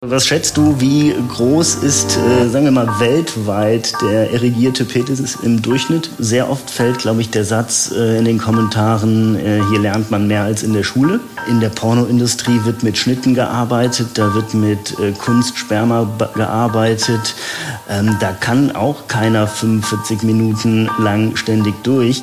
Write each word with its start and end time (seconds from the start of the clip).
Was 0.00 0.28
schätzt 0.28 0.56
du, 0.56 0.80
wie 0.80 1.12
groß 1.28 1.82
ist, 1.82 2.16
äh, 2.16 2.48
sagen 2.48 2.66
wir 2.66 2.70
mal, 2.70 3.00
weltweit 3.00 3.92
der 4.00 4.30
erigierte 4.30 4.84
Penis 4.84 5.36
im 5.42 5.60
Durchschnitt? 5.60 6.08
Sehr 6.20 6.48
oft 6.48 6.70
fällt, 6.70 6.98
glaube 6.98 7.20
ich, 7.20 7.30
der 7.30 7.44
Satz 7.44 7.90
äh, 7.90 8.16
in 8.16 8.24
den 8.24 8.38
Kommentaren, 8.38 9.34
äh, 9.34 9.60
hier 9.68 9.80
lernt 9.80 10.08
man 10.12 10.28
mehr 10.28 10.44
als 10.44 10.62
in 10.62 10.72
der 10.72 10.84
Schule. 10.84 11.18
In 11.48 11.58
der 11.58 11.70
Pornoindustrie 11.70 12.60
wird 12.62 12.84
mit 12.84 12.96
Schnitten 12.96 13.34
gearbeitet, 13.34 14.10
da 14.14 14.32
wird 14.34 14.54
mit 14.54 14.96
äh, 15.00 15.10
Kunstsperma 15.10 16.08
gearbeitet. 16.36 17.34
Ähm, 17.90 18.16
da 18.20 18.30
kann 18.30 18.76
auch 18.76 19.08
keiner 19.08 19.48
45 19.48 20.22
Minuten 20.22 20.88
lang 21.00 21.34
ständig 21.34 21.74
durch. 21.82 22.22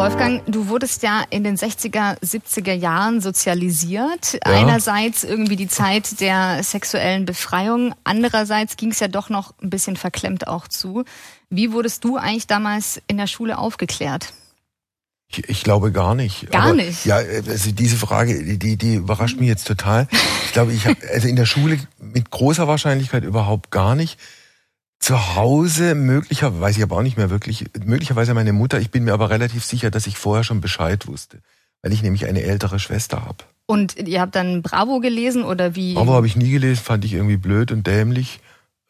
Wolfgang, 0.00 0.42
du 0.46 0.68
wurdest 0.68 1.02
ja 1.02 1.24
in 1.28 1.44
den 1.44 1.58
60er, 1.58 2.18
70er 2.20 2.72
Jahren 2.72 3.20
sozialisiert. 3.20 4.32
Ja. 4.32 4.40
Einerseits 4.44 5.24
irgendwie 5.24 5.56
die 5.56 5.68
Zeit 5.68 6.22
der 6.22 6.64
sexuellen 6.64 7.26
Befreiung, 7.26 7.94
andererseits 8.02 8.78
ging 8.78 8.92
es 8.92 9.00
ja 9.00 9.08
doch 9.08 9.28
noch 9.28 9.52
ein 9.62 9.68
bisschen 9.68 9.96
verklemmt 9.96 10.48
auch 10.48 10.68
zu. 10.68 11.04
Wie 11.50 11.72
wurdest 11.72 12.02
du 12.04 12.16
eigentlich 12.16 12.46
damals 12.46 13.02
in 13.08 13.18
der 13.18 13.26
Schule 13.26 13.58
aufgeklärt? 13.58 14.32
Ich, 15.28 15.46
ich 15.50 15.64
glaube 15.64 15.92
gar 15.92 16.14
nicht. 16.14 16.50
Gar 16.50 16.62
Aber, 16.62 16.72
nicht? 16.76 17.04
Ja, 17.04 17.16
also 17.16 17.70
diese 17.70 17.96
Frage, 17.96 18.56
die, 18.56 18.78
die 18.78 18.94
überrascht 18.94 19.38
mich 19.38 19.48
jetzt 19.48 19.66
total. 19.66 20.08
Ich 20.46 20.52
glaube, 20.52 20.72
ich 20.72 20.86
habe 20.86 20.96
also 21.12 21.28
in 21.28 21.36
der 21.36 21.44
Schule 21.44 21.78
mit 21.98 22.30
großer 22.30 22.66
Wahrscheinlichkeit 22.66 23.22
überhaupt 23.22 23.70
gar 23.70 23.94
nicht 23.94 24.18
zu 25.00 25.34
Hause, 25.34 25.94
möglicherweise, 25.94 26.60
weiß 26.60 26.76
ich 26.76 26.82
aber 26.82 26.96
auch 26.96 27.02
nicht 27.02 27.16
mehr 27.16 27.30
wirklich, 27.30 27.64
möglicherweise 27.84 28.34
meine 28.34 28.52
Mutter, 28.52 28.78
ich 28.78 28.90
bin 28.90 29.04
mir 29.04 29.14
aber 29.14 29.30
relativ 29.30 29.64
sicher, 29.64 29.90
dass 29.90 30.06
ich 30.06 30.18
vorher 30.18 30.44
schon 30.44 30.60
Bescheid 30.60 31.06
wusste, 31.06 31.38
weil 31.82 31.92
ich 31.92 32.02
nämlich 32.02 32.26
eine 32.26 32.42
ältere 32.42 32.78
Schwester 32.78 33.24
habe. 33.24 33.44
Und 33.66 33.96
ihr 33.96 34.20
habt 34.20 34.34
dann 34.34 34.62
Bravo 34.62 35.00
gelesen 35.00 35.42
oder 35.42 35.74
wie? 35.74 35.94
Bravo 35.94 36.12
habe 36.12 36.26
ich 36.26 36.36
nie 36.36 36.50
gelesen, 36.50 36.82
fand 36.82 37.04
ich 37.04 37.14
irgendwie 37.14 37.38
blöd 37.38 37.72
und 37.72 37.86
dämlich. 37.86 38.40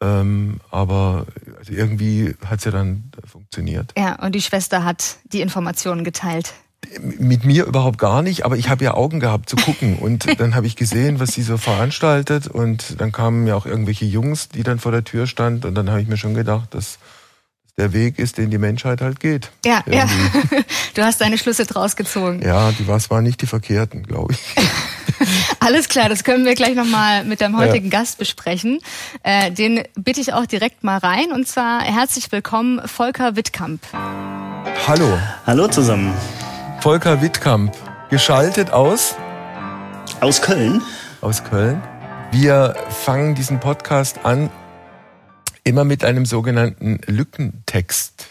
Ähm, 0.03 0.59
aber 0.71 1.27
also 1.59 1.71
irgendwie 1.71 2.35
hat's 2.45 2.65
ja 2.65 2.71
dann 2.71 3.11
funktioniert. 3.23 3.93
Ja, 3.95 4.15
und 4.15 4.33
die 4.33 4.41
Schwester 4.41 4.83
hat 4.83 5.17
die 5.31 5.41
Informationen 5.41 6.03
geteilt 6.03 6.53
mit 6.99 7.45
mir 7.45 7.65
überhaupt 7.65 7.97
gar 7.97 8.21
nicht, 8.21 8.43
aber 8.45 8.57
ich 8.57 8.69
habe 8.69 8.83
ja 8.83 8.93
Augen 8.93 9.19
gehabt 9.19 9.49
zu 9.49 9.55
gucken 9.55 9.97
und 9.97 10.27
dann 10.39 10.55
habe 10.55 10.67
ich 10.67 10.75
gesehen, 10.75 11.19
was 11.19 11.33
sie 11.33 11.43
so 11.43 11.57
veranstaltet 11.57 12.47
und 12.47 12.99
dann 12.99 13.11
kamen 13.11 13.47
ja 13.47 13.55
auch 13.55 13.65
irgendwelche 13.65 14.05
Jungs, 14.05 14.49
die 14.49 14.63
dann 14.63 14.79
vor 14.79 14.91
der 14.91 15.03
Tür 15.03 15.27
standen 15.27 15.67
und 15.67 15.75
dann 15.75 15.89
habe 15.89 16.01
ich 16.01 16.07
mir 16.07 16.17
schon 16.17 16.33
gedacht, 16.33 16.73
dass 16.73 16.97
der 17.77 17.93
Weg 17.93 18.19
ist, 18.19 18.37
den 18.37 18.51
die 18.51 18.57
Menschheit 18.57 19.01
halt 19.01 19.19
geht. 19.19 19.49
Ja, 19.65 19.81
irgendwie. 19.85 20.55
ja. 20.55 20.61
Du 20.93 21.03
hast 21.03 21.21
deine 21.21 21.37
Schlüsse 21.37 21.65
draus 21.65 21.95
gezogen. 21.95 22.41
Ja, 22.41 22.73
die 22.73 22.85
waren 22.85 23.23
nicht 23.23 23.41
die 23.41 23.45
verkehrten, 23.45 24.03
glaube 24.03 24.33
ich. 24.33 24.39
Alles 25.61 25.87
klar, 25.87 26.09
das 26.09 26.25
können 26.25 26.43
wir 26.43 26.53
gleich 26.53 26.75
nochmal 26.75 27.23
mit 27.23 27.39
deinem 27.39 27.57
heutigen 27.57 27.89
ja. 27.89 27.99
Gast 27.99 28.17
besprechen. 28.17 28.79
Äh, 29.23 29.51
den 29.51 29.83
bitte 29.95 30.19
ich 30.19 30.33
auch 30.33 30.45
direkt 30.45 30.83
mal 30.83 30.97
rein 30.97 31.31
und 31.31 31.47
zwar 31.47 31.81
herzlich 31.81 32.29
willkommen 32.33 32.85
Volker 32.85 33.37
Wittkamp. 33.37 33.81
Hallo. 34.85 35.17
Hallo 35.45 35.69
zusammen. 35.69 36.13
Volker 36.81 37.21
Wittkamp, 37.21 37.77
geschaltet 38.09 38.71
aus? 38.71 39.13
Aus 40.19 40.41
Köln. 40.41 40.81
Aus 41.21 41.43
Köln. 41.43 41.79
Wir 42.31 42.75
fangen 42.89 43.35
diesen 43.35 43.59
Podcast 43.59 44.25
an 44.25 44.49
immer 45.63 45.83
mit 45.83 46.03
einem 46.03 46.25
sogenannten 46.25 46.99
Lückentext. 47.05 48.25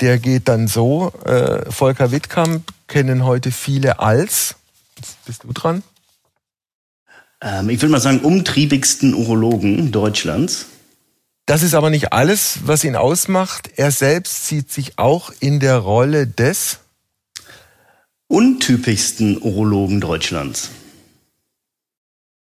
Der 0.00 0.18
geht 0.18 0.48
dann 0.48 0.66
so, 0.66 1.12
äh, 1.24 1.70
Volker 1.70 2.10
Wittkamp 2.10 2.64
kennen 2.88 3.24
heute 3.24 3.52
viele 3.52 4.00
als, 4.00 4.56
jetzt 4.96 5.24
bist 5.24 5.44
du 5.44 5.52
dran? 5.52 5.84
Ähm, 7.40 7.70
ich 7.70 7.80
würde 7.80 7.92
mal 7.92 8.00
sagen, 8.00 8.22
umtriebigsten 8.22 9.14
Urologen 9.14 9.92
Deutschlands. 9.92 10.66
Das 11.46 11.62
ist 11.62 11.74
aber 11.74 11.90
nicht 11.90 12.12
alles, 12.12 12.58
was 12.64 12.82
ihn 12.82 12.96
ausmacht. 12.96 13.70
Er 13.76 13.92
selbst 13.92 14.48
sieht 14.48 14.72
sich 14.72 14.98
auch 14.98 15.30
in 15.38 15.60
der 15.60 15.76
Rolle 15.76 16.26
des 16.26 16.80
untypischsten 18.28 19.40
Urologen 19.40 20.00
Deutschlands? 20.00 20.70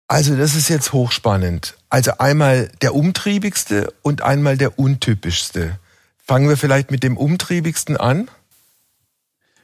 Also 0.06 0.36
das 0.36 0.54
ist 0.54 0.68
jetzt 0.68 0.92
hochspannend. 0.92 1.76
Also 1.88 2.12
einmal 2.18 2.70
der 2.82 2.94
umtriebigste 2.94 3.92
und 4.02 4.22
einmal 4.22 4.56
der 4.56 4.78
untypischste. 4.78 5.78
Fangen 6.24 6.48
wir 6.48 6.56
vielleicht 6.56 6.90
mit 6.90 7.02
dem 7.02 7.16
umtriebigsten 7.16 7.96
an. 7.96 8.28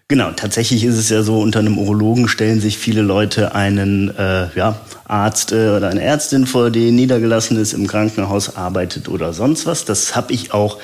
Genau, 0.08 0.30
tatsächlich 0.30 0.84
ist 0.84 0.96
es 0.96 1.08
ja 1.08 1.24
so, 1.24 1.40
unter 1.40 1.58
einem 1.58 1.78
Urologen 1.78 2.28
stellen 2.28 2.60
sich 2.60 2.78
viele 2.78 3.02
Leute 3.02 3.56
einen 3.56 4.16
äh, 4.16 4.48
ja, 4.56 4.80
Arzt 5.04 5.50
äh, 5.50 5.70
oder 5.70 5.88
eine 5.88 6.00
Ärztin 6.00 6.46
vor, 6.46 6.70
die 6.70 6.92
niedergelassen 6.92 7.56
ist, 7.58 7.72
im 7.72 7.88
Krankenhaus 7.88 8.54
arbeitet 8.56 9.08
oder 9.08 9.32
sonst 9.32 9.66
was. 9.66 9.84
Das 9.84 10.14
habe 10.14 10.32
ich 10.32 10.54
auch 10.54 10.78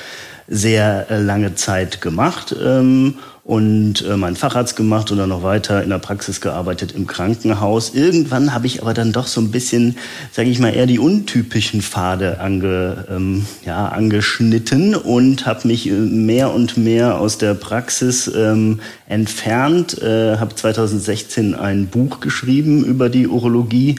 sehr 0.48 1.10
äh, 1.10 1.19
lange 1.19 1.54
Zeit 1.54 2.00
gemacht. 2.00 2.54
Ähm, 2.62 3.14
und 3.44 4.06
äh, 4.06 4.16
meinen 4.16 4.36
Facharzt 4.36 4.76
gemacht 4.76 5.10
und 5.10 5.19
dann 5.19 5.30
noch 5.30 5.42
weiter 5.42 5.82
in 5.82 5.91
der 5.91 5.98
Praxis 5.98 6.41
gearbeitet 6.41 6.92
im 6.92 7.08
Krankenhaus. 7.08 7.92
Irgendwann 7.92 8.54
habe 8.54 8.69
ich 8.69 8.82
aber 8.82 8.94
dann 8.94 9.12
doch 9.12 9.26
so 9.26 9.41
ein 9.41 9.50
bisschen, 9.50 9.97
sage 10.31 10.48
ich 10.48 10.60
mal, 10.60 10.72
eher 10.72 10.86
die 10.86 11.00
untypischen 11.00 11.82
Pfade 11.82 12.38
ange, 12.38 13.04
ähm, 13.10 13.44
ja, 13.64 13.88
angeschnitten 13.88 14.94
und 14.94 15.44
habe 15.44 15.66
mich 15.66 15.88
äh, 15.88 15.92
mehr 15.92 16.54
und 16.54 16.76
mehr 16.76 17.19
aus 17.19 17.36
der 17.38 17.54
Praxis 17.54 18.31
ähm, 18.32 18.78
entfernt. 19.08 20.00
Äh, 20.00 20.36
habe 20.38 20.54
2016 20.54 21.56
ein 21.56 21.88
Buch 21.88 22.20
geschrieben 22.20 22.84
über 22.84 23.08
die 23.08 23.26
Urologie 23.26 23.97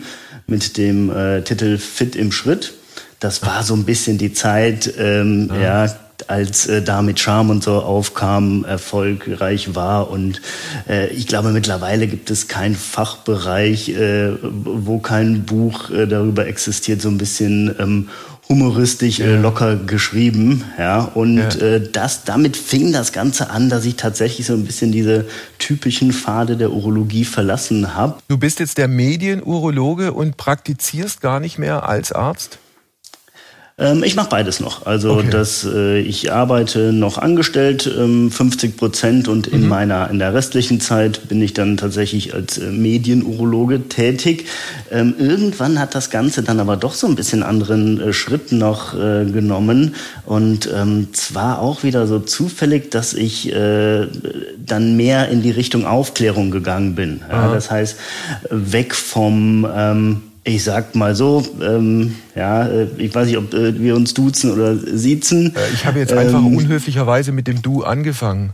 mit 0.48 0.78
dem 0.78 1.10
äh, 1.10 1.42
Titel 1.42 1.78
Fit 1.78 2.16
im 2.16 2.32
Schritt. 2.32 2.76
Das 3.20 3.42
war 3.46 3.64
so 3.64 3.74
ein 3.74 3.84
bisschen 3.84 4.18
die 4.18 4.34
Zeit, 4.34 4.94
ähm, 4.98 5.50
ja. 5.54 5.86
ja 5.86 5.96
als 6.30 6.68
äh, 6.68 6.82
da 6.82 7.02
mit 7.02 7.20
Charme 7.20 7.52
und 7.52 7.64
so 7.64 7.82
aufkam, 7.82 8.66
erfolgreich 8.66 9.76
war. 9.76 10.10
Und 10.10 10.42
äh, 10.88 11.08
ich 11.10 11.28
glaube, 11.28 11.52
mittlerweile 11.52 12.08
gibt 12.08 12.30
es 12.30 12.48
keinen 12.48 12.76
Fachbereich, 12.76 13.90
äh, 13.90 14.34
wo 14.42 15.00
kein 15.00 15.44
Buch 15.44 15.90
äh, 15.90 16.08
darüber 16.08 16.48
existiert, 16.48 17.02
so 17.02 17.10
ein 17.10 17.18
bisschen 17.18 17.76
ähm, 17.80 18.10
humoristisch 18.50 19.20
äh, 19.20 19.36
locker 19.36 19.76
geschrieben. 19.78 20.64
Ja, 20.78 21.04
und 21.04 21.38
ja. 21.38 21.76
Äh, 21.76 21.90
das, 21.92 22.24
damit 22.24 22.58
fing 22.58 22.92
das 22.92 23.12
Ganze 23.12 23.50
an, 23.50 23.70
dass 23.70 23.86
ich 23.86 23.96
tatsächlich 23.96 24.48
so 24.48 24.54
ein 24.54 24.66
bisschen 24.66 24.92
diese 24.92 25.26
typischen 25.60 26.12
Pfade 26.12 26.58
der 26.58 26.72
Urologie 26.72 27.26
verlassen 27.26 27.96
habe. 27.96 28.18
Du 28.28 28.38
bist 28.38 28.60
jetzt 28.60 28.78
der 28.78 28.88
Medienurologe 28.88 30.14
und 30.14 30.38
praktizierst 30.38 31.22
gar 31.22 31.40
nicht 31.40 31.58
mehr 31.58 31.88
als 31.88 32.12
Arzt? 32.12 32.60
Ähm, 33.80 34.04
ich 34.04 34.16
mache 34.16 34.30
beides 34.30 34.60
noch. 34.60 34.86
Also 34.86 35.14
okay. 35.14 35.30
das, 35.32 35.66
äh, 35.66 36.00
ich 36.00 36.32
arbeite 36.32 36.94
noch 36.94 37.18
angestellt, 37.18 37.92
ähm, 37.98 38.30
50 38.30 38.78
Prozent 38.78 39.28
und 39.28 39.48
in 39.48 39.64
mhm. 39.64 39.68
meiner 39.68 40.10
in 40.12 40.20
der 40.20 40.36
restlichen 40.36 40.80
Zeit 40.80 41.28
bin 41.28 41.42
ich 41.42 41.54
dann 41.54 41.78
tatsächlich 41.78 42.36
als 42.36 42.60
äh, 42.60 42.70
Medienurologe 42.70 43.88
tätig. 43.90 44.46
Ähm, 44.92 45.16
irgendwann 45.18 45.80
hat 45.80 45.96
das 45.96 46.12
Ganze 46.12 46.44
dann 46.44 46.60
aber 46.60 46.78
doch 46.78 46.94
so 46.94 47.08
ein 47.08 47.16
bisschen 47.16 47.42
anderen 47.42 48.00
äh, 48.00 48.14
Schritt 48.14 48.52
noch 48.52 48.94
äh, 48.94 49.26
genommen 49.26 49.96
und 50.28 50.70
ähm, 50.72 51.08
zwar 51.14 51.60
auch 51.60 51.82
wieder 51.82 52.06
so 52.06 52.20
zufällig, 52.20 52.92
dass 52.92 53.16
ich 53.16 53.52
äh, 53.52 54.08
dann 54.64 54.96
mehr 54.96 55.30
in 55.30 55.42
die 55.42 55.52
Richtung 55.52 55.88
Aufklärung 55.88 56.52
gegangen 56.52 56.94
bin. 56.94 57.22
Ja, 57.28 57.52
das 57.52 57.72
heißt 57.72 57.98
weg 58.52 58.94
vom 58.94 59.68
ähm, 59.76 60.22
ich 60.44 60.64
sag 60.64 60.96
mal 60.96 61.16
so, 61.16 61.46
ähm, 61.62 62.16
ja, 62.36 62.68
äh, 62.68 62.88
ich 62.98 63.14
weiß 63.14 63.28
nicht, 63.28 63.38
ob 63.38 63.54
äh, 63.54 63.80
wir 63.80 63.96
uns 63.96 64.14
duzen 64.14 64.52
oder 64.52 64.76
siezen. 64.76 65.56
Äh, 65.56 65.74
ich 65.74 65.86
habe 65.86 66.00
jetzt 66.00 66.14
einfach 66.14 66.40
ähm, 66.40 66.58
unhöflicherweise 66.58 67.32
mit 67.32 67.48
dem 67.48 67.62
Du 67.62 67.84
angefangen. 67.84 68.54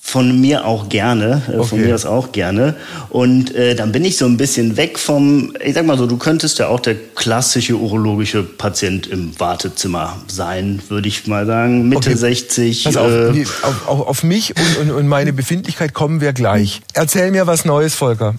Von 0.00 0.40
mir 0.40 0.64
auch 0.64 0.88
gerne, 0.88 1.42
äh, 1.48 1.58
okay. 1.58 1.68
von 1.68 1.80
mir 1.82 1.94
aus 1.94 2.04
auch 2.06 2.32
gerne. 2.32 2.74
Und 3.10 3.54
äh, 3.54 3.76
dann 3.76 3.92
bin 3.92 4.04
ich 4.04 4.16
so 4.16 4.24
ein 4.24 4.38
bisschen 4.38 4.76
weg 4.76 4.98
vom, 4.98 5.52
ich 5.64 5.74
sag 5.74 5.86
mal 5.86 5.98
so, 5.98 6.06
du 6.06 6.16
könntest 6.16 6.58
ja 6.58 6.68
auch 6.68 6.80
der 6.80 6.96
klassische 7.14 7.76
urologische 7.76 8.42
Patient 8.42 9.06
im 9.06 9.38
Wartezimmer 9.38 10.16
sein, 10.26 10.82
würde 10.88 11.06
ich 11.06 11.26
mal 11.28 11.46
sagen. 11.46 11.88
Mitte 11.88 12.10
okay. 12.10 12.18
60. 12.18 12.84
Pass 12.84 12.96
auf, 12.96 13.10
äh, 13.10 13.44
auf, 13.62 13.88
auf, 13.88 14.06
auf 14.08 14.22
mich 14.24 14.54
und, 14.56 14.88
und, 14.88 14.96
und 14.96 15.06
meine 15.06 15.32
Befindlichkeit 15.32 15.94
kommen 15.94 16.20
wir 16.20 16.32
gleich. 16.32 16.80
Erzähl 16.94 17.30
mir 17.30 17.46
was 17.46 17.64
Neues, 17.64 17.94
Volker. 17.94 18.34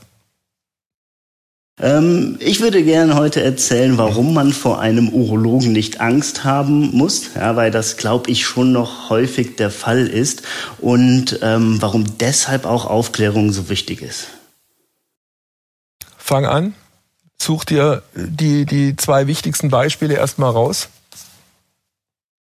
Ähm, 1.82 2.36
ich 2.40 2.60
würde 2.60 2.84
gerne 2.84 3.16
heute 3.16 3.42
erzählen, 3.42 3.98
warum 3.98 4.34
man 4.34 4.52
vor 4.52 4.80
einem 4.80 5.10
Urologen 5.10 5.72
nicht 5.72 6.02
Angst 6.02 6.44
haben 6.44 6.92
muss, 6.92 7.36
ja, 7.36 7.56
weil 7.56 7.72
das, 7.72 7.98
glaube 7.98 8.30
ich, 8.30 8.46
schon 8.46 8.72
noch 8.72 9.10
häufig 9.10 9.56
der 9.56 9.72
Fall 9.72 10.06
ist 10.08 10.44
und 10.80 11.40
ähm, 11.42 11.78
warum 11.82 12.18
deshalb 12.18 12.66
auch 12.66 12.86
Aufklärung 12.86 13.52
so 13.52 13.70
wichtig 13.70 14.02
ist. 14.02 14.28
Fang 16.18 16.46
an. 16.46 16.74
Such 17.42 17.64
dir 17.64 18.04
die, 18.14 18.66
die 18.66 18.98
zwei 18.98 19.28
wichtigsten 19.28 19.70
Beispiele 19.70 20.16
erstmal 20.16 20.52
raus. 20.52 20.90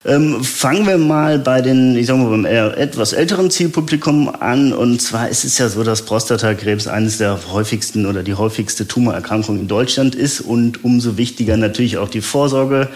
Ähm, 0.05 0.41
fangen 0.45 0.87
wir 0.87 0.97
mal 0.97 1.39
bei 1.39 1.59
den, 1.59 1.97
ich 1.97 2.07
sag 2.07 2.15
mal, 2.15 2.29
beim 2.29 2.45
etwas 2.45 3.11
älteren 3.11 3.51
Zielpublikum 3.51 4.29
an. 4.29 4.71
Und 4.71 5.01
zwar 5.01 5.27
ist 5.27 5.43
es 5.43 5.57
ja 5.57 5.67
so, 5.67 5.83
dass 5.83 6.03
Prostatakrebs 6.03 6.87
eines 6.87 7.17
der 7.17 7.37
häufigsten 7.51 8.05
oder 8.05 8.23
die 8.23 8.35
häufigste 8.35 8.87
Tumorerkrankung 8.87 9.59
in 9.59 9.67
Deutschland 9.67 10.15
ist 10.15 10.39
und 10.39 10.85
umso 10.85 11.17
wichtiger 11.17 11.57
natürlich 11.57 11.97
auch 11.97 12.07
die 12.07 12.21
Vorsorge 12.21 12.87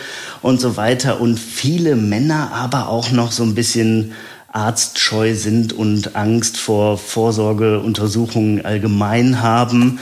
und 0.41 0.61
so 0.61 0.77
weiter. 0.77 1.19
Und 1.19 1.41
viele 1.41 1.97
Männer 1.97 2.51
aber 2.53 2.87
auch 2.87 3.11
noch 3.11 3.33
so 3.33 3.43
ein 3.43 3.53
bisschen 3.53 4.13
arztscheu 4.53 5.35
sind 5.35 5.73
und 5.73 6.15
Angst 6.15 6.55
vor 6.55 6.97
Vorsorgeuntersuchungen 6.97 8.63
allgemein 8.63 9.41
haben 9.41 9.99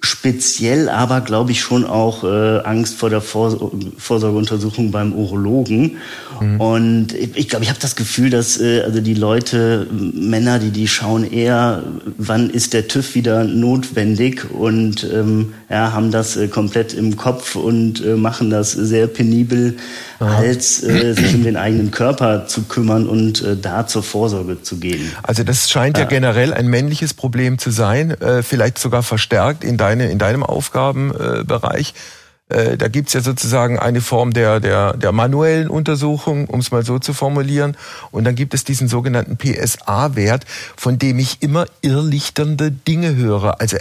speziell 0.00 0.88
aber, 0.88 1.20
glaube 1.22 1.50
ich, 1.50 1.60
schon 1.60 1.84
auch 1.84 2.22
äh, 2.22 2.60
Angst 2.60 2.94
vor 2.94 3.10
der 3.10 3.20
Vor 3.20 3.72
Vorsorgeuntersuchung 3.96 4.92
beim 4.92 5.12
Urologen. 5.12 5.96
Mhm. 6.40 6.60
Und 6.60 7.14
ich 7.14 7.48
glaube, 7.48 7.64
ich, 7.64 7.70
habe 7.70 7.80
das 7.80 7.96
Gefühl, 7.96 8.30
dass 8.30 8.60
äh, 8.60 8.82
also 8.82 9.00
die 9.00 9.14
Leute, 9.14 9.88
Männer, 9.90 10.60
die 10.60 10.70
die 10.70 10.86
schauen 10.86 11.28
eher, 11.28 11.82
wann 12.16 12.48
ist 12.48 12.74
der 12.74 12.86
TÜV 12.86 13.16
wieder 13.16 13.42
notwendig 13.42 14.48
und 14.52 15.02
ähm, 15.12 15.54
ja, 15.68 15.92
haben 15.92 16.12
das 16.12 16.36
äh, 16.36 16.46
komplett 16.46 16.94
im 16.94 17.16
Kopf 17.16 17.56
und 17.56 18.04
äh, 18.04 18.14
machen 18.14 18.50
das 18.50 18.70
sehr 18.70 19.08
penibel, 19.08 19.76
ja. 20.20 20.26
als 20.26 20.82
äh, 20.82 21.14
sich 21.14 21.34
um 21.34 21.44
den 21.44 21.56
eigenen 21.56 21.90
Körper 21.90 22.46
zu 22.46 22.62
kümmern 22.64 23.06
und 23.06 23.42
äh, 23.42 23.56
da 23.56 23.86
zur 23.86 24.02
Vorsorge 24.02 24.62
zu 24.62 24.78
gehen. 24.78 25.12
Also 25.22 25.44
das 25.44 25.70
scheint 25.70 25.96
ja, 25.96 26.04
ja 26.04 26.08
generell 26.08 26.52
ein 26.52 26.66
männliches 26.68 27.14
Problem 27.14 27.58
zu 27.58 27.70
sein, 27.70 28.10
äh, 28.20 28.42
vielleicht 28.42 28.78
sogar 28.78 29.02
verstärkt 29.02 29.64
in 29.64 29.76
deine, 29.76 30.10
in 30.10 30.18
deinem 30.18 30.42
Aufgabenbereich. 30.42 31.90
Äh, 31.90 32.17
da 32.48 32.88
gibt's 32.88 33.12
ja 33.12 33.20
sozusagen 33.20 33.78
eine 33.78 34.00
Form 34.00 34.32
der, 34.32 34.60
der, 34.60 34.94
der 34.94 35.12
manuellen 35.12 35.68
Untersuchung, 35.68 36.46
um 36.46 36.60
es 36.60 36.70
mal 36.70 36.84
so 36.84 36.98
zu 36.98 37.12
formulieren. 37.12 37.76
Und 38.10 38.24
dann 38.24 38.34
gibt 38.34 38.54
es 38.54 38.64
diesen 38.64 38.88
sogenannten 38.88 39.36
PSA-Wert, 39.36 40.44
von 40.76 40.98
dem 40.98 41.18
ich 41.18 41.42
immer 41.42 41.66
irrlichternde 41.82 42.70
Dinge 42.70 43.16
höre. 43.16 43.60
Also 43.60 43.76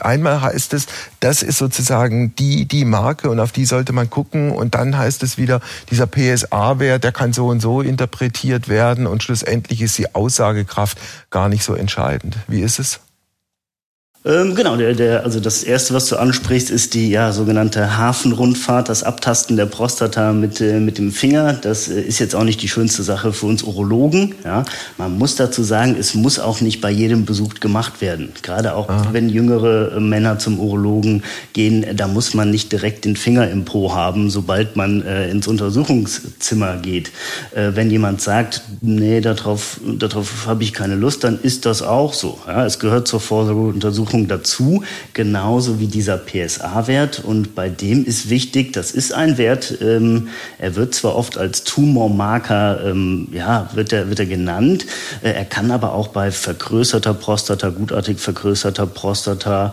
einmal 0.00 0.40
heißt 0.40 0.74
es, 0.74 0.86
das 1.20 1.42
ist 1.42 1.58
sozusagen 1.58 2.34
die, 2.36 2.66
die 2.66 2.84
Marke 2.84 3.28
und 3.28 3.40
auf 3.40 3.52
die 3.52 3.64
sollte 3.64 3.92
man 3.92 4.08
gucken. 4.08 4.52
Und 4.52 4.74
dann 4.74 4.96
heißt 4.96 5.22
es 5.22 5.36
wieder, 5.36 5.60
dieser 5.90 6.06
PSA-Wert, 6.06 7.04
der 7.04 7.12
kann 7.12 7.32
so 7.32 7.48
und 7.48 7.60
so 7.60 7.80
interpretiert 7.80 8.68
werden. 8.68 9.06
Und 9.06 9.22
schlussendlich 9.22 9.82
ist 9.82 9.98
die 9.98 10.14
Aussagekraft 10.14 10.98
gar 11.30 11.48
nicht 11.48 11.64
so 11.64 11.74
entscheidend. 11.74 12.36
Wie 12.46 12.60
ist 12.60 12.78
es? 12.78 13.00
Ähm, 14.24 14.54
genau, 14.54 14.76
der, 14.76 14.94
der, 14.94 15.24
also 15.24 15.40
das 15.40 15.64
erste, 15.64 15.94
was 15.94 16.06
du 16.06 16.16
ansprichst, 16.16 16.70
ist 16.70 16.94
die 16.94 17.10
ja, 17.10 17.32
sogenannte 17.32 17.96
Hafenrundfahrt, 17.96 18.88
das 18.88 19.02
Abtasten 19.02 19.56
der 19.56 19.66
Prostata 19.66 20.32
mit, 20.32 20.60
äh, 20.60 20.78
mit 20.78 20.98
dem 20.98 21.10
Finger. 21.10 21.54
Das 21.54 21.88
äh, 21.88 22.00
ist 22.00 22.20
jetzt 22.20 22.36
auch 22.36 22.44
nicht 22.44 22.62
die 22.62 22.68
schönste 22.68 23.02
Sache 23.02 23.32
für 23.32 23.46
uns 23.46 23.64
Urologen. 23.64 24.36
Ja. 24.44 24.64
Man 24.96 25.18
muss 25.18 25.34
dazu 25.34 25.64
sagen, 25.64 25.96
es 25.98 26.14
muss 26.14 26.38
auch 26.38 26.60
nicht 26.60 26.80
bei 26.80 26.90
jedem 26.90 27.24
Besuch 27.24 27.54
gemacht 27.54 28.00
werden. 28.00 28.32
Gerade 28.42 28.76
auch, 28.76 28.88
Aha. 28.88 29.08
wenn 29.10 29.28
jüngere 29.28 29.96
äh, 29.96 30.00
Männer 30.00 30.38
zum 30.38 30.60
Urologen 30.60 31.24
gehen, 31.52 31.84
da 31.96 32.06
muss 32.06 32.32
man 32.32 32.48
nicht 32.48 32.70
direkt 32.70 33.04
den 33.04 33.16
Finger 33.16 33.50
im 33.50 33.64
Po 33.64 33.92
haben, 33.92 34.30
sobald 34.30 34.76
man 34.76 35.02
äh, 35.02 35.30
ins 35.30 35.48
Untersuchungszimmer 35.48 36.76
geht. 36.76 37.10
Äh, 37.56 37.72
wenn 37.74 37.90
jemand 37.90 38.20
sagt, 38.20 38.62
nee, 38.82 39.20
darauf, 39.20 39.80
darauf 39.84 40.46
habe 40.46 40.62
ich 40.62 40.72
keine 40.72 40.94
Lust, 40.94 41.24
dann 41.24 41.40
ist 41.42 41.66
das 41.66 41.82
auch 41.82 42.14
so. 42.14 42.38
Ja. 42.46 42.64
Es 42.64 42.78
gehört 42.78 43.08
zur 43.08 43.18
Vorsorgeuntersuchung 43.18 44.11
Untersuchung 44.12 44.28
dazu, 44.28 44.84
genauso 45.14 45.80
wie 45.80 45.86
dieser 45.86 46.18
PSA-Wert. 46.18 47.22
Und 47.24 47.54
bei 47.54 47.68
dem 47.68 48.04
ist 48.04 48.30
wichtig, 48.30 48.72
das 48.72 48.90
ist 48.90 49.12
ein 49.12 49.38
Wert, 49.38 49.78
ähm, 49.80 50.28
er 50.58 50.76
wird 50.76 50.94
zwar 50.94 51.16
oft 51.16 51.38
als 51.38 51.64
Tumormarker, 51.64 52.84
ähm, 52.86 53.28
ja, 53.32 53.68
wird 53.74 53.92
er, 53.92 54.08
wird 54.08 54.20
er 54.20 54.26
genannt, 54.26 54.86
äh, 55.22 55.30
er 55.30 55.44
kann 55.44 55.70
aber 55.70 55.92
auch 55.94 56.08
bei 56.08 56.30
vergrößerter 56.30 57.14
Prostata, 57.14 57.70
gutartig 57.70 58.18
vergrößerter 58.18 58.86
Prostata, 58.86 59.72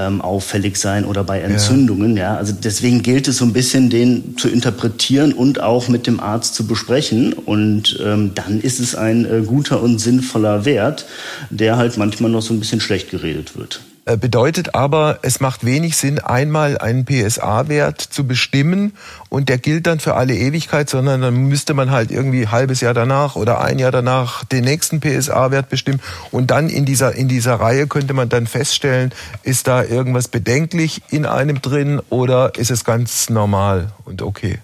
ähm, 0.00 0.20
auffällig 0.20 0.76
sein 0.76 1.04
oder 1.04 1.24
bei 1.24 1.40
Entzündungen. 1.40 2.16
Ja. 2.16 2.22
ja. 2.22 2.36
also 2.36 2.52
deswegen 2.52 3.02
gilt 3.02 3.28
es 3.28 3.38
so 3.38 3.44
ein 3.44 3.52
bisschen, 3.52 3.90
den 3.90 4.36
zu 4.36 4.48
interpretieren 4.48 5.32
und 5.32 5.60
auch 5.60 5.88
mit 5.88 6.06
dem 6.06 6.20
Arzt 6.20 6.54
zu 6.54 6.66
besprechen. 6.66 7.32
Und 7.32 7.98
ähm, 8.04 8.32
dann 8.34 8.60
ist 8.60 8.80
es 8.80 8.94
ein 8.94 9.24
äh, 9.24 9.42
guter 9.44 9.82
und 9.82 9.98
sinnvoller 9.98 10.64
Wert, 10.64 11.06
der 11.50 11.76
halt 11.76 11.96
manchmal 11.96 12.30
noch 12.30 12.42
so 12.42 12.54
ein 12.54 12.60
bisschen 12.60 12.80
schlecht 12.80 13.10
geredet 13.10 13.56
wird. 13.56 13.80
Äh, 14.06 14.16
bedeutet 14.16 14.74
aber, 14.74 15.18
es 15.22 15.40
macht 15.40 15.64
wenig 15.64 15.96
Sinn, 15.96 16.20
einmal 16.20 16.78
einen 16.78 17.04
PSA-Wert 17.04 18.00
zu 18.00 18.26
bestimmen 18.26 18.94
und 19.28 19.50
der 19.50 19.58
gilt 19.58 19.86
dann 19.86 20.00
für 20.00 20.14
alle 20.14 20.34
Ewigkeit, 20.34 20.88
sondern 20.88 21.20
dann 21.20 21.34
müsste 21.34 21.74
man 21.74 21.90
halt 21.90 22.10
irgendwie 22.10 22.42
ein 22.42 22.50
halbes 22.50 22.80
Jahr 22.80 22.94
danach 22.94 23.36
oder 23.36 23.60
ein 23.60 23.78
Jahr 23.78 23.92
danach 23.92 24.44
den 24.44 24.64
nächsten 24.64 25.00
PSA-Wert 25.00 25.68
bestimmen 25.68 26.00
und 26.30 26.50
dann 26.50 26.70
in 26.70 26.86
dieser, 26.86 27.14
in 27.14 27.28
dieser 27.28 27.56
Reihe 27.56 27.86
könnte 27.86 28.14
man 28.14 28.30
dann 28.30 28.46
feststellen, 28.46 29.12
ist 29.42 29.68
da 29.68 29.84
irgendwas 29.84 30.28
bedenklich 30.28 31.02
in 31.10 31.26
einem 31.26 31.60
drin 31.60 32.00
oder 32.08 32.54
ist 32.56 32.70
es 32.70 32.84
ganz 32.84 33.28
normal 33.28 33.92
und 34.06 34.22
okay? 34.22 34.60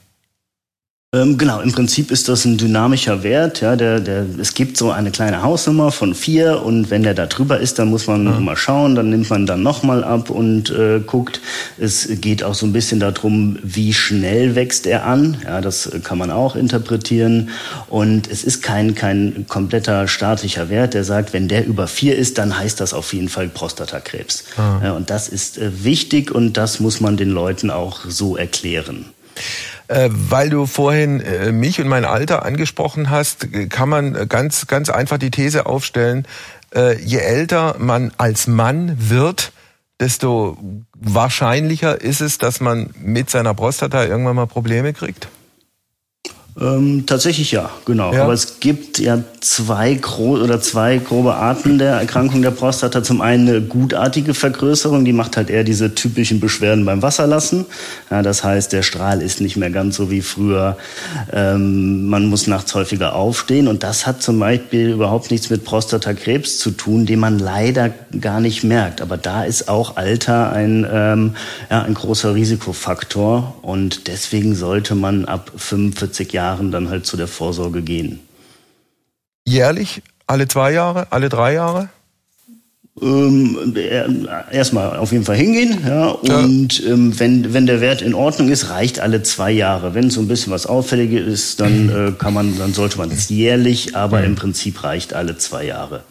Ähm, 1.16 1.38
genau, 1.38 1.60
im 1.60 1.72
Prinzip 1.72 2.10
ist 2.10 2.28
das 2.28 2.44
ein 2.44 2.58
dynamischer 2.58 3.22
Wert. 3.22 3.60
Ja, 3.60 3.76
der, 3.76 4.00
der, 4.00 4.26
es 4.38 4.54
gibt 4.54 4.76
so 4.76 4.90
eine 4.90 5.10
kleine 5.10 5.42
Hausnummer 5.42 5.90
von 5.90 6.14
vier 6.14 6.62
und 6.62 6.90
wenn 6.90 7.02
der 7.02 7.14
da 7.14 7.26
drüber 7.26 7.58
ist, 7.58 7.78
dann 7.78 7.88
muss 7.88 8.06
man 8.06 8.24
mhm. 8.24 8.44
mal 8.44 8.56
schauen, 8.56 8.94
dann 8.94 9.10
nimmt 9.10 9.30
man 9.30 9.46
dann 9.46 9.62
nochmal 9.62 10.04
ab 10.04 10.30
und 10.30 10.70
äh, 10.70 11.00
guckt. 11.00 11.40
Es 11.78 12.08
geht 12.20 12.42
auch 12.42 12.54
so 12.54 12.66
ein 12.66 12.72
bisschen 12.72 13.00
darum, 13.00 13.58
wie 13.62 13.94
schnell 13.94 14.54
wächst 14.54 14.86
er 14.86 15.06
an. 15.06 15.38
Ja, 15.44 15.60
das 15.60 15.90
kann 16.02 16.18
man 16.18 16.30
auch 16.30 16.56
interpretieren. 16.56 17.50
Und 17.88 18.28
es 18.30 18.44
ist 18.44 18.62
kein, 18.62 18.94
kein 18.94 19.46
kompletter 19.48 20.08
staatlicher 20.08 20.68
Wert, 20.68 20.94
der 20.94 21.04
sagt, 21.04 21.32
wenn 21.32 21.48
der 21.48 21.66
über 21.66 21.86
vier 21.86 22.16
ist, 22.16 22.38
dann 22.38 22.58
heißt 22.58 22.80
das 22.80 22.92
auf 22.92 23.12
jeden 23.12 23.28
Fall 23.28 23.48
Prostatakrebs. 23.48 24.44
Mhm. 24.56 24.84
Ja, 24.84 24.92
und 24.92 25.10
das 25.10 25.28
ist 25.28 25.58
äh, 25.58 25.84
wichtig 25.84 26.30
und 26.30 26.56
das 26.56 26.80
muss 26.80 27.00
man 27.00 27.16
den 27.16 27.30
Leuten 27.30 27.70
auch 27.70 28.00
so 28.06 28.36
erklären. 28.36 29.06
Äh, 29.88 30.08
weil 30.10 30.50
du 30.50 30.66
vorhin 30.66 31.20
äh, 31.20 31.52
mich 31.52 31.80
und 31.80 31.88
mein 31.88 32.04
Alter 32.04 32.44
angesprochen 32.44 33.10
hast, 33.10 33.48
kann 33.70 33.88
man 33.88 34.28
ganz, 34.28 34.66
ganz 34.66 34.90
einfach 34.90 35.18
die 35.18 35.30
These 35.30 35.66
aufstellen, 35.66 36.26
äh, 36.74 36.98
je 36.98 37.18
älter 37.18 37.76
man 37.78 38.12
als 38.16 38.46
Mann 38.46 38.96
wird, 38.98 39.52
desto 40.00 40.58
wahrscheinlicher 40.94 42.00
ist 42.00 42.20
es, 42.20 42.38
dass 42.38 42.60
man 42.60 42.90
mit 43.00 43.30
seiner 43.30 43.54
Prostata 43.54 44.04
irgendwann 44.04 44.36
mal 44.36 44.46
Probleme 44.46 44.92
kriegt? 44.92 45.28
Ähm, 46.58 47.04
tatsächlich 47.04 47.52
ja, 47.52 47.68
genau. 47.84 48.14
Ja. 48.14 48.24
Aber 48.24 48.32
es 48.32 48.60
gibt 48.60 48.98
ja 48.98 49.22
zwei 49.40 49.92
gro 49.92 50.36
oder 50.36 50.58
zwei 50.58 50.96
grobe 50.96 51.34
Arten 51.34 51.76
der 51.76 51.96
Erkrankung 51.96 52.40
der 52.40 52.50
Prostata. 52.50 53.02
Zum 53.02 53.20
einen 53.20 53.46
eine 53.46 53.60
gutartige 53.60 54.32
Vergrößerung, 54.32 55.04
die 55.04 55.12
macht 55.12 55.36
halt 55.36 55.50
eher 55.50 55.64
diese 55.64 55.94
typischen 55.94 56.40
Beschwerden 56.40 56.86
beim 56.86 57.02
Wasserlassen. 57.02 57.66
Ja, 58.10 58.22
das 58.22 58.42
heißt, 58.42 58.72
der 58.72 58.82
Strahl 58.82 59.20
ist 59.20 59.42
nicht 59.42 59.58
mehr 59.58 59.68
ganz 59.68 59.96
so 59.96 60.10
wie 60.10 60.22
früher. 60.22 60.78
Ähm, 61.30 62.06
man 62.06 62.26
muss 62.26 62.46
nachts 62.46 62.74
häufiger 62.74 63.14
aufstehen 63.14 63.68
und 63.68 63.82
das 63.82 64.06
hat 64.06 64.22
zum 64.22 64.38
Beispiel 64.38 64.88
überhaupt 64.88 65.30
nichts 65.30 65.50
mit 65.50 65.62
Prostatakrebs 65.62 66.58
zu 66.58 66.70
tun, 66.70 67.04
den 67.04 67.20
man 67.20 67.38
leider 67.38 67.90
gar 68.18 68.40
nicht 68.40 68.64
merkt. 68.64 69.02
Aber 69.02 69.18
da 69.18 69.44
ist 69.44 69.68
auch 69.68 69.98
Alter 69.98 70.52
ein, 70.52 70.86
ähm, 70.90 71.34
ja, 71.70 71.82
ein 71.82 71.92
großer 71.92 72.34
Risikofaktor 72.34 73.58
und 73.60 74.08
deswegen 74.08 74.54
sollte 74.54 74.94
man 74.94 75.26
ab 75.26 75.52
45 75.54 76.32
Jahren 76.32 76.45
Jahren 76.46 76.70
dann 76.70 76.88
halt 76.88 77.06
zu 77.06 77.16
der 77.16 77.28
Vorsorge 77.28 77.82
gehen. 77.82 78.20
Jährlich? 79.46 80.02
Alle 80.26 80.48
zwei 80.48 80.72
Jahre? 80.72 81.06
Alle 81.10 81.28
drei 81.28 81.54
Jahre? 81.54 81.88
Ähm, 83.02 83.76
erstmal 84.50 84.96
auf 84.96 85.12
jeden 85.12 85.24
Fall 85.24 85.36
hingehen, 85.36 85.80
ja, 85.86 86.06
und 86.08 86.78
ja. 86.78 86.92
Ähm, 86.92 87.18
wenn, 87.18 87.52
wenn 87.52 87.66
der 87.66 87.82
Wert 87.82 88.00
in 88.00 88.14
Ordnung 88.14 88.48
ist, 88.48 88.70
reicht 88.70 89.00
alle 89.00 89.22
zwei 89.22 89.50
Jahre. 89.50 89.92
Wenn 89.92 90.08
so 90.08 90.22
ein 90.22 90.28
bisschen 90.28 90.50
was 90.50 90.64
Auffälliges 90.64 91.26
ist, 91.26 91.60
dann 91.60 91.90
äh, 91.90 92.12
kann 92.12 92.32
man, 92.32 92.56
dann 92.58 92.72
sollte 92.72 92.96
man 92.96 93.10
es 93.10 93.28
jährlich, 93.28 93.94
aber 93.94 94.24
im 94.24 94.34
Prinzip 94.34 94.82
reicht 94.82 95.12
alle 95.12 95.36
zwei 95.36 95.66
Jahre. 95.66 96.04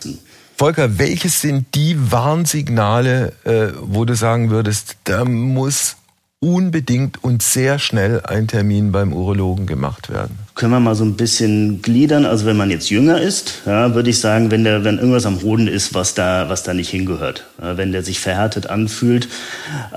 Volker, 0.57 0.99
welches 0.99 1.41
sind 1.41 1.65
die 1.73 1.97
Warnsignale, 2.11 3.33
äh, 3.45 3.73
wo 3.81 4.05
du 4.05 4.15
sagen 4.15 4.51
würdest, 4.51 4.97
da 5.05 5.25
muss 5.25 5.95
unbedingt 6.39 7.23
und 7.23 7.41
sehr 7.41 7.79
schnell 7.79 8.21
ein 8.21 8.47
Termin 8.47 8.91
beim 8.91 9.13
Urologen 9.13 9.65
gemacht 9.65 10.09
werden? 10.09 10.37
Können 10.53 10.71
wir 10.71 10.79
mal 10.79 10.95
so 10.95 11.03
ein 11.03 11.15
bisschen 11.15 11.81
gliedern. 11.81 12.25
Also 12.25 12.45
wenn 12.45 12.57
man 12.57 12.69
jetzt 12.69 12.89
jünger 12.89 13.19
ist, 13.19 13.61
ja, 13.65 13.95
würde 13.95 14.09
ich 14.09 14.19
sagen, 14.19 14.51
wenn 14.51 14.63
der, 14.63 14.83
wenn 14.83 14.97
irgendwas 14.97 15.25
am 15.25 15.41
Hoden 15.41 15.67
ist, 15.67 15.93
was 15.93 16.13
da, 16.13 16.47
was 16.49 16.63
da 16.63 16.73
nicht 16.73 16.89
hingehört, 16.89 17.45
ja, 17.61 17.77
wenn 17.77 17.91
der 17.91 18.03
sich 18.03 18.19
verhärtet 18.19 18.67
anfühlt, 18.67 19.27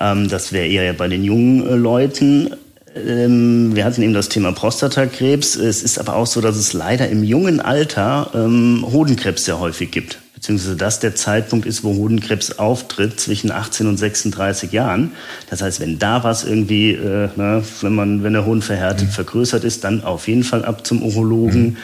ähm, 0.01 0.29
das 0.29 0.53
wäre 0.53 0.67
eher 0.67 0.93
bei 0.95 1.09
den 1.09 1.25
jungen 1.25 1.67
äh, 1.67 1.75
Leuten. 1.75 2.55
Ähm, 2.97 3.77
wir 3.77 3.85
hatten 3.85 4.03
eben 4.03 4.15
das 4.15 4.29
Thema 4.29 4.53
Prostatakrebs. 4.53 5.57
Es 5.57 5.83
ist 5.83 5.99
aber 5.99 6.17
auch 6.17 6.27
so, 6.27 6.41
dass 6.41 6.57
es 6.57 6.73
leider 6.73 7.09
im 7.09 7.23
jungen 7.25 7.61
Alter 7.61 8.31
ähm, 8.35 8.85
Hodenkrebs 8.91 9.45
sehr 9.45 9.61
häufig 9.61 9.91
gibt 9.91 10.19
beziehungsweise 10.39 10.77
das 10.77 11.01
der 11.01 11.17
Zeitpunkt 11.17 11.67
ist, 11.67 11.83
wo 11.83 11.95
Hodenkrebs 11.95 12.61
auftritt, 12.61 13.19
zwischen 13.19 13.51
18 13.51 13.89
und 13.89 13.97
36 13.97 14.71
Jahren. 14.71 15.11
Das 15.51 15.63
heißt, 15.63 15.81
wenn 15.81 15.99
da 15.99 16.23
was 16.23 16.45
irgendwie, 16.45 16.93
äh, 16.93 17.29
na, 17.35 17.61
wenn 17.81 17.95
man, 17.95 18.23
wenn 18.23 18.35
der 18.35 18.47
Hoden 18.47 18.63
verhärtet, 18.63 19.09
mhm. 19.09 19.13
vergrößert 19.13 19.65
ist, 19.65 19.83
dann 19.83 20.05
auf 20.05 20.29
jeden 20.29 20.45
Fall 20.45 20.65
ab 20.65 20.87
zum 20.87 21.03
Urologen. 21.03 21.71
Mhm. 21.71 21.77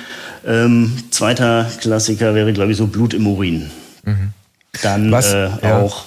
Ähm, 0.47 0.93
zweiter 1.11 1.69
Klassiker 1.81 2.37
wäre, 2.37 2.53
glaube 2.53 2.71
ich, 2.71 2.79
so 2.79 2.87
Blut 2.87 3.13
im 3.13 3.27
Urin. 3.27 3.73
Mhm. 4.05 4.31
Dann 4.83 5.11
was, 5.11 5.33
äh, 5.33 5.49
ja. 5.61 5.79
auch. 5.81 6.05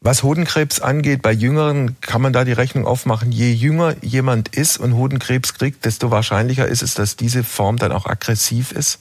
Was 0.00 0.22
Hodenkrebs 0.22 0.80
angeht, 0.80 1.20
bei 1.20 1.32
Jüngeren 1.32 2.00
kann 2.00 2.22
man 2.22 2.32
da 2.32 2.44
die 2.44 2.52
Rechnung 2.52 2.86
aufmachen. 2.86 3.30
Je 3.30 3.52
jünger 3.52 3.94
jemand 4.00 4.56
ist 4.56 4.78
und 4.78 4.94
Hodenkrebs 4.94 5.52
kriegt, 5.52 5.84
desto 5.84 6.10
wahrscheinlicher 6.10 6.66
ist 6.66 6.82
es, 6.82 6.94
dass 6.94 7.16
diese 7.16 7.44
Form 7.44 7.76
dann 7.76 7.92
auch 7.92 8.06
aggressiv 8.06 8.72
ist. 8.72 9.00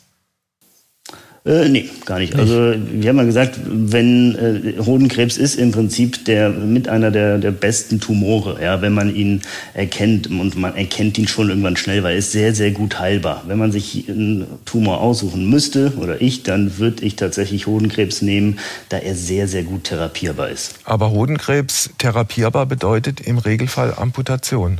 Äh, 1.45 1.69
nee, 1.69 1.87
gar 2.05 2.17
nicht. 2.17 2.35
Also 2.35 2.73
wir 2.75 3.09
haben 3.09 3.17
ja 3.17 3.23
gesagt, 3.23 3.59
wenn 3.67 4.35
äh, 4.35 4.83
Hodenkrebs 4.83 5.37
ist 5.37 5.55
im 5.55 5.71
Prinzip 5.71 6.25
der 6.25 6.49
mit 6.49 6.89
einer 6.89 7.11
der, 7.11 7.37
der 7.37 7.51
besten 7.51 7.99
Tumore, 7.99 8.59
ja, 8.63 8.81
wenn 8.81 8.93
man 8.93 9.15
ihn 9.15 9.43
erkennt 9.75 10.25
und 10.25 10.57
man 10.57 10.75
erkennt 10.75 11.19
ihn 11.19 11.27
schon 11.27 11.49
irgendwann 11.49 11.77
schnell, 11.77 12.01
weil 12.01 12.13
er 12.13 12.17
ist 12.17 12.31
sehr, 12.31 12.55
sehr 12.55 12.71
gut 12.71 12.99
heilbar. 12.99 13.43
Wenn 13.45 13.59
man 13.59 13.71
sich 13.71 14.09
einen 14.09 14.47
Tumor 14.65 15.01
aussuchen 15.01 15.47
müsste, 15.47 15.93
oder 15.97 16.19
ich, 16.19 16.41
dann 16.41 16.79
würde 16.79 17.05
ich 17.05 17.15
tatsächlich 17.15 17.67
Hodenkrebs 17.67 18.23
nehmen, 18.23 18.57
da 18.89 18.97
er 18.97 19.13
sehr, 19.13 19.47
sehr 19.47 19.63
gut 19.63 19.83
therapierbar 19.83 20.49
ist. 20.49 20.79
Aber 20.83 21.11
Hodenkrebs 21.11 21.91
therapierbar 21.99 22.65
bedeutet 22.65 23.21
im 23.21 23.37
Regelfall 23.37 23.93
Amputation. 23.95 24.79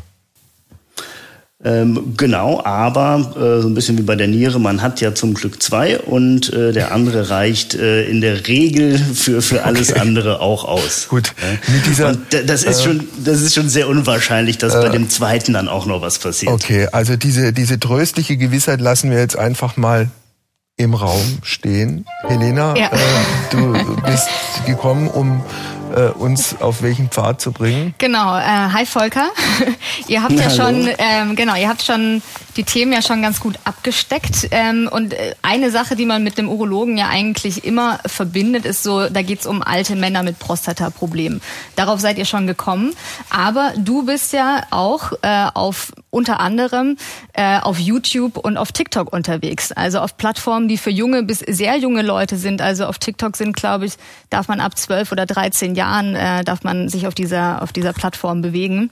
Ähm, 1.65 2.13
genau, 2.15 2.63
aber 2.63 3.31
äh, 3.35 3.61
so 3.61 3.67
ein 3.67 3.73
bisschen 3.73 3.97
wie 3.97 4.03
bei 4.03 4.15
der 4.15 4.27
Niere, 4.27 4.59
man 4.59 4.83
hat 4.83 5.01
ja 5.01 5.15
zum 5.15 5.33
Glück 5.33 5.63
zwei 5.63 5.97
und 5.97 6.53
äh, 6.53 6.71
der 6.71 6.91
andere 6.91 7.31
reicht 7.31 7.73
äh, 7.73 8.03
in 8.03 8.21
der 8.21 8.47
Regel 8.47 8.99
für, 8.99 9.41
für 9.41 9.63
alles 9.63 9.89
okay. 9.89 9.99
andere 9.99 10.41
auch 10.41 10.63
aus. 10.63 11.07
Gut. 11.09 11.33
Mit 11.73 11.87
dieser, 11.87 12.09
und 12.09 12.19
das 12.31 12.61
ist 12.61 12.81
äh, 12.81 12.83
schon, 12.83 13.07
das 13.23 13.41
ist 13.41 13.55
schon 13.55 13.67
sehr 13.67 13.87
unwahrscheinlich, 13.87 14.59
dass 14.59 14.73
bei 14.73 14.85
äh, 14.85 14.91
dem 14.91 15.09
zweiten 15.09 15.53
dann 15.53 15.67
auch 15.67 15.87
noch 15.87 16.01
was 16.01 16.19
passiert. 16.19 16.53
Okay, 16.53 16.87
also 16.91 17.15
diese, 17.15 17.51
diese 17.51 17.79
tröstliche 17.79 18.37
Gewissheit 18.37 18.79
lassen 18.79 19.09
wir 19.09 19.17
jetzt 19.17 19.37
einfach 19.37 19.75
mal 19.75 20.09
im 20.77 20.93
Raum 20.93 21.39
stehen. 21.41 22.05
Helena, 22.27 22.75
ja. 22.75 22.91
Äh, 22.91 22.97
du 23.49 23.73
bist 24.05 24.27
gekommen, 24.67 25.07
um 25.07 25.41
äh, 25.93 26.09
uns 26.09 26.61
auf 26.61 26.81
welchen 26.81 27.09
Pfad 27.09 27.41
zu 27.41 27.51
bringen. 27.51 27.93
Genau. 27.97 28.37
Äh, 28.37 28.41
hi 28.41 28.85
Volker. 28.85 29.29
ihr 30.07 30.23
habt 30.23 30.33
ja, 30.33 30.43
ja 30.43 30.49
schon, 30.49 30.89
ähm, 30.97 31.35
genau, 31.35 31.55
ihr 31.55 31.67
habt 31.67 31.83
schon 31.83 32.21
die 32.57 32.63
Themen 32.63 32.93
ja 32.93 33.01
schon 33.01 33.21
ganz 33.21 33.39
gut 33.39 33.59
abgesteckt. 33.63 34.47
Ähm, 34.51 34.89
und 34.91 35.13
äh, 35.13 35.35
eine 35.41 35.71
Sache, 35.71 35.95
die 35.95 36.05
man 36.05 36.23
mit 36.23 36.37
dem 36.37 36.49
Urologen 36.49 36.97
ja 36.97 37.09
eigentlich 37.09 37.65
immer 37.65 37.99
verbindet, 38.05 38.65
ist 38.65 38.83
so, 38.83 39.09
da 39.09 39.21
geht's 39.21 39.45
um 39.45 39.61
alte 39.61 39.95
Männer 39.95 40.23
mit 40.23 40.39
Prostata-Problemen. 40.39 41.41
Darauf 41.75 41.99
seid 41.99 42.17
ihr 42.17 42.25
schon 42.25 42.47
gekommen. 42.47 42.93
Aber 43.29 43.73
du 43.77 44.05
bist 44.05 44.33
ja 44.33 44.63
auch 44.71 45.11
äh, 45.21 45.47
auf 45.53 45.91
unter 46.15 46.39
anderem 46.39 46.97
äh, 47.33 47.59
auf 47.59 47.77
YouTube 47.77 48.37
und 48.37 48.57
auf 48.57 48.71
TikTok 48.71 49.11
unterwegs. 49.11 49.71
Also 49.73 49.99
auf 49.99 50.15
Plattformen, 50.15 50.69
die 50.69 50.77
für 50.77 50.89
junge 50.89 51.23
bis 51.23 51.39
sehr 51.39 51.77
junge 51.77 52.01
Leute 52.01 52.37
sind. 52.37 52.61
Also 52.61 52.85
auf 52.85 52.97
TikTok 52.97 53.35
sind, 53.35 53.55
glaube 53.55 53.85
ich, 53.85 53.93
darf 54.29 54.47
man 54.47 54.61
ab 54.61 54.77
12 54.77 55.11
oder 55.11 55.25
13 55.25 55.75
Jahren 55.75 56.15
äh, 56.15 56.43
darf 56.43 56.63
man 56.63 56.87
sich 56.87 57.05
auf 57.05 57.13
dieser 57.13 57.61
auf 57.61 57.73
dieser 57.73 57.91
Plattform 57.93 58.41
bewegen. 58.41 58.91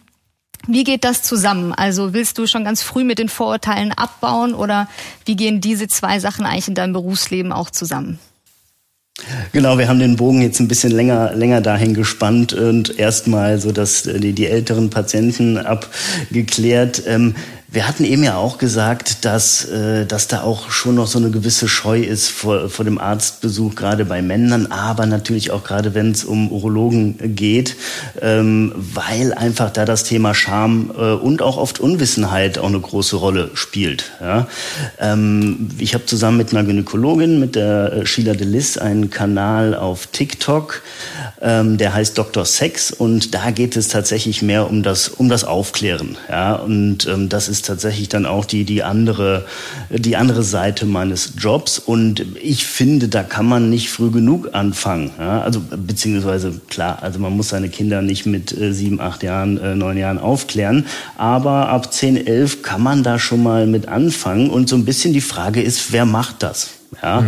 Wie 0.67 0.83
geht 0.83 1.03
das 1.03 1.23
zusammen? 1.23 1.73
Also 1.73 2.13
willst 2.13 2.37
du 2.37 2.45
schon 2.45 2.63
ganz 2.63 2.83
früh 2.83 3.03
mit 3.03 3.19
den 3.19 3.29
Vorurteilen 3.29 3.91
abbauen 3.91 4.53
oder 4.53 4.87
wie 5.25 5.35
gehen 5.35 5.61
diese 5.61 5.87
zwei 5.87 6.19
Sachen 6.19 6.45
eigentlich 6.45 6.67
in 6.67 6.75
deinem 6.75 6.93
Berufsleben 6.93 7.51
auch 7.51 7.69
zusammen? 7.69 8.19
Genau, 9.51 9.77
wir 9.77 9.87
haben 9.87 9.99
den 9.99 10.15
Bogen 10.15 10.41
jetzt 10.41 10.59
ein 10.59 10.67
bisschen 10.67 10.91
länger, 10.91 11.35
länger 11.35 11.61
dahin 11.61 11.93
gespannt 11.93 12.53
und 12.53 12.97
erstmal 12.97 13.59
so, 13.59 13.71
dass 13.71 14.03
die, 14.03 14.33
die 14.33 14.47
älteren 14.47 14.89
Patienten 14.89 15.57
abgeklärt. 15.57 17.03
Ähm, 17.05 17.35
wir 17.73 17.87
hatten 17.87 18.05
eben 18.05 18.23
ja 18.23 18.37
auch 18.37 18.59
gesagt, 18.59 19.25
dass, 19.25 19.65
äh, 19.65 20.05
dass 20.05 20.27
da 20.27 20.43
auch 20.43 20.69
schon 20.69 20.93
noch 20.93 21.07
so 21.07 21.17
eine 21.17 21.31
gewisse 21.31 21.67
Scheu 21.67 22.01
ist 22.01 22.29
vor, 22.29 22.69
vor 22.69 22.85
dem 22.85 22.99
Arztbesuch, 22.99 23.73
gerade 23.73 24.05
bei 24.05 24.21
Männern, 24.21 24.67
aber 24.67 25.07
natürlich 25.07 25.49
auch 25.49 25.63
gerade, 25.63 25.95
wenn 25.95 26.11
es 26.11 26.23
um 26.23 26.51
Urologen 26.51 27.35
geht, 27.35 27.75
ähm, 28.21 28.73
weil 28.75 29.33
einfach 29.33 29.71
da 29.71 29.85
das 29.85 30.03
Thema 30.03 30.35
Scham 30.35 30.91
äh, 30.95 31.13
und 31.13 31.41
auch 31.41 31.57
oft 31.57 31.79
Unwissenheit 31.79 32.59
auch 32.59 32.67
eine 32.67 32.79
große 32.79 33.15
Rolle 33.15 33.49
spielt. 33.55 34.11
Ja? 34.21 34.47
Ähm, 34.99 35.69
ich 35.79 35.95
habe 35.95 36.05
zusammen 36.05 36.37
mit 36.37 36.51
einer 36.51 36.63
Gynäkologin, 36.63 37.39
mit 37.39 37.55
der 37.55 37.93
äh, 37.93 38.05
Sheila 38.05 38.35
Delis, 38.35 38.77
einen 38.77 39.09
Kanal 39.09 39.73
auf 39.73 40.05
TikTok, 40.05 40.83
ähm, 41.41 41.79
der 41.79 41.95
heißt 41.95 42.19
Dr. 42.19 42.45
Sex 42.45 42.91
und 42.91 43.33
da 43.33 43.49
geht 43.49 43.75
es 43.75 43.87
tatsächlich 43.87 44.43
mehr 44.43 44.69
um 44.69 44.83
das, 44.83 45.09
um 45.09 45.27
das 45.27 45.43
Aufklären. 45.43 46.17
Ja? 46.29 46.53
Und 46.53 47.07
ähm, 47.07 47.29
das 47.29 47.47
ist 47.47 47.62
tatsächlich 47.65 48.09
dann 48.09 48.25
auch 48.25 48.45
die, 48.45 48.63
die 48.63 48.83
andere, 48.83 49.45
die 49.89 50.15
andere 50.15 50.43
Seite 50.43 50.85
meines 50.85 51.33
Jobs. 51.37 51.79
Und 51.79 52.25
ich 52.41 52.65
finde, 52.65 53.07
da 53.07 53.23
kann 53.23 53.45
man 53.45 53.69
nicht 53.69 53.89
früh 53.89 54.11
genug 54.11 54.49
anfangen. 54.53 55.11
Ja? 55.17 55.41
Also, 55.41 55.61
beziehungsweise, 55.61 56.61
klar, 56.69 56.99
also 57.01 57.19
man 57.19 57.35
muss 57.35 57.49
seine 57.49 57.69
Kinder 57.69 58.01
nicht 58.01 58.25
mit 58.25 58.55
äh, 58.57 58.73
sieben, 58.73 58.99
acht 58.99 59.23
Jahren, 59.23 59.57
äh, 59.57 59.75
neun 59.75 59.97
Jahren 59.97 60.19
aufklären. 60.19 60.85
Aber 61.17 61.69
ab 61.69 61.93
zehn, 61.93 62.27
elf 62.27 62.61
kann 62.61 62.81
man 62.81 63.03
da 63.03 63.19
schon 63.19 63.41
mal 63.43 63.67
mit 63.67 63.87
anfangen. 63.87 64.49
Und 64.49 64.69
so 64.69 64.75
ein 64.75 64.85
bisschen 64.85 65.13
die 65.13 65.21
Frage 65.21 65.61
ist, 65.61 65.91
wer 65.91 66.05
macht 66.05 66.43
das? 66.43 66.82
Ja? 67.01 67.21
Mhm. 67.21 67.27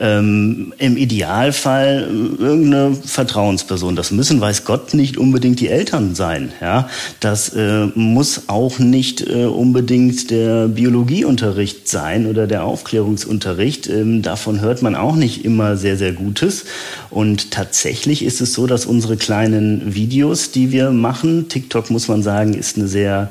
Ähm, 0.00 0.72
Im 0.78 0.96
Idealfall 0.96 2.08
äh, 2.08 2.42
irgendeine 2.42 2.94
Vertrauensperson. 2.94 3.96
Das 3.96 4.10
müssen, 4.10 4.40
weiß 4.40 4.64
Gott, 4.64 4.94
nicht 4.94 5.16
unbedingt 5.16 5.60
die 5.60 5.68
Eltern 5.68 6.14
sein. 6.14 6.52
Ja? 6.60 6.88
Das 7.20 7.50
äh, 7.50 7.86
muss 7.94 8.44
auch 8.48 8.78
nicht 8.78 9.26
äh, 9.26 9.44
unbedingt 9.44 10.30
der 10.30 10.68
Biologieunterricht 10.68 11.88
sein 11.88 12.26
oder 12.26 12.46
der 12.46 12.64
Aufklärungsunterricht. 12.64 13.88
Ähm, 13.88 14.22
davon 14.22 14.60
hört 14.60 14.82
man 14.82 14.94
auch 14.94 15.16
nicht 15.16 15.44
immer 15.44 15.76
sehr, 15.76 15.96
sehr 15.96 16.12
Gutes. 16.12 16.64
Und 17.10 17.50
tatsächlich 17.50 18.24
ist 18.24 18.40
es 18.40 18.52
so, 18.52 18.66
dass 18.66 18.86
unsere 18.86 19.16
kleinen 19.16 19.94
Videos, 19.94 20.50
die 20.50 20.72
wir 20.72 20.90
machen, 20.90 21.48
TikTok 21.48 21.90
muss 21.90 22.08
man 22.08 22.22
sagen, 22.22 22.54
ist 22.54 22.76
eine 22.76 22.88
sehr 22.88 23.30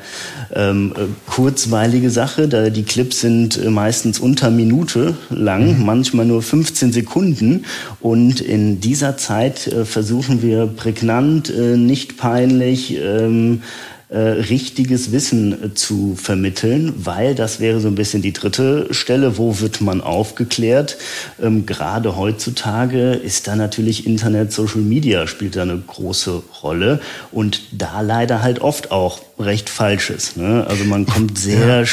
ähm, 0.53 0.93
äh, 0.95 1.01
kurzweilige 1.29 2.09
Sache. 2.09 2.47
Da 2.47 2.69
die 2.69 2.83
Clips 2.83 3.21
sind 3.21 3.57
äh, 3.57 3.69
meistens 3.69 4.19
unter 4.19 4.49
Minute 4.49 5.15
lang 5.29 5.74
manchmal 5.83 6.25
nur 6.25 6.41
15 6.41 6.91
Sekunden. 6.91 7.65
Und 7.99 8.41
in 8.41 8.79
dieser 8.79 9.17
Zeit 9.17 9.67
äh, 9.67 9.85
versuchen 9.85 10.41
wir 10.41 10.67
prägnant, 10.67 11.49
äh, 11.49 11.77
nicht 11.77 12.17
peinlich, 12.17 12.97
ähm, 12.97 13.61
äh, 14.07 14.19
richtiges 14.19 15.11
Wissen 15.11 15.63
äh, 15.63 15.73
zu 15.73 16.15
vermitteln, 16.15 16.93
weil 16.95 17.33
das 17.33 17.59
wäre 17.59 17.79
so 17.79 17.87
ein 17.87 17.95
bisschen 17.95 18.21
die 18.21 18.33
dritte 18.33 18.93
Stelle, 18.93 19.39
wo 19.39 19.59
wird 19.59 19.81
man 19.81 19.99
aufgeklärt. 19.99 20.97
Ähm, 21.41 21.65
gerade 21.65 22.15
heutzutage 22.15 23.13
ist 23.13 23.47
da 23.47 23.55
natürlich 23.55 24.05
Internet, 24.05 24.51
Social 24.51 24.81
Media 24.81 25.25
spielt 25.25 25.55
da 25.55 25.63
eine 25.63 25.77
große 25.79 26.43
Rolle 26.61 27.01
und 27.31 27.61
da 27.71 28.01
leider 28.01 28.43
halt 28.43 28.59
oft 28.59 28.91
auch 28.91 29.21
recht 29.39 29.69
Falsches. 29.69 30.35
Ne? 30.35 30.65
Also 30.67 30.83
man 30.83 31.07
kommt 31.07 31.39
sehr 31.39 31.79
ja 31.79 31.85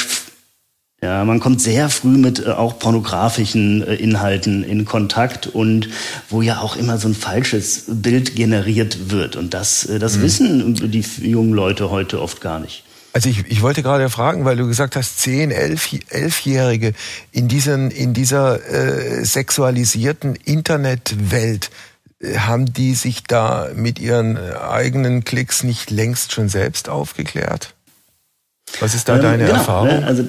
ja, 1.02 1.24
man 1.24 1.40
kommt 1.40 1.60
sehr 1.60 1.88
früh 1.88 2.16
mit 2.16 2.46
äh, 2.46 2.50
auch 2.50 2.78
pornografischen 2.78 3.82
äh, 3.82 3.94
Inhalten 3.96 4.62
in 4.62 4.84
Kontakt 4.84 5.48
und 5.48 5.88
wo 6.30 6.42
ja 6.42 6.60
auch 6.60 6.76
immer 6.76 6.96
so 6.96 7.08
ein 7.08 7.14
falsches 7.14 7.86
Bild 7.88 8.36
generiert 8.36 9.10
wird. 9.10 9.34
Und 9.34 9.52
das, 9.52 9.84
äh, 9.84 9.98
das 9.98 10.16
mhm. 10.16 10.22
wissen 10.22 10.92
die 10.92 11.04
jungen 11.28 11.52
Leute 11.52 11.90
heute 11.90 12.22
oft 12.22 12.40
gar 12.40 12.60
nicht. 12.60 12.84
Also 13.12 13.28
ich, 13.28 13.44
ich 13.48 13.62
wollte 13.62 13.82
gerade 13.82 14.08
fragen, 14.10 14.44
weil 14.44 14.56
du 14.56 14.68
gesagt 14.68 14.94
hast, 14.94 15.18
zehn, 15.18 15.50
elf, 15.50 15.90
elfjährige 16.08 16.94
in 17.32 17.48
diesen 17.48 17.90
in 17.90 18.14
dieser 18.14 18.64
äh, 18.64 19.24
sexualisierten 19.24 20.36
Internetwelt 20.36 21.70
äh, 22.20 22.38
haben 22.38 22.72
die 22.72 22.94
sich 22.94 23.24
da 23.24 23.70
mit 23.74 23.98
ihren 23.98 24.38
eigenen 24.38 25.24
Klicks 25.24 25.64
nicht 25.64 25.90
längst 25.90 26.32
schon 26.32 26.48
selbst 26.48 26.88
aufgeklärt? 26.88 27.74
Was 28.78 28.94
ist 28.94 29.08
da 29.08 29.16
ähm, 29.16 29.22
deine 29.22 29.44
genau, 29.44 29.58
Erfahrung? 29.58 29.88
Ne? 29.88 30.06
Also 30.06 30.28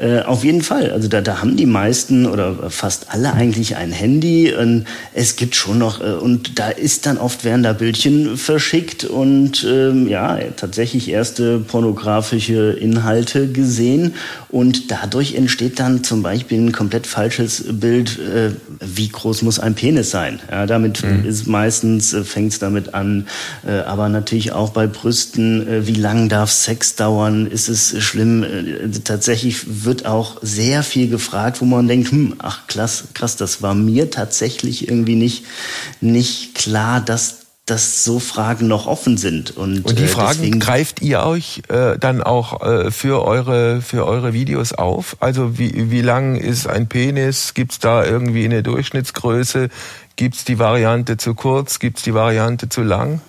Äh, 0.00 0.20
auf 0.20 0.42
jeden 0.44 0.62
Fall. 0.62 0.90
Also 0.90 1.08
da, 1.08 1.20
da 1.20 1.40
haben 1.40 1.56
die 1.56 1.66
meisten 1.66 2.26
oder 2.26 2.70
fast 2.70 3.10
alle 3.10 3.34
eigentlich 3.34 3.76
ein 3.76 3.92
Handy. 3.92 4.52
Und 4.52 4.86
es 5.12 5.36
gibt 5.36 5.54
schon 5.54 5.78
noch, 5.78 6.00
äh, 6.00 6.14
und 6.14 6.58
da 6.58 6.70
ist 6.70 7.06
dann 7.06 7.18
oft 7.18 7.44
werden 7.44 7.62
da 7.62 7.72
Bildchen 7.72 8.36
verschickt 8.36 9.04
und 9.04 9.64
ähm, 9.68 10.08
ja, 10.08 10.38
tatsächlich 10.56 11.10
erste 11.10 11.58
pornografische 11.58 12.72
Inhalte 12.72 13.48
gesehen. 13.48 14.14
Und 14.48 14.90
dadurch 14.90 15.34
entsteht 15.34 15.78
dann 15.78 16.02
zum 16.04 16.22
Beispiel 16.22 16.60
ein 16.60 16.72
komplett 16.72 17.06
falsches 17.06 17.64
Bild, 17.68 18.18
äh, 18.18 18.50
wie 18.80 19.08
groß 19.08 19.42
muss 19.42 19.60
ein 19.60 19.74
Penis 19.74 20.10
sein. 20.10 20.40
Ja, 20.50 20.66
damit 20.66 21.04
mhm. 21.04 21.24
ist 21.24 21.46
meistens, 21.46 22.14
äh, 22.14 22.24
fängt 22.24 22.52
es 22.52 22.58
damit 22.58 22.94
an, 22.94 23.26
äh, 23.66 23.80
aber 23.80 24.08
natürlich 24.08 24.52
auch 24.52 24.70
bei 24.70 24.86
Brüsten, 24.86 25.66
äh, 25.68 25.86
wie 25.86 25.94
lang 25.94 26.28
darf 26.28 26.50
Sex 26.50 26.96
dauern, 26.96 27.46
ist 27.46 27.68
es 27.68 28.02
schlimm. 28.02 28.42
Äh, 28.42 28.88
tatsächlich 29.04 29.41
wird 29.84 30.06
auch 30.06 30.38
sehr 30.42 30.82
viel 30.82 31.08
gefragt, 31.08 31.60
wo 31.60 31.64
man 31.64 31.88
denkt, 31.88 32.10
hm, 32.10 32.34
ach 32.38 32.66
krass, 32.66 33.04
krass, 33.14 33.36
das 33.36 33.62
war 33.62 33.74
mir 33.74 34.10
tatsächlich 34.10 34.88
irgendwie 34.88 35.16
nicht, 35.16 35.44
nicht 36.00 36.54
klar, 36.54 37.00
dass 37.00 37.42
dass 37.64 38.04
so 38.04 38.18
Fragen 38.18 38.66
noch 38.66 38.88
offen 38.88 39.16
sind. 39.16 39.56
Und, 39.56 39.84
und 39.86 39.98
die 39.98 40.04
äh, 40.04 40.08
Fragen 40.08 40.58
greift 40.58 41.00
ihr 41.00 41.22
euch 41.22 41.62
äh, 41.68 41.96
dann 41.96 42.20
auch 42.20 42.60
äh, 42.60 42.90
für 42.90 43.24
eure 43.24 43.80
für 43.82 44.04
eure 44.04 44.32
Videos 44.32 44.72
auf? 44.72 45.16
Also 45.20 45.58
wie, 45.58 45.90
wie 45.90 46.00
lang 46.00 46.34
ist 46.34 46.66
ein 46.66 46.88
Penis? 46.88 47.54
Gibt 47.54 47.72
es 47.72 47.78
da 47.78 48.04
irgendwie 48.04 48.44
eine 48.44 48.64
Durchschnittsgröße? 48.64 49.68
Gibt 50.16 50.34
es 50.34 50.44
die 50.44 50.58
Variante 50.58 51.16
zu 51.16 51.34
kurz? 51.34 51.78
Gibt 51.78 51.98
es 51.98 52.04
die 52.04 52.14
Variante 52.14 52.68
zu 52.68 52.82
lang? 52.82 53.20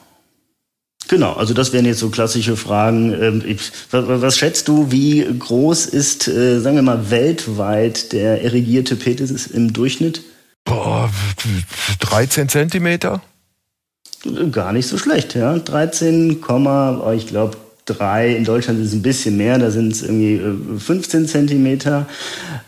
Genau, 1.08 1.34
also 1.34 1.54
das 1.54 1.74
wären 1.74 1.86
jetzt 1.86 2.00
so 2.00 2.10
klassische 2.10 2.56
Fragen. 2.56 3.14
Ähm, 3.14 3.58
was 3.92 4.38
schätzt 4.38 4.68
du, 4.68 4.92
wie 4.92 5.26
groß 5.38 5.86
ist, 5.88 6.28
äh, 6.28 6.60
sagen 6.60 6.76
wir 6.78 6.84
mal, 6.84 7.12
weltweit 7.12 8.14
der 8.14 8.44
erigierte 8.44 8.96
Penis 8.96 9.48
im 9.48 9.74
Durchschnitt? 9.74 10.24
Boah, 10.66 11.12
13 12.00 12.48
Zentimeter? 12.48 13.22
Gar 14.52 14.72
nicht 14.72 14.88
so 14.88 14.98
schlecht, 14.98 15.36
ja. 15.36 15.60
13, 15.60 16.42
ich 17.16 17.28
glaube 17.28 17.58
drei. 17.86 18.36
In 18.36 18.46
Deutschland 18.46 18.80
ist 18.80 18.88
es 18.88 18.94
ein 18.94 19.02
bisschen 19.02 19.38
mehr, 19.38 19.58
da 19.58 19.72
sind 19.72 19.92
es 19.92 20.02
irgendwie 20.02 20.42
15 20.80 21.24
äh, 21.24 21.28
Zentimeter. 21.28 22.08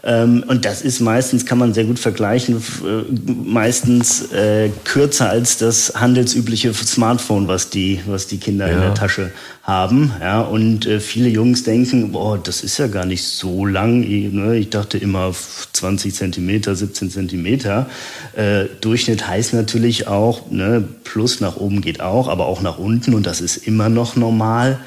Ähm, 0.04 0.44
und 0.48 0.66
das 0.66 0.82
ist 0.82 1.00
meistens, 1.00 1.46
kann 1.46 1.58
man 1.58 1.74
sehr 1.74 1.86
gut 1.86 2.00
vergleichen, 2.00 2.58
äh, 2.58 3.32
meistens 3.32 4.32
äh, 4.32 4.70
kürzer 4.84 5.30
als 5.30 5.58
das 5.58 5.94
handelsübliche 5.96 6.74
Smartphone, 6.74 7.48
was 7.48 7.70
die, 7.70 8.02
was 8.06 8.28
die 8.28 8.38
Kinder 8.38 8.68
ja. 8.68 8.74
in 8.74 8.80
der 8.82 8.94
Tasche 8.94 9.32
haben. 9.66 10.14
Ja, 10.22 10.42
und 10.42 10.86
äh, 10.86 11.00
viele 11.00 11.28
Jungs 11.28 11.64
denken, 11.64 12.12
boah, 12.12 12.38
das 12.38 12.62
ist 12.62 12.78
ja 12.78 12.86
gar 12.86 13.06
nicht 13.06 13.24
so 13.24 13.66
lang. 13.66 14.04
Ich, 14.04 14.32
ne, 14.32 14.56
ich 14.58 14.70
dachte 14.70 15.00
immer 15.00 15.34
20 15.74 16.14
Zentimeter, 16.14 16.76
17 16.76 17.10
Zentimeter. 17.10 17.90
Äh, 18.36 18.66
Durchschnitt 18.82 19.28
heißt 19.28 19.56
natürlich 19.56 20.08
auch, 20.08 20.52
ne, 20.52 20.84
plus 21.04 21.42
nach 21.42 21.58
oben 21.58 21.82
geht 21.82 22.00
auch, 22.00 22.28
aber 22.28 22.46
auch 22.46 22.62
nach 22.62 22.78
unten 22.78 23.16
und 23.16 23.26
das 23.26 23.42
ist 23.42 23.58
immer 23.58 23.90
noch 23.90 24.16
normal. 24.16 24.80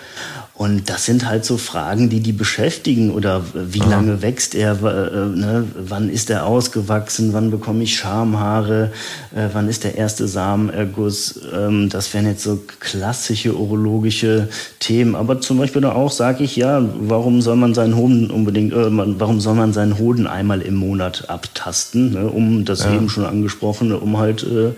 Und 0.59 0.91
das 0.91 1.05
sind 1.05 1.25
halt 1.25 1.45
so 1.45 1.57
Fragen, 1.57 2.09
die 2.09 2.19
die 2.19 2.33
beschäftigen. 2.33 3.13
Oder 3.13 3.45
wie 3.55 3.81
Aha. 3.81 3.91
lange 3.91 4.23
wächst 4.23 4.57
er? 4.57 4.73
Äh, 4.73 5.39
ne? 5.39 5.65
Wann 5.79 6.11
ist 6.11 6.31
er 6.31 6.47
ausgewachsen? 6.47 7.33
Wann 7.33 7.53
bekomme 7.53 7.85
ich 7.85 7.97
Schamhaare? 7.97 8.91
Äh, 9.33 9.51
wann 9.53 9.69
ist 9.69 9.85
der 9.85 9.95
erste 9.95 10.27
Samenerguss? 10.27 11.41
Ähm, 11.55 11.89
das 11.91 12.13
wären 12.13 12.27
jetzt 12.27 12.43
so 12.43 12.59
klassische 12.81 13.57
urologische 13.57 14.49
Themen. 14.81 15.15
Aber 15.15 15.41
zum 15.41 15.59
Beispiel 15.59 15.85
auch 15.85 16.11
sage 16.11 16.43
ich, 16.43 16.57
ja, 16.57 16.83
warum 17.03 17.41
soll 17.41 17.55
man 17.55 17.73
seinen 17.73 17.95
Hoden 17.95 18.29
unbedingt, 18.29 18.73
äh, 18.73 18.89
warum 18.91 19.39
soll 19.39 19.55
man 19.55 19.73
seinen 19.73 19.97
Hoden 19.97 20.27
einmal 20.27 20.61
im 20.61 20.75
Monat 20.75 21.31
abtasten? 21.31 22.15
Ne? 22.15 22.27
Um 22.29 22.65
das 22.65 22.83
ja. 22.83 22.93
eben 22.93 23.09
schon 23.09 23.25
angesprochene, 23.25 23.97
um 24.01 24.19
halt 24.19 24.43
äh, 24.43 24.73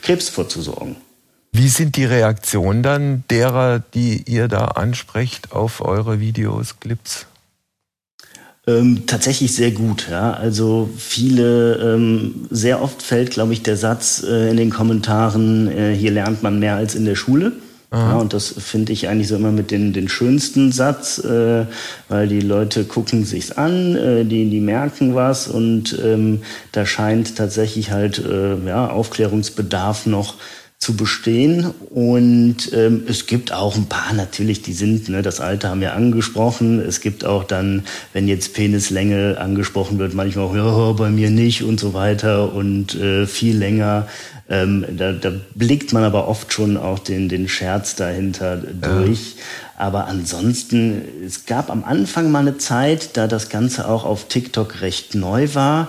Krebs 0.00 0.28
vorzusorgen. 0.28 0.94
Wie 1.56 1.68
sind 1.68 1.94
die 1.94 2.04
Reaktionen 2.04 2.82
dann 2.82 3.22
derer, 3.30 3.78
die 3.78 4.24
ihr 4.26 4.48
da 4.48 4.64
ansprecht 4.64 5.52
auf 5.52 5.80
eure 5.80 6.18
Videos, 6.18 6.80
Clips? 6.80 7.26
Ähm, 8.66 9.04
tatsächlich 9.06 9.54
sehr 9.54 9.70
gut, 9.70 10.08
ja. 10.10 10.32
Also 10.32 10.90
viele, 10.96 11.76
ähm, 11.76 12.46
sehr 12.50 12.82
oft 12.82 13.02
fällt, 13.02 13.30
glaube 13.30 13.52
ich, 13.52 13.62
der 13.62 13.76
Satz 13.76 14.24
äh, 14.28 14.50
in 14.50 14.56
den 14.56 14.70
Kommentaren, 14.70 15.68
äh, 15.70 15.94
hier 15.94 16.10
lernt 16.10 16.42
man 16.42 16.58
mehr 16.58 16.74
als 16.74 16.96
in 16.96 17.04
der 17.04 17.14
Schule. 17.14 17.52
Ja, 17.92 18.16
und 18.16 18.32
das 18.32 18.48
finde 18.48 18.92
ich 18.92 19.06
eigentlich 19.06 19.28
so 19.28 19.36
immer 19.36 19.52
mit 19.52 19.70
den, 19.70 19.92
den 19.92 20.08
schönsten 20.08 20.72
Satz, 20.72 21.18
äh, 21.18 21.66
weil 22.08 22.26
die 22.26 22.40
Leute 22.40 22.82
gucken 22.82 23.24
sich's 23.24 23.52
an, 23.52 23.94
äh, 23.94 24.24
die, 24.24 24.50
die 24.50 24.58
merken 24.58 25.14
was 25.14 25.46
und 25.46 25.96
ähm, 26.04 26.42
da 26.72 26.86
scheint 26.86 27.36
tatsächlich 27.36 27.92
halt 27.92 28.18
äh, 28.18 28.56
ja, 28.66 28.90
Aufklärungsbedarf 28.90 30.06
noch 30.06 30.34
zu 30.84 30.96
bestehen. 30.96 31.72
Und 31.90 32.70
ähm, 32.74 33.04
es 33.08 33.26
gibt 33.26 33.52
auch 33.52 33.74
ein 33.74 33.86
paar 33.86 34.12
natürlich, 34.12 34.60
die 34.60 34.74
sind, 34.74 35.08
ne, 35.08 35.22
das 35.22 35.40
Alter 35.40 35.70
haben 35.70 35.80
wir 35.80 35.94
angesprochen. 35.94 36.78
Es 36.78 37.00
gibt 37.00 37.24
auch 37.24 37.44
dann, 37.44 37.84
wenn 38.12 38.28
jetzt 38.28 38.52
Penislänge 38.52 39.38
angesprochen 39.38 39.98
wird, 39.98 40.12
manchmal 40.12 40.44
auch, 40.44 40.54
ja, 40.54 40.92
bei 40.92 41.08
mir 41.08 41.30
nicht 41.30 41.62
und 41.62 41.80
so 41.80 41.94
weiter 41.94 42.52
und 42.52 42.94
äh, 42.96 43.26
viel 43.26 43.56
länger. 43.56 44.06
Ähm, 44.50 44.84
da, 44.98 45.12
da 45.12 45.32
blickt 45.54 45.94
man 45.94 46.04
aber 46.04 46.28
oft 46.28 46.52
schon 46.52 46.76
auch 46.76 46.98
den, 46.98 47.30
den 47.30 47.48
Scherz 47.48 47.96
dahinter 47.96 48.58
durch. 48.58 49.36
Ja. 49.36 49.42
Aber 49.76 50.06
ansonsten, 50.06 51.02
es 51.26 51.46
gab 51.46 51.68
am 51.68 51.82
Anfang 51.82 52.30
mal 52.30 52.40
eine 52.40 52.58
Zeit, 52.58 53.16
da 53.16 53.26
das 53.26 53.48
Ganze 53.48 53.88
auch 53.88 54.04
auf 54.04 54.28
TikTok 54.28 54.82
recht 54.82 55.16
neu 55.16 55.48
war, 55.54 55.88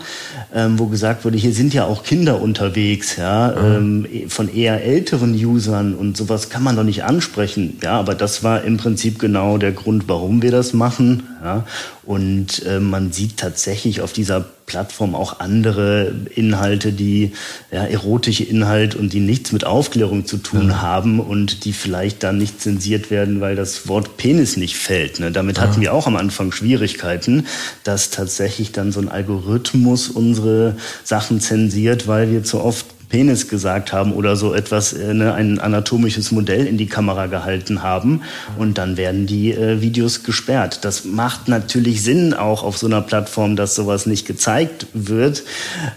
ähm, 0.53 0.79
wo 0.79 0.87
gesagt 0.87 1.23
wurde, 1.23 1.37
hier 1.37 1.53
sind 1.53 1.73
ja 1.73 1.85
auch 1.85 2.03
Kinder 2.03 2.41
unterwegs, 2.41 3.15
ja, 3.17 3.53
mhm. 3.55 4.05
ähm, 4.05 4.29
von 4.29 4.53
eher 4.53 4.83
älteren 4.83 5.33
Usern 5.33 5.93
und 5.93 6.17
sowas 6.17 6.49
kann 6.49 6.63
man 6.63 6.75
doch 6.75 6.83
nicht 6.83 7.03
ansprechen. 7.03 7.77
Ja, 7.83 7.99
aber 7.99 8.15
das 8.15 8.43
war 8.43 8.63
im 8.63 8.77
Prinzip 8.77 9.19
genau 9.19 9.57
der 9.59 9.71
Grund, 9.71 10.05
warum 10.07 10.41
wir 10.41 10.51
das 10.51 10.73
machen. 10.73 11.23
Ja. 11.43 11.65
Und 12.03 12.65
äh, 12.65 12.79
man 12.79 13.11
sieht 13.11 13.37
tatsächlich 13.37 14.01
auf 14.01 14.13
dieser 14.13 14.45
Plattform 14.65 15.15
auch 15.15 15.39
andere 15.39 16.13
Inhalte, 16.33 16.91
die 16.91 17.33
ja, 17.71 17.83
erotische 17.83 18.43
Inhalte 18.43 18.97
und 18.97 19.13
die 19.13 19.19
nichts 19.19 19.51
mit 19.51 19.65
Aufklärung 19.65 20.25
zu 20.25 20.37
tun 20.37 20.69
ja. 20.69 20.81
haben 20.81 21.19
und 21.19 21.65
die 21.65 21.73
vielleicht 21.73 22.23
dann 22.23 22.37
nicht 22.37 22.61
zensiert 22.61 23.11
werden, 23.11 23.41
weil 23.41 23.55
das 23.55 23.87
Wort 23.87 24.17
Penis 24.17 24.57
nicht 24.57 24.75
fällt. 24.75 25.19
Ne? 25.19 25.31
Damit 25.31 25.59
hatten 25.59 25.81
wir 25.81 25.93
auch 25.93 26.07
am 26.07 26.15
Anfang 26.15 26.51
Schwierigkeiten, 26.51 27.45
dass 27.83 28.09
tatsächlich 28.09 28.71
dann 28.71 28.91
so 28.91 28.99
ein 28.99 29.09
Algorithmus 29.09 30.09
unsere 30.09 30.77
Sachen 31.03 31.39
zensiert, 31.39 32.07
weil 32.07 32.31
wir 32.31 32.43
zu 32.43 32.61
oft 32.61 32.94
Penis 33.09 33.47
gesagt 33.47 33.93
haben 33.93 34.13
oder 34.13 34.35
so 34.35 34.53
etwas, 34.53 34.93
äh, 34.93 35.13
ne, 35.13 35.33
ein 35.33 35.59
anatomisches 35.59 36.31
Modell 36.31 36.65
in 36.65 36.77
die 36.77 36.87
Kamera 36.87 37.27
gehalten 37.27 37.83
haben 37.83 38.21
und 38.57 38.77
dann 38.77 38.97
werden 38.97 39.25
die 39.25 39.51
äh, 39.51 39.81
Videos 39.81 40.23
gesperrt. 40.23 40.79
Das 40.83 41.05
macht 41.05 41.47
natürlich 41.47 42.03
Sinn 42.03 42.33
auch 42.33 42.63
auf 42.63 42.77
so 42.77 42.87
einer 42.87 43.01
Plattform, 43.01 43.55
dass 43.55 43.75
sowas 43.75 44.05
nicht 44.05 44.25
gezeigt 44.25 44.87
wird, 44.93 45.43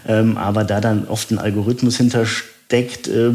ähm, 0.07 0.37
aber 0.37 0.63
da 0.63 0.81
dann 0.81 1.07
oft 1.07 1.31
ein 1.31 1.39
Algorithmus 1.39 1.97
hintersteckt, 1.97 3.07
äh, 3.07 3.31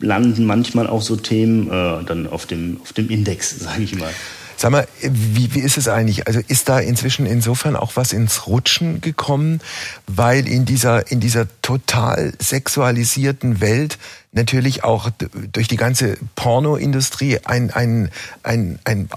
landen 0.00 0.44
manchmal 0.44 0.86
auch 0.86 1.02
so 1.02 1.16
Themen 1.16 1.68
äh, 1.68 2.04
dann 2.04 2.26
auf 2.26 2.46
dem, 2.46 2.80
auf 2.82 2.92
dem 2.92 3.08
Index, 3.08 3.58
sage 3.60 3.82
ich 3.82 3.98
mal. 3.98 4.10
Sag 4.56 4.70
mal, 4.70 4.88
wie, 5.02 5.54
wie 5.54 5.60
ist 5.60 5.76
es 5.76 5.86
eigentlich? 5.86 6.26
Also 6.26 6.40
ist 6.48 6.68
da 6.68 6.78
inzwischen 6.78 7.26
insofern 7.26 7.76
auch 7.76 7.92
was 7.96 8.12
ins 8.12 8.46
Rutschen 8.46 9.02
gekommen, 9.02 9.60
weil 10.06 10.48
in 10.48 10.64
dieser, 10.64 11.10
in 11.10 11.20
dieser 11.20 11.46
total 11.60 12.32
sexualisierten 12.38 13.60
Welt 13.60 13.98
natürlich 14.32 14.84
auch 14.84 15.10
durch 15.52 15.68
die 15.68 15.76
ganze 15.76 16.16
Pornoindustrie 16.36 17.40
ein, 17.44 17.70
ein, 17.70 18.10
ein, 18.42 18.78
ein, 18.84 19.08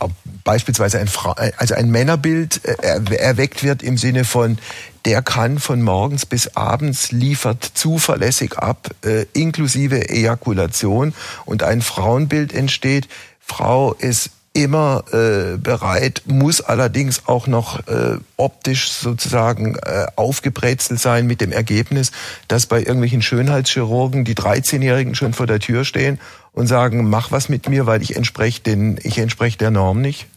beispielsweise 0.43 0.99
ein, 0.99 1.07
Fra 1.07 1.35
also 1.57 1.75
ein 1.75 1.89
Männerbild 1.89 2.61
äh, 2.65 3.15
erweckt 3.15 3.63
wird 3.63 3.83
im 3.83 3.97
Sinne 3.97 4.25
von, 4.25 4.57
der 5.05 5.21
kann 5.21 5.59
von 5.59 5.81
morgens 5.81 6.25
bis 6.25 6.55
abends 6.55 7.11
liefert 7.11 7.63
zuverlässig 7.73 8.57
ab, 8.57 8.89
äh, 9.05 9.25
inklusive 9.33 10.09
Ejakulation 10.09 11.13
und 11.45 11.63
ein 11.63 11.81
Frauenbild 11.81 12.53
entsteht. 12.53 13.07
Frau 13.39 13.93
ist 13.93 14.31
immer 14.53 15.03
äh, 15.11 15.57
bereit, 15.57 16.23
muss 16.25 16.61
allerdings 16.61 17.27
auch 17.27 17.47
noch 17.47 17.87
äh, 17.87 18.17
optisch 18.35 18.91
sozusagen 18.91 19.75
äh, 19.75 20.07
aufgebrezelt 20.15 20.99
sein 20.99 21.27
mit 21.27 21.41
dem 21.41 21.51
Ergebnis, 21.51 22.11
dass 22.47 22.65
bei 22.65 22.79
irgendwelchen 22.79 23.21
Schönheitschirurgen 23.21 24.25
die 24.25 24.35
13-Jährigen 24.35 25.15
schon 25.15 25.33
vor 25.33 25.47
der 25.47 25.59
Tür 25.59 25.85
stehen 25.85 26.19
und 26.51 26.67
sagen, 26.67 27.09
mach 27.09 27.31
was 27.31 27.47
mit 27.47 27.69
mir, 27.69 27.85
weil 27.85 28.01
ich 28.01 28.15
entspreche 28.15 28.61
den, 28.61 28.99
ich 29.03 29.19
entspreche 29.19 29.57
der 29.57 29.71
Norm 29.71 30.01
nicht? 30.01 30.27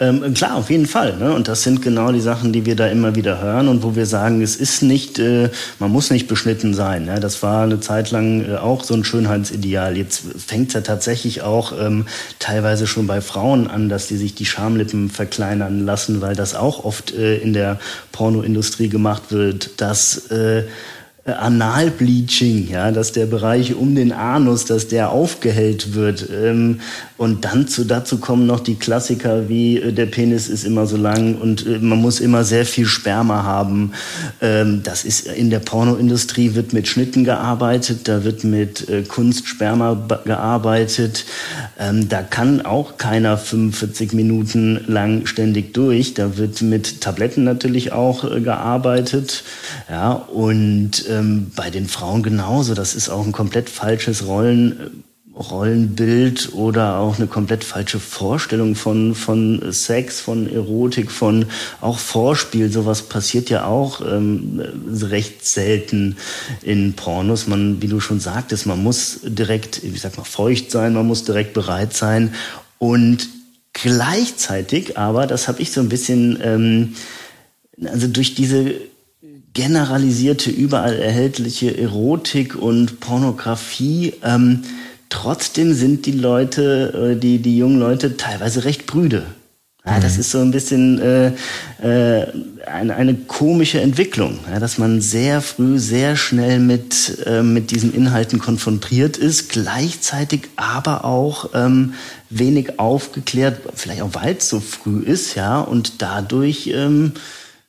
Ähm, 0.00 0.32
klar, 0.34 0.54
auf 0.54 0.70
jeden 0.70 0.86
Fall. 0.86 1.16
Ne? 1.16 1.32
Und 1.32 1.48
das 1.48 1.64
sind 1.64 1.82
genau 1.82 2.12
die 2.12 2.20
Sachen, 2.20 2.52
die 2.52 2.64
wir 2.64 2.76
da 2.76 2.86
immer 2.86 3.16
wieder 3.16 3.40
hören 3.40 3.66
und 3.66 3.82
wo 3.82 3.96
wir 3.96 4.06
sagen, 4.06 4.42
es 4.42 4.54
ist 4.54 4.80
nicht, 4.80 5.18
äh, 5.18 5.50
man 5.80 5.90
muss 5.90 6.10
nicht 6.10 6.28
beschnitten 6.28 6.72
sein. 6.72 7.06
Ne? 7.06 7.18
Das 7.18 7.42
war 7.42 7.64
eine 7.64 7.80
Zeit 7.80 8.12
lang 8.12 8.48
äh, 8.48 8.56
auch 8.56 8.84
so 8.84 8.94
ein 8.94 9.02
Schönheitsideal. 9.02 9.96
Jetzt 9.96 10.22
fängt 10.36 10.68
es 10.68 10.74
ja 10.74 10.82
tatsächlich 10.82 11.42
auch 11.42 11.72
ähm, 11.80 12.06
teilweise 12.38 12.86
schon 12.86 13.08
bei 13.08 13.20
Frauen 13.20 13.66
an, 13.66 13.88
dass 13.88 14.06
die 14.06 14.16
sich 14.16 14.36
die 14.36 14.46
Schamlippen 14.46 15.10
verkleinern 15.10 15.84
lassen, 15.84 16.20
weil 16.20 16.36
das 16.36 16.54
auch 16.54 16.84
oft 16.84 17.12
äh, 17.12 17.38
in 17.38 17.52
der 17.52 17.80
Pornoindustrie 18.12 18.88
gemacht 18.88 19.24
wird, 19.30 19.80
dass 19.80 20.30
äh, 20.30 20.62
Analbleaching, 21.36 22.68
ja, 22.70 22.90
dass 22.90 23.12
der 23.12 23.26
Bereich 23.26 23.74
um 23.74 23.94
den 23.94 24.12
Anus, 24.12 24.64
dass 24.64 24.88
der 24.88 25.10
aufgehellt 25.10 25.94
wird. 25.94 26.28
Ähm, 26.30 26.80
und 27.18 27.44
dann 27.44 27.66
zu, 27.66 27.84
dazu 27.84 28.18
kommen 28.18 28.46
noch 28.46 28.60
die 28.60 28.76
Klassiker 28.76 29.48
wie 29.48 29.78
äh, 29.78 29.92
der 29.92 30.06
Penis 30.06 30.48
ist 30.48 30.64
immer 30.64 30.86
so 30.86 30.96
lang 30.96 31.34
und 31.34 31.66
äh, 31.66 31.80
man 31.80 32.00
muss 32.00 32.20
immer 32.20 32.44
sehr 32.44 32.64
viel 32.64 32.86
Sperma 32.86 33.42
haben. 33.42 33.92
Ähm, 34.40 34.82
das 34.84 35.04
ist 35.04 35.26
in 35.26 35.50
der 35.50 35.58
Pornoindustrie 35.58 36.54
wird 36.54 36.72
mit 36.72 36.86
Schnitten 36.86 37.24
gearbeitet, 37.24 38.06
da 38.06 38.22
wird 38.22 38.44
mit 38.44 38.88
äh, 38.88 39.02
Kunstsperma 39.02 40.06
gearbeitet. 40.24 41.24
Ähm, 41.78 42.08
da 42.08 42.22
kann 42.22 42.64
auch 42.64 42.98
keiner 42.98 43.36
45 43.36 44.12
Minuten 44.12 44.84
lang 44.86 45.26
ständig 45.26 45.74
durch. 45.74 46.14
Da 46.14 46.36
wird 46.38 46.62
mit 46.62 47.00
Tabletten 47.00 47.42
natürlich 47.42 47.90
auch 47.90 48.30
äh, 48.30 48.40
gearbeitet. 48.40 49.42
Ja, 49.90 50.12
und 50.12 51.04
ähm, 51.10 51.50
bei 51.56 51.70
den 51.70 51.88
Frauen 51.88 52.22
genauso. 52.22 52.74
Das 52.74 52.94
ist 52.94 53.08
auch 53.08 53.26
ein 53.26 53.32
komplett 53.32 53.68
falsches 53.68 54.24
Rollen 54.24 55.02
Rollenbild 55.38 56.52
oder 56.54 56.98
auch 56.98 57.16
eine 57.16 57.28
komplett 57.28 57.62
falsche 57.62 58.00
Vorstellung 58.00 58.74
von, 58.74 59.14
von 59.14 59.72
Sex, 59.72 60.20
von 60.20 60.52
Erotik, 60.52 61.10
von 61.10 61.46
auch 61.80 61.98
Vorspiel. 61.98 62.72
Sowas 62.72 63.02
passiert 63.02 63.48
ja 63.48 63.64
auch 63.64 64.00
ähm, 64.00 64.60
recht 65.00 65.46
selten 65.46 66.16
in 66.62 66.94
Pornos. 66.94 67.46
Man, 67.46 67.80
wie 67.80 67.88
du 67.88 68.00
schon 68.00 68.20
sagtest, 68.20 68.66
man 68.66 68.82
muss 68.82 69.20
direkt, 69.22 69.82
ich 69.84 70.00
sag 70.00 70.16
mal, 70.16 70.24
feucht 70.24 70.70
sein, 70.70 70.94
man 70.94 71.06
muss 71.06 71.24
direkt 71.24 71.54
bereit 71.54 71.94
sein 71.94 72.34
und 72.78 73.28
gleichzeitig 73.72 74.98
aber, 74.98 75.26
das 75.26 75.46
habe 75.46 75.62
ich 75.62 75.70
so 75.70 75.80
ein 75.80 75.88
bisschen, 75.88 76.38
ähm, 76.42 76.94
also 77.84 78.08
durch 78.08 78.34
diese 78.34 78.74
generalisierte, 79.54 80.50
überall 80.50 80.98
erhältliche 80.98 81.76
Erotik 81.76 82.54
und 82.54 83.00
Pornografie, 83.00 84.14
ähm, 84.22 84.62
Trotzdem 85.08 85.74
sind 85.74 86.06
die 86.06 86.12
Leute, 86.12 87.14
äh, 87.14 87.20
die, 87.20 87.38
die 87.38 87.56
jungen 87.56 87.78
Leute 87.78 88.16
teilweise 88.16 88.64
recht 88.64 88.86
brüde. 88.86 89.24
Ja, 89.88 90.00
das 90.00 90.14
mhm. 90.14 90.20
ist 90.20 90.30
so 90.30 90.38
ein 90.38 90.50
bisschen 90.50 91.00
äh, 91.00 91.32
äh, 91.82 92.26
eine, 92.66 92.94
eine 92.94 93.14
komische 93.14 93.80
Entwicklung, 93.80 94.38
ja, 94.50 94.58
dass 94.58 94.76
man 94.76 95.00
sehr 95.00 95.40
früh, 95.40 95.78
sehr 95.78 96.16
schnell 96.16 96.58
mit, 96.58 97.24
äh, 97.24 97.42
mit 97.42 97.70
diesen 97.70 97.94
Inhalten 97.94 98.38
konfrontiert 98.38 99.16
ist, 99.16 99.48
gleichzeitig 99.48 100.48
aber 100.56 101.04
auch 101.04 101.50
ähm, 101.54 101.94
wenig 102.28 102.78
aufgeklärt, 102.78 103.60
vielleicht 103.74 104.02
auch 104.02 104.14
weil 104.14 104.36
es 104.36 104.50
so 104.50 104.60
früh 104.60 105.00
ist, 105.00 105.36
ja, 105.36 105.60
und 105.60 106.02
dadurch 106.02 106.66
ähm, 106.74 107.12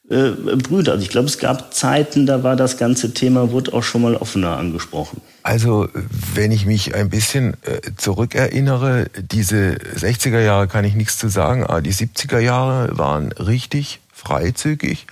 äh, 0.09 0.31
Brüder. 0.31 0.93
Also 0.93 1.03
ich 1.03 1.09
glaube, 1.09 1.27
es 1.27 1.37
gab 1.37 1.73
Zeiten, 1.73 2.25
da 2.25 2.43
war 2.43 2.55
das 2.55 2.77
ganze 2.77 3.13
Thema, 3.13 3.51
wurde 3.51 3.73
auch 3.73 3.83
schon 3.83 4.01
mal 4.01 4.15
offener 4.15 4.57
angesprochen. 4.57 5.21
Also 5.49 5.89
wenn 6.35 6.51
ich 6.51 6.67
mich 6.67 6.93
ein 6.93 7.09
bisschen 7.09 7.57
äh, 7.63 7.81
zurückerinnere, 7.97 9.09
diese 9.19 9.79
60er 9.95 10.41
Jahre 10.41 10.67
kann 10.67 10.85
ich 10.85 10.93
nichts 10.93 11.17
zu 11.17 11.27
sagen, 11.27 11.63
aber 11.63 11.81
die 11.81 11.91
70er 11.91 12.37
Jahre 12.37 12.95
waren 12.99 13.31
richtig 13.31 13.99
freizügig. 14.13 15.07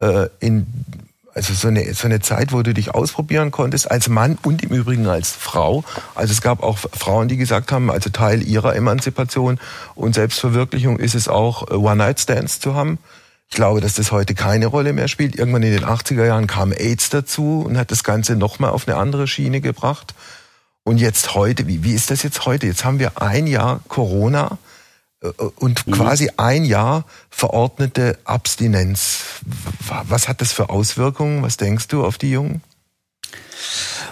Äh, 0.00 0.26
in, 0.40 0.66
also 1.32 1.54
so 1.54 1.68
eine, 1.68 1.94
so 1.94 2.08
eine 2.08 2.18
Zeit, 2.18 2.52
wo 2.52 2.62
du 2.62 2.74
dich 2.74 2.92
ausprobieren 2.92 3.52
konntest, 3.52 3.88
als 3.88 4.08
Mann 4.08 4.36
und 4.42 4.64
im 4.64 4.70
Übrigen 4.70 5.06
als 5.06 5.30
Frau. 5.30 5.84
Also 6.16 6.32
es 6.32 6.40
gab 6.40 6.64
auch 6.64 6.78
Frauen, 6.78 7.28
die 7.28 7.36
gesagt 7.36 7.70
haben, 7.70 7.88
also 7.88 8.10
Teil 8.10 8.42
ihrer 8.42 8.74
Emanzipation 8.74 9.60
und 9.94 10.16
Selbstverwirklichung 10.16 10.98
ist 10.98 11.14
es 11.14 11.28
auch, 11.28 11.70
One-Night-Stands 11.70 12.58
zu 12.58 12.74
haben. 12.74 12.98
Ich 13.52 13.56
glaube, 13.56 13.82
dass 13.82 13.92
das 13.92 14.12
heute 14.12 14.34
keine 14.34 14.64
Rolle 14.64 14.94
mehr 14.94 15.08
spielt. 15.08 15.36
Irgendwann 15.36 15.62
in 15.62 15.72
den 15.72 15.84
80er 15.84 16.24
Jahren 16.24 16.46
kam 16.46 16.72
AIDS 16.72 17.10
dazu 17.10 17.62
und 17.66 17.76
hat 17.76 17.90
das 17.90 18.02
Ganze 18.02 18.34
nochmal 18.34 18.70
auf 18.70 18.88
eine 18.88 18.96
andere 18.96 19.28
Schiene 19.28 19.60
gebracht. 19.60 20.14
Und 20.84 20.96
jetzt 20.96 21.34
heute, 21.34 21.66
wie, 21.66 21.84
wie 21.84 21.92
ist 21.92 22.10
das 22.10 22.22
jetzt 22.22 22.46
heute? 22.46 22.66
Jetzt 22.66 22.86
haben 22.86 22.98
wir 22.98 23.20
ein 23.20 23.46
Jahr 23.46 23.80
Corona 23.88 24.56
äh, 25.20 25.26
und 25.56 25.86
mhm. 25.86 25.92
quasi 25.92 26.30
ein 26.38 26.64
Jahr 26.64 27.04
verordnete 27.28 28.18
Abstinenz. 28.24 29.20
Was 30.08 30.28
hat 30.28 30.40
das 30.40 30.52
für 30.52 30.70
Auswirkungen? 30.70 31.42
Was 31.42 31.58
denkst 31.58 31.88
du 31.88 32.06
auf 32.06 32.16
die 32.16 32.30
Jungen? 32.30 32.62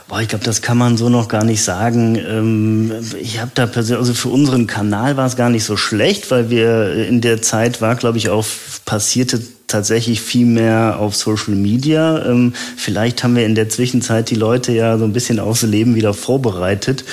Boah, 0.09 0.21
ich 0.21 0.29
glaube, 0.29 0.45
das 0.45 0.63
kann 0.63 0.79
man 0.79 0.97
so 0.97 1.09
noch 1.09 1.29
gar 1.29 1.45
nicht 1.45 1.63
sagen. 1.63 2.17
Ähm, 2.17 2.93
ich 3.21 3.41
habe 3.41 3.53
da 3.55 3.67
persönlich, 3.67 4.01
also 4.01 4.15
für 4.15 4.29
unseren 4.29 4.67
Kanal 4.67 5.17
war 5.17 5.27
es 5.27 5.37
gar 5.37 5.51
nicht 5.51 5.65
so 5.65 5.77
schlecht, 5.77 6.31
weil 6.31 6.51
wir 6.51 6.93
in 7.07 7.21
der 7.21 7.43
Zeit 7.43 7.81
war, 7.81 7.95
glaube 7.95 8.19
ich, 8.19 8.29
auch 8.29 8.45
passierte 8.85 9.41
tatsächlich 9.69 10.21
viel 10.21 10.47
mehr 10.47 10.99
auf 10.99 11.15
Social 11.15 11.55
Media. 11.55 12.27
Ähm, 12.27 12.55
vielleicht 12.77 13.23
haben 13.23 13.37
wir 13.37 13.47
in 13.47 13.55
der 13.55 13.69
Zwischenzeit 13.69 14.31
die 14.31 14.35
Leute 14.35 14.73
ja 14.73 14.99
so 14.99 15.05
ein 15.05 15.13
bisschen 15.13 15.39
aufs 15.39 15.63
Leben 15.63 15.95
wieder 15.95 16.13
vorbereitet. 16.13 17.05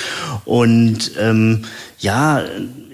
Und 0.44 1.12
ähm, 1.20 1.64
ja, 2.00 2.42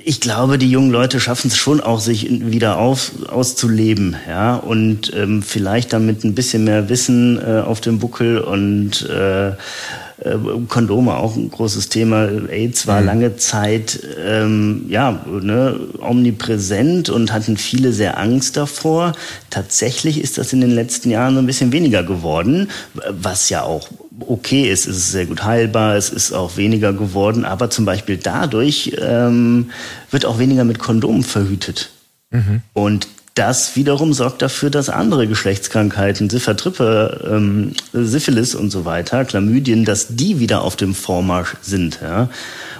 ich 0.06 0.20
glaube, 0.20 0.58
die 0.58 0.70
jungen 0.70 0.90
Leute 0.90 1.18
schaffen 1.18 1.48
es 1.48 1.56
schon 1.56 1.80
auch, 1.80 1.98
sich 1.98 2.28
wieder 2.30 2.76
auf, 2.76 3.12
auszuleben, 3.28 4.16
ja, 4.28 4.56
und 4.56 5.12
ähm, 5.16 5.42
vielleicht 5.42 5.94
damit 5.94 6.24
ein 6.24 6.34
bisschen 6.34 6.64
mehr 6.64 6.90
Wissen 6.90 7.38
äh, 7.38 7.60
auf 7.60 7.80
dem 7.80 7.98
Buckel 7.98 8.38
und 8.38 9.08
äh, 9.08 9.33
äh, 9.34 10.36
Kondome 10.68 11.16
auch 11.16 11.36
ein 11.36 11.50
großes 11.50 11.88
Thema. 11.88 12.28
AIDS 12.48 12.86
war 12.86 13.00
mhm. 13.00 13.06
lange 13.06 13.36
Zeit 13.36 14.00
ähm, 14.24 14.86
ja 14.88 15.24
ne, 15.28 15.78
omnipräsent 16.00 17.08
und 17.08 17.32
hatten 17.32 17.56
viele 17.56 17.92
sehr 17.92 18.18
Angst 18.18 18.56
davor. 18.56 19.12
Tatsächlich 19.50 20.20
ist 20.20 20.38
das 20.38 20.52
in 20.52 20.60
den 20.60 20.70
letzten 20.70 21.10
Jahren 21.10 21.34
so 21.34 21.40
ein 21.40 21.46
bisschen 21.46 21.72
weniger 21.72 22.02
geworden, 22.02 22.70
was 23.10 23.50
ja 23.50 23.62
auch 23.62 23.88
okay 24.20 24.70
ist. 24.70 24.86
Es 24.86 24.96
ist 24.96 25.12
sehr 25.12 25.26
gut 25.26 25.44
heilbar, 25.44 25.96
es 25.96 26.10
ist 26.10 26.32
auch 26.32 26.56
weniger 26.56 26.92
geworden, 26.92 27.44
aber 27.44 27.70
zum 27.70 27.84
Beispiel 27.84 28.16
dadurch 28.16 28.96
ähm, 29.00 29.70
wird 30.10 30.26
auch 30.26 30.38
weniger 30.38 30.64
mit 30.64 30.78
Kondomen 30.78 31.24
verhütet. 31.24 31.90
Mhm. 32.30 32.62
Und 32.72 33.08
das 33.34 33.74
wiederum 33.74 34.12
sorgt 34.12 34.42
dafür, 34.42 34.70
dass 34.70 34.88
andere 34.88 35.26
Geschlechtskrankheiten, 35.26 36.30
Ziffertrippe, 36.30 37.28
ähm, 37.28 37.72
Syphilis 37.92 38.54
und 38.54 38.70
so 38.70 38.84
weiter, 38.84 39.24
Chlamydien, 39.24 39.84
dass 39.84 40.14
die 40.14 40.38
wieder 40.38 40.62
auf 40.62 40.76
dem 40.76 40.94
Vormarsch 40.94 41.56
sind. 41.60 41.98
Ja? 42.00 42.28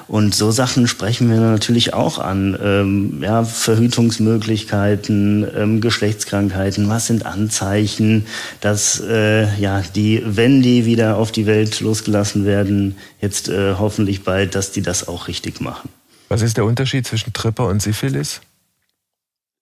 Und 0.06 0.34
so 0.34 0.52
Sachen 0.52 0.86
sprechen 0.86 1.28
wir 1.28 1.40
natürlich 1.40 1.92
auch 1.92 2.18
an. 2.18 2.56
Ähm, 2.62 3.18
ja, 3.20 3.42
Verhütungsmöglichkeiten, 3.42 5.44
ähm, 5.56 5.80
Geschlechtskrankheiten, 5.80 6.88
was 6.88 7.08
sind 7.08 7.26
Anzeichen, 7.26 8.26
dass 8.60 9.00
äh, 9.00 9.52
ja 9.58 9.82
die, 9.96 10.22
wenn 10.24 10.62
die 10.62 10.84
wieder 10.84 11.16
auf 11.16 11.32
die 11.32 11.46
Welt 11.46 11.80
losgelassen 11.80 12.44
werden, 12.44 12.96
jetzt 13.20 13.48
äh, 13.48 13.74
hoffentlich 13.76 14.22
bald, 14.22 14.54
dass 14.54 14.70
die 14.70 14.82
das 14.82 15.08
auch 15.08 15.26
richtig 15.26 15.60
machen. 15.60 15.88
Was 16.28 16.42
ist 16.42 16.56
der 16.56 16.64
Unterschied 16.64 17.06
zwischen 17.06 17.32
Tripper 17.32 17.66
und 17.66 17.82
Syphilis? 17.82 18.40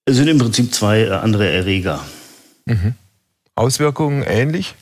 Es 0.05 0.17
sind 0.17 0.27
im 0.27 0.37
Prinzip 0.37 0.73
zwei 0.73 1.01
äh, 1.01 1.09
andere 1.11 1.49
Erreger. 1.49 2.03
Mhm. 2.65 2.95
Auswirkungen 3.55 4.23
ähnlich? 4.23 4.75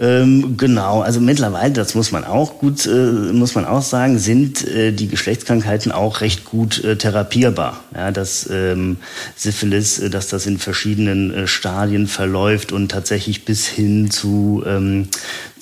Ähm, 0.00 0.56
genau, 0.56 1.02
also 1.02 1.20
mittlerweile, 1.20 1.74
das 1.74 1.94
muss 1.94 2.12
man 2.12 2.24
auch 2.24 2.58
gut, 2.58 2.86
äh, 2.86 3.32
muss 3.32 3.54
man 3.54 3.66
auch 3.66 3.82
sagen, 3.82 4.18
sind 4.18 4.66
äh, 4.66 4.90
die 4.90 5.06
Geschlechtskrankheiten 5.06 5.92
auch 5.92 6.22
recht 6.22 6.46
gut 6.46 6.82
äh, 6.82 6.96
therapierbar. 6.96 7.84
Ja, 7.94 8.10
dass 8.10 8.48
ähm, 8.50 8.96
Syphilis, 9.36 9.98
äh, 9.98 10.08
dass 10.08 10.28
das 10.28 10.46
in 10.46 10.58
verschiedenen 10.58 11.34
äh, 11.34 11.46
Stadien 11.46 12.06
verläuft 12.06 12.72
und 12.72 12.90
tatsächlich 12.90 13.44
bis 13.44 13.66
hin 13.66 14.10
zu 14.10 14.64
ähm, 14.66 15.08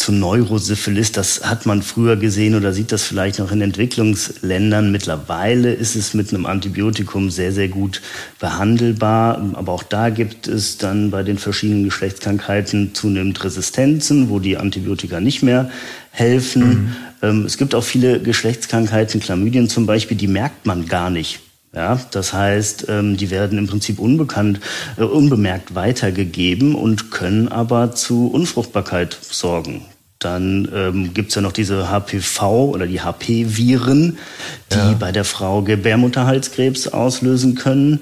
zu 0.00 0.12
Neurosyphilis, 0.12 1.12
das 1.12 1.42
hat 1.44 1.66
man 1.66 1.82
früher 1.82 2.16
gesehen 2.16 2.54
oder 2.54 2.72
sieht 2.72 2.90
das 2.90 3.02
vielleicht 3.02 3.38
noch 3.38 3.52
in 3.52 3.60
Entwicklungsländern. 3.60 4.90
Mittlerweile 4.90 5.74
ist 5.74 5.94
es 5.94 6.14
mit 6.14 6.32
einem 6.32 6.46
Antibiotikum 6.46 7.30
sehr, 7.30 7.52
sehr 7.52 7.68
gut 7.68 8.00
behandelbar. 8.38 9.42
Aber 9.52 9.72
auch 9.72 9.82
da 9.82 10.08
gibt 10.08 10.48
es 10.48 10.78
dann 10.78 11.10
bei 11.10 11.22
den 11.22 11.36
verschiedenen 11.36 11.84
Geschlechtskrankheiten 11.84 12.94
zunehmend 12.94 13.44
Resistenzen, 13.44 14.19
wo 14.28 14.38
die 14.38 14.56
Antibiotika 14.56 15.20
nicht 15.20 15.42
mehr 15.42 15.70
helfen. 16.10 16.68
Mhm. 16.68 16.96
Ähm, 17.22 17.44
es 17.46 17.56
gibt 17.56 17.74
auch 17.74 17.84
viele 17.84 18.20
Geschlechtskrankheiten, 18.20 19.20
Chlamydien 19.20 19.68
zum 19.68 19.86
Beispiel, 19.86 20.16
die 20.16 20.28
merkt 20.28 20.66
man 20.66 20.86
gar 20.86 21.10
nicht. 21.10 21.40
Ja, 21.72 22.00
das 22.10 22.32
heißt, 22.32 22.86
ähm, 22.88 23.16
die 23.16 23.30
werden 23.30 23.56
im 23.56 23.68
Prinzip 23.68 24.00
unbekannt, 24.00 24.58
äh, 24.96 25.02
unbemerkt 25.02 25.76
weitergegeben 25.76 26.74
und 26.74 27.12
können 27.12 27.46
aber 27.46 27.92
zu 27.94 28.26
Unfruchtbarkeit 28.26 29.16
sorgen. 29.20 29.82
Dann 30.18 30.68
ähm, 30.74 31.14
gibt 31.14 31.34
ja 31.34 31.40
noch 31.40 31.52
diese 31.52 31.88
HPV 31.88 32.70
oder 32.74 32.86
die 32.86 33.00
HP-Viren, 33.00 34.18
die 34.70 34.76
ja. 34.76 34.96
bei 34.98 35.12
der 35.12 35.24
Frau 35.24 35.62
Gebärmutterhalskrebs 35.62 36.88
auslösen 36.88 37.54
können 37.54 38.00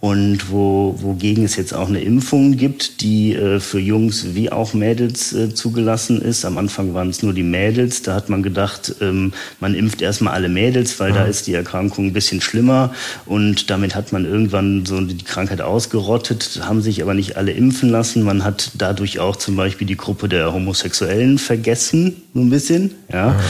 und 0.00 0.50
wo, 0.50 0.94
wogegen 0.98 1.44
es 1.44 1.56
jetzt 1.56 1.74
auch 1.74 1.88
eine 1.88 2.00
Impfung 2.00 2.56
gibt, 2.56 3.02
die 3.02 3.34
äh, 3.34 3.60
für 3.60 3.78
Jungs 3.78 4.34
wie 4.34 4.50
auch 4.50 4.72
Mädels 4.72 5.34
äh, 5.34 5.54
zugelassen 5.54 6.22
ist. 6.22 6.46
Am 6.46 6.56
Anfang 6.56 6.94
waren 6.94 7.10
es 7.10 7.22
nur 7.22 7.34
die 7.34 7.42
Mädels. 7.42 8.00
Da 8.00 8.14
hat 8.14 8.30
man 8.30 8.42
gedacht, 8.42 8.94
ähm, 9.02 9.34
man 9.60 9.74
impft 9.74 10.00
erstmal 10.00 10.32
alle 10.32 10.48
Mädels, 10.48 10.98
weil 11.00 11.10
ja. 11.10 11.16
da 11.16 11.24
ist 11.24 11.46
die 11.46 11.52
Erkrankung 11.52 12.06
ein 12.06 12.12
bisschen 12.14 12.40
schlimmer. 12.40 12.94
Und 13.26 13.68
damit 13.68 13.94
hat 13.94 14.10
man 14.10 14.24
irgendwann 14.24 14.86
so 14.86 14.98
die 15.02 15.18
Krankheit 15.18 15.60
ausgerottet, 15.60 16.60
haben 16.64 16.80
sich 16.80 17.02
aber 17.02 17.12
nicht 17.12 17.36
alle 17.36 17.52
impfen 17.52 17.90
lassen. 17.90 18.22
Man 18.22 18.42
hat 18.42 18.70
dadurch 18.78 19.18
auch 19.18 19.36
zum 19.36 19.54
Beispiel 19.56 19.86
die 19.86 19.98
Gruppe 19.98 20.30
der 20.30 20.54
Homosexuellen 20.54 21.36
vergessen, 21.36 22.22
so 22.32 22.40
ein 22.40 22.50
bisschen. 22.50 22.94
Ja, 23.12 23.28
ja. 23.28 23.40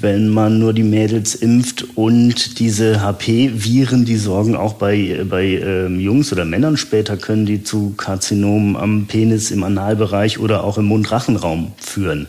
wenn 0.00 0.28
man 0.28 0.58
nur 0.58 0.72
die 0.72 0.82
Mädels 0.82 1.34
impft 1.34 1.84
und 1.94 2.58
diese 2.58 3.00
HP-Viren, 3.00 4.04
die 4.04 4.16
sorgen 4.16 4.56
auch 4.56 4.74
bei 4.74 5.24
bei 5.28 5.44
ähm, 5.44 6.00
Jungs 6.00 6.32
oder 6.32 6.44
Männern 6.44 6.76
später 6.76 7.16
können 7.16 7.46
die 7.46 7.62
zu 7.62 7.94
Karzinomen 7.96 8.76
am 8.76 9.06
Penis, 9.06 9.50
im 9.50 9.62
Analbereich 9.62 10.38
oder 10.38 10.64
auch 10.64 10.78
im 10.78 10.86
Mundrachenraum 10.86 11.72
führen. 11.78 12.26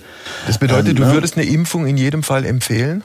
Das 0.48 0.58
bedeutet, 0.58 0.90
ähm, 0.90 0.96
du 0.96 1.12
würdest 1.12 1.38
eine 1.38 1.46
Impfung 1.46 1.88
in 1.88 1.98
jedem 1.98 2.24
Fall 2.24 2.46
empfehlen? 2.46 3.04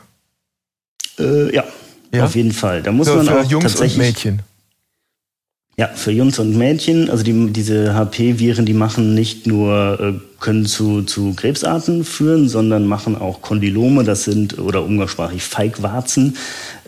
Äh, 1.18 1.54
ja, 1.54 1.64
ja, 2.12 2.24
auf 2.24 2.34
jeden 2.34 2.52
Fall. 2.52 2.82
Da 2.82 2.92
muss 2.92 3.08
für, 3.08 3.16
man 3.16 3.28
auch 3.28 3.44
Jungs 3.44 3.64
tatsächlich, 3.64 3.98
und 3.98 4.04
Mädchen. 4.04 4.42
Ja, 5.80 5.88
für 5.94 6.12
Jungs 6.12 6.38
und 6.38 6.58
Mädchen, 6.58 7.08
also 7.08 7.24
die, 7.24 7.54
diese 7.54 7.94
HP-Viren, 7.94 8.66
die 8.66 8.74
machen 8.74 9.14
nicht 9.14 9.46
nur, 9.46 9.98
äh, 9.98 10.12
können 10.38 10.66
zu, 10.66 11.04
zu 11.04 11.32
Krebsarten 11.32 12.04
führen, 12.04 12.50
sondern 12.50 12.86
machen 12.86 13.16
auch 13.16 13.40
Kondylome, 13.40 14.04
das 14.04 14.24
sind, 14.24 14.58
oder 14.58 14.84
umgangssprachlich 14.84 15.42
Feigwarzen. 15.42 16.36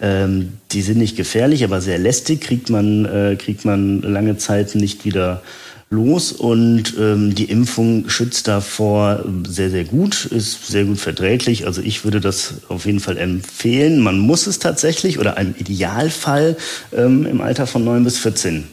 Ähm, 0.02 0.52
die 0.72 0.82
sind 0.82 0.98
nicht 0.98 1.16
gefährlich, 1.16 1.64
aber 1.64 1.80
sehr 1.80 1.96
lästig, 1.96 2.42
kriegt 2.42 2.68
man, 2.68 3.06
äh, 3.06 3.36
kriegt 3.36 3.64
man 3.64 4.02
lange 4.02 4.36
Zeit 4.36 4.74
nicht 4.74 5.06
wieder 5.06 5.40
los 5.88 6.30
und 6.30 6.92
ähm, 7.00 7.34
die 7.34 7.44
Impfung 7.46 8.10
schützt 8.10 8.46
davor 8.46 9.24
sehr, 9.48 9.70
sehr 9.70 9.84
gut, 9.84 10.26
ist 10.26 10.66
sehr 10.66 10.84
gut 10.84 10.98
verträglich. 10.98 11.64
Also 11.64 11.80
ich 11.80 12.04
würde 12.04 12.20
das 12.20 12.56
auf 12.68 12.84
jeden 12.84 13.00
Fall 13.00 13.16
empfehlen. 13.16 14.00
Man 14.00 14.18
muss 14.18 14.46
es 14.46 14.58
tatsächlich 14.58 15.18
oder 15.18 15.38
im 15.38 15.54
Idealfall 15.58 16.58
ähm, 16.94 17.24
im 17.24 17.40
Alter 17.40 17.66
von 17.66 17.84
neun 17.84 18.04
bis 18.04 18.18
14 18.18 18.64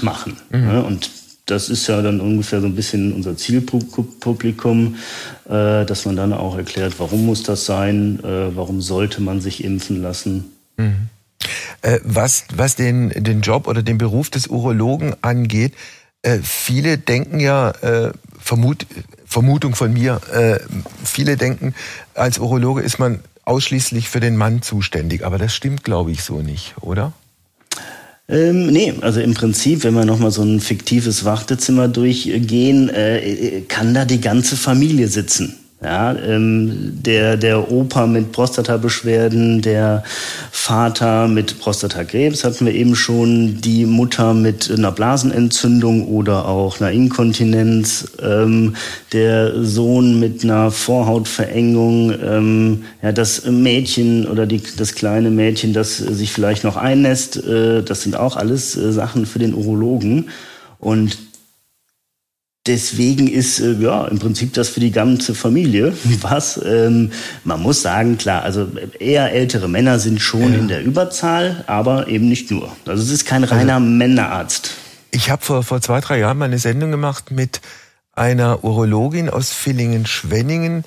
machen. 0.00 0.36
Mhm. 0.50 0.64
Ja, 0.64 0.80
und 0.80 1.10
das 1.46 1.68
ist 1.68 1.86
ja 1.88 2.00
dann 2.02 2.20
ungefähr 2.20 2.60
so 2.60 2.66
ein 2.66 2.74
bisschen 2.74 3.12
unser 3.12 3.36
Zielpublikum, 3.36 4.96
äh, 5.48 5.84
dass 5.84 6.04
man 6.04 6.16
dann 6.16 6.32
auch 6.32 6.56
erklärt, 6.56 6.94
warum 6.98 7.26
muss 7.26 7.42
das 7.42 7.66
sein, 7.66 8.20
äh, 8.22 8.56
warum 8.56 8.80
sollte 8.80 9.20
man 9.20 9.40
sich 9.40 9.64
impfen 9.64 10.02
lassen. 10.02 10.52
Mhm. 10.76 11.08
Äh, 11.82 11.98
was, 12.04 12.44
was 12.54 12.76
den, 12.76 13.10
den 13.10 13.40
Job 13.40 13.66
oder 13.66 13.82
den 13.82 13.98
Beruf 13.98 14.30
des 14.30 14.46
Urologen 14.46 15.14
angeht, 15.20 15.74
äh, 16.22 16.38
viele 16.42 16.98
denken 16.98 17.40
ja, 17.40 17.70
äh, 17.82 18.12
Vermut, 18.38 18.86
Vermutung 19.26 19.74
von 19.74 19.92
mir, 19.92 20.20
äh, 20.32 20.60
viele 21.04 21.36
denken, 21.36 21.74
als 22.14 22.38
Urologe 22.38 22.82
ist 22.82 22.98
man 22.98 23.20
ausschließlich 23.44 24.08
für 24.08 24.20
den 24.20 24.36
Mann 24.36 24.62
zuständig, 24.62 25.24
aber 25.26 25.38
das 25.38 25.54
stimmt, 25.54 25.82
glaube 25.82 26.12
ich, 26.12 26.22
so 26.22 26.40
nicht, 26.40 26.74
oder? 26.80 27.12
Ähm, 28.28 28.68
nee, 28.68 28.94
also 29.00 29.20
im 29.20 29.34
Prinzip, 29.34 29.84
wenn 29.84 29.94
wir 29.94 30.04
nochmal 30.04 30.30
so 30.30 30.42
ein 30.42 30.60
fiktives 30.60 31.24
Wartezimmer 31.24 31.88
durchgehen, 31.88 32.88
äh, 32.88 33.62
kann 33.68 33.94
da 33.94 34.04
die 34.04 34.20
ganze 34.20 34.56
Familie 34.56 35.08
sitzen. 35.08 35.61
Ja, 35.82 36.14
ähm, 36.14 36.92
der, 37.02 37.36
der 37.36 37.72
Opa 37.72 38.06
mit 38.06 38.30
Prostatabeschwerden, 38.30 39.62
der 39.62 40.04
Vater 40.52 41.26
mit 41.26 41.58
Prostatakrebs 41.58 42.44
hatten 42.44 42.66
wir 42.66 42.74
eben 42.74 42.94
schon, 42.94 43.60
die 43.60 43.84
Mutter 43.84 44.32
mit 44.32 44.70
einer 44.70 44.92
Blasenentzündung 44.92 46.06
oder 46.06 46.46
auch 46.46 46.80
einer 46.80 46.92
Inkontinenz, 46.92 48.12
ähm, 48.22 48.76
der 49.12 49.64
Sohn 49.64 50.20
mit 50.20 50.44
einer 50.44 50.70
Vorhautverengung, 50.70 52.14
ähm, 52.22 52.84
ja, 53.02 53.10
das 53.10 53.44
Mädchen 53.46 54.28
oder 54.28 54.46
die, 54.46 54.62
das 54.76 54.94
kleine 54.94 55.30
Mädchen, 55.30 55.72
das 55.72 55.96
sich 55.96 56.32
vielleicht 56.32 56.62
noch 56.62 56.76
einnässt, 56.76 57.44
äh, 57.44 57.82
das 57.82 58.02
sind 58.02 58.14
auch 58.14 58.36
alles 58.36 58.76
äh, 58.76 58.92
Sachen 58.92 59.26
für 59.26 59.40
den 59.40 59.52
Urologen. 59.52 60.28
Und 60.78 61.16
Deswegen 62.66 63.26
ist 63.26 63.58
äh, 63.58 63.72
ja 63.72 64.06
im 64.06 64.20
Prinzip 64.20 64.54
das 64.54 64.68
für 64.68 64.78
die 64.78 64.92
ganze 64.92 65.34
Familie 65.34 65.92
was. 66.20 66.60
Ähm, 66.64 67.10
man 67.42 67.60
muss 67.60 67.82
sagen, 67.82 68.18
klar, 68.18 68.42
also 68.42 68.68
eher 69.00 69.32
ältere 69.32 69.68
Männer 69.68 69.98
sind 69.98 70.20
schon 70.20 70.52
ja. 70.52 70.58
in 70.60 70.68
der 70.68 70.84
Überzahl, 70.84 71.64
aber 71.66 72.06
eben 72.06 72.28
nicht 72.28 72.52
nur. 72.52 72.74
Also 72.86 73.02
es 73.02 73.10
ist 73.10 73.26
kein 73.26 73.42
also 73.42 73.56
reiner 73.56 73.74
also, 73.74 73.86
Männerarzt. 73.86 74.70
Ich 75.10 75.28
habe 75.28 75.44
vor, 75.44 75.64
vor 75.64 75.80
zwei, 75.80 76.00
drei 76.00 76.20
Jahren 76.20 76.38
mal 76.38 76.44
eine 76.44 76.58
Sendung 76.58 76.92
gemacht 76.92 77.32
mit 77.32 77.60
einer 78.12 78.62
Urologin 78.62 79.28
aus 79.28 79.50
Villingen-Schwenningen, 79.50 80.84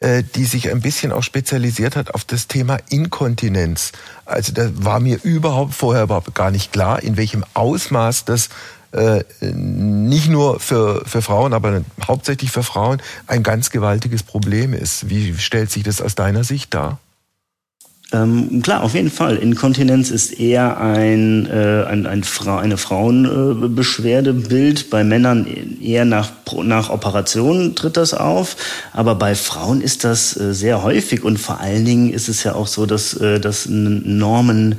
äh, 0.00 0.22
die 0.34 0.44
sich 0.44 0.70
ein 0.70 0.82
bisschen 0.82 1.10
auch 1.10 1.22
spezialisiert 1.22 1.96
hat 1.96 2.14
auf 2.14 2.24
das 2.24 2.48
Thema 2.48 2.78
Inkontinenz. 2.90 3.92
Also 4.26 4.52
da 4.52 4.68
war 4.74 5.00
mir 5.00 5.18
überhaupt 5.22 5.72
vorher 5.72 6.02
überhaupt 6.02 6.34
gar 6.34 6.50
nicht 6.50 6.72
klar, 6.72 7.02
in 7.02 7.16
welchem 7.16 7.44
Ausmaß 7.54 8.26
das 8.26 8.46
äh, 8.46 8.50
nicht 9.40 10.28
nur 10.28 10.60
für, 10.60 11.02
für 11.04 11.20
Frauen, 11.20 11.52
aber 11.52 11.82
hauptsächlich 12.06 12.50
für 12.50 12.62
Frauen 12.62 13.02
ein 13.26 13.42
ganz 13.42 13.70
gewaltiges 13.70 14.22
Problem 14.22 14.72
ist. 14.72 15.08
Wie 15.10 15.36
stellt 15.36 15.70
sich 15.70 15.82
das 15.82 16.00
aus 16.00 16.14
deiner 16.14 16.44
Sicht 16.44 16.74
dar? 16.74 16.98
Ähm, 18.12 18.60
klar, 18.62 18.82
auf 18.82 18.94
jeden 18.94 19.10
Fall. 19.10 19.36
Inkontinenz 19.36 20.10
ist 20.10 20.38
eher 20.38 20.78
ein, 20.80 21.46
äh, 21.46 21.84
ein, 21.88 22.06
ein 22.06 22.22
Fra 22.22 22.60
eine 22.60 22.76
Frauenbeschwerdebild. 22.76 24.80
Äh, 24.80 24.84
bei 24.90 25.02
Männern 25.04 25.46
eher 25.80 26.04
nach, 26.04 26.30
nach 26.62 26.90
Operationen 26.90 27.74
tritt 27.74 27.96
das 27.96 28.12
auf. 28.14 28.56
Aber 28.92 29.16
bei 29.16 29.34
Frauen 29.34 29.80
ist 29.80 30.04
das 30.04 30.36
äh, 30.36 30.54
sehr 30.54 30.82
häufig. 30.82 31.24
Und 31.24 31.38
vor 31.38 31.60
allen 31.60 31.84
Dingen 31.84 32.12
ist 32.12 32.28
es 32.28 32.44
ja 32.44 32.54
auch 32.54 32.68
so, 32.68 32.86
dass 32.86 33.14
äh, 33.14 33.40
das 33.40 33.66
einen 33.66 34.04
enormen 34.04 34.76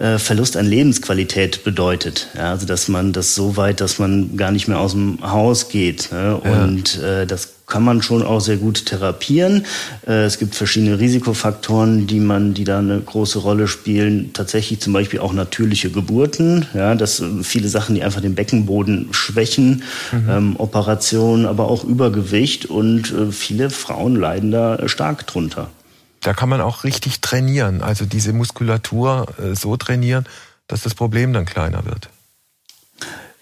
äh, 0.00 0.18
Verlust 0.18 0.56
an 0.56 0.66
Lebensqualität 0.66 1.62
bedeutet. 1.64 2.28
Ja, 2.36 2.50
also 2.50 2.66
dass 2.66 2.88
man 2.88 3.12
das 3.12 3.34
so 3.34 3.56
weit, 3.56 3.80
dass 3.80 4.00
man 4.00 4.36
gar 4.36 4.50
nicht 4.50 4.66
mehr 4.68 4.80
aus 4.80 4.92
dem 4.92 5.18
Haus 5.22 5.68
geht. 5.68 6.10
Ne? 6.10 6.36
Und 6.38 6.96
ja. 6.96 7.20
äh, 7.20 7.26
das 7.26 7.53
kann 7.66 7.82
man 7.82 8.02
schon 8.02 8.22
auch 8.22 8.40
sehr 8.40 8.56
gut 8.56 8.86
therapieren. 8.86 9.66
Äh, 10.06 10.24
es 10.24 10.38
gibt 10.38 10.54
verschiedene 10.54 10.98
Risikofaktoren, 10.98 12.06
die 12.06 12.20
man, 12.20 12.54
die 12.54 12.64
da 12.64 12.78
eine 12.78 13.00
große 13.00 13.38
Rolle 13.38 13.68
spielen. 13.68 14.32
Tatsächlich 14.32 14.80
zum 14.80 14.92
Beispiel 14.92 15.20
auch 15.20 15.32
natürliche 15.32 15.90
Geburten, 15.90 16.66
ja, 16.74 16.94
dass 16.94 17.20
äh, 17.20 17.42
viele 17.42 17.68
Sachen, 17.68 17.94
die 17.94 18.02
einfach 18.02 18.20
den 18.20 18.34
Beckenboden 18.34 19.08
schwächen, 19.12 19.82
mhm. 20.12 20.30
ähm, 20.30 20.56
Operationen, 20.58 21.46
aber 21.46 21.68
auch 21.68 21.84
Übergewicht 21.84 22.66
und 22.66 23.12
äh, 23.12 23.32
viele 23.32 23.70
Frauen 23.70 24.16
leiden 24.16 24.50
da 24.50 24.88
stark 24.88 25.26
drunter. 25.26 25.70
Da 26.20 26.32
kann 26.32 26.48
man 26.48 26.60
auch 26.60 26.84
richtig 26.84 27.20
trainieren, 27.20 27.82
also 27.82 28.06
diese 28.06 28.32
Muskulatur 28.32 29.26
so 29.52 29.76
trainieren, 29.76 30.24
dass 30.68 30.82
das 30.82 30.94
Problem 30.94 31.34
dann 31.34 31.44
kleiner 31.44 31.84
wird. 31.84 32.08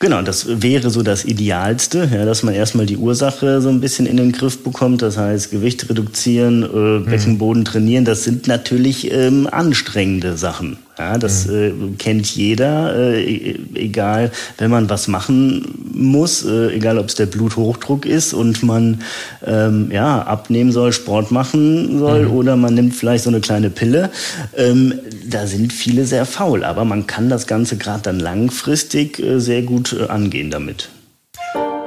Genau, 0.03 0.21
das 0.21 0.61
wäre 0.63 0.91
so 0.91 1.05
das 1.05 1.25
Idealste, 1.25 2.11
ja, 2.13 2.25
dass 2.25 2.43
man 2.43 2.55
erstmal 2.55 2.87
die 2.87 2.97
Ursache 2.97 3.61
so 3.61 3.69
ein 3.69 3.81
bisschen 3.81 4.07
in 4.07 4.17
den 4.17 4.33
Griff 4.33 4.65
bekommt. 4.65 5.01
Das 5.01 5.17
heißt, 5.17 5.53
Gewicht 5.53 5.89
reduzieren, 5.89 6.65
äh, 6.65 7.09
Beckenboden 7.09 7.65
trainieren, 7.65 8.05
das 8.05 8.25
sind 8.25 8.49
natürlich 8.49 9.13
ähm, 9.13 9.49
anstrengende 9.49 10.37
Sachen. 10.37 10.79
Ja, 10.99 11.17
das 11.17 11.47
mhm. 11.47 11.95
äh, 11.95 11.97
kennt 11.97 12.27
jeder, 12.27 12.95
äh, 12.95 13.25
e-, 13.25 13.59
egal, 13.75 14.31
wenn 14.59 14.71
man 14.71 14.91
was 14.91 15.09
machen 15.09 15.91
muss, 15.95 16.45
äh, 16.45 16.75
egal 16.75 16.99
ob 16.99 17.09
es 17.09 17.15
der 17.15 17.27
Bluthochdruck 17.27 18.05
ist 18.05 18.35
und 18.35 18.63
man 18.63 19.01
ähm, 19.47 19.91
ja, 19.91 20.23
abnehmen 20.23 20.71
soll, 20.71 20.93
Sport 20.93 21.31
machen 21.31 21.99
soll 21.99 22.27
mhm. 22.27 22.33
oder 22.33 22.57
man 22.57 22.75
nimmt 22.75 22.95
vielleicht 22.95 23.25
so 23.25 23.31
eine 23.31 23.41
kleine 23.41 23.71
Pille. 23.71 24.11
Ähm, 24.55 24.95
da 25.27 25.47
sind 25.47 25.73
viele 25.73 26.05
sehr 26.05 26.27
faul, 26.27 26.63
aber 26.63 26.85
man 26.85 27.07
kann 27.07 27.31
das 27.31 27.47
Ganze 27.47 27.79
gerade 27.79 28.03
dann 28.03 28.21
langfristig 28.21 29.19
äh, 29.19 29.41
sehr 29.41 29.63
gut 29.63 29.97
äh, 29.99 30.09
angehen 30.09 30.51
damit. 30.51 30.91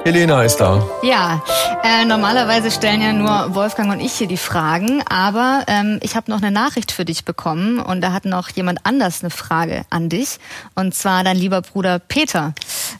Helena 0.06 0.44
ist 0.44 0.58
da. 0.58 0.88
Ja, 1.02 1.42
äh, 1.82 2.04
normalerweise 2.04 2.70
stellen 2.70 3.02
ja 3.02 3.12
nur 3.12 3.56
Wolfgang 3.56 3.90
und 3.90 3.98
ich 3.98 4.12
hier 4.12 4.28
die 4.28 4.36
Fragen, 4.36 5.02
aber 5.08 5.64
ähm, 5.66 5.98
ich 6.00 6.14
habe 6.14 6.30
noch 6.30 6.40
eine 6.40 6.52
Nachricht 6.52 6.92
für 6.92 7.04
dich 7.04 7.24
bekommen 7.24 7.80
und 7.80 8.02
da 8.02 8.12
hat 8.12 8.24
noch 8.24 8.48
jemand 8.50 8.78
anders 8.84 9.22
eine 9.24 9.30
Frage 9.30 9.84
an 9.90 10.08
dich 10.08 10.38
und 10.76 10.94
zwar 10.94 11.24
dein 11.24 11.36
lieber 11.36 11.60
Bruder 11.60 11.98
Peter. 11.98 12.54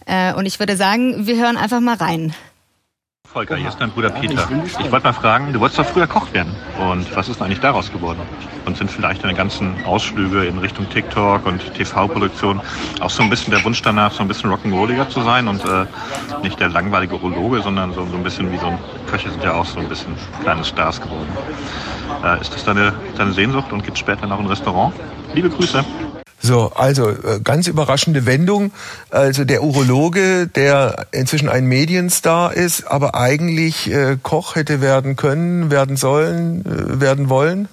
Äh, 0.07 0.35
und 0.35 0.47
ich 0.47 0.59
würde 0.59 0.77
sagen, 0.77 1.29
wir 1.29 1.37
hören 1.37 1.57
einfach 1.57 1.79
mal 1.79 1.95
rein. 1.95 2.35
Volker, 3.37 3.57
hier 3.57 3.69
ist 3.69 3.79
dein 3.79 3.91
Bruder 3.91 4.09
Peter. 4.09 4.49
Ich 4.65 4.91
wollte 4.91 5.05
mal 5.05 5.13
fragen, 5.13 5.53
du 5.53 5.61
wolltest 5.61 5.79
doch 5.79 5.85
früher 5.85 6.07
Koch 6.07 6.33
werden. 6.33 6.57
Und 6.79 7.15
was 7.15 7.29
ist 7.29 7.43
eigentlich 7.43 7.61
daraus 7.61 7.93
geworden? 7.93 8.23
Und 8.65 8.79
sind 8.79 8.91
vielleicht 8.91 9.23
deine 9.23 9.35
ganzen 9.35 9.75
Ausflüge 9.85 10.47
in 10.47 10.57
Richtung 10.57 10.89
TikTok 10.89 11.45
und 11.45 11.75
TV-Produktion 11.75 12.63
auch 13.01 13.11
so 13.11 13.23
ein 13.23 13.29
bisschen 13.29 13.51
der 13.51 13.63
Wunsch 13.63 13.83
danach, 13.83 14.11
so 14.13 14.23
ein 14.23 14.29
bisschen 14.29 14.51
Rock'n'Rolliger 14.51 15.11
zu 15.11 15.21
sein 15.21 15.49
und 15.49 15.63
äh, 15.67 15.85
nicht 16.43 16.59
der 16.59 16.71
langweilige 16.71 17.17
Urologe, 17.17 17.61
sondern 17.61 17.93
so, 17.93 18.07
so 18.07 18.17
ein 18.17 18.23
bisschen 18.23 18.51
wie 18.53 18.57
so 18.57 18.69
ein 18.69 18.79
Köche 19.07 19.29
sind 19.29 19.45
ja 19.45 19.53
auch 19.53 19.67
so 19.67 19.81
ein 19.81 19.89
bisschen 19.91 20.15
kleine 20.43 20.65
Stars 20.65 20.99
geworden. 20.99 21.29
Äh, 22.25 22.41
ist 22.41 22.55
das 22.55 22.65
deine, 22.65 22.95
deine 23.19 23.33
Sehnsucht 23.33 23.71
und 23.71 23.85
gibt 23.85 23.99
später 23.99 24.27
noch 24.27 24.39
ein 24.39 24.47
Restaurant? 24.47 24.95
Liebe 25.35 25.51
Grüße. 25.51 25.85
So, 26.47 26.71
also 26.77 27.11
äh, 27.11 27.41
ganz 27.43 27.67
überraschende 27.67 28.25
Wendung. 28.25 28.71
Also 29.11 29.45
der 29.45 29.65
Urologe, 29.65 30.47
der 30.47 31.09
inzwischen 31.11 31.49
ein 31.49 31.67
Medienstar 31.67 32.55
ist, 32.55 32.87
aber 32.87 33.17
eigentlich 33.17 33.91
äh, 33.91 34.17
Koch 34.23 34.55
hätte 34.55 34.81
werden 34.81 35.17
können, 35.17 35.73
werden 35.73 35.97
sollen, 35.97 36.65
äh, 36.65 37.01
werden 37.01 37.29
wollen. 37.29 37.69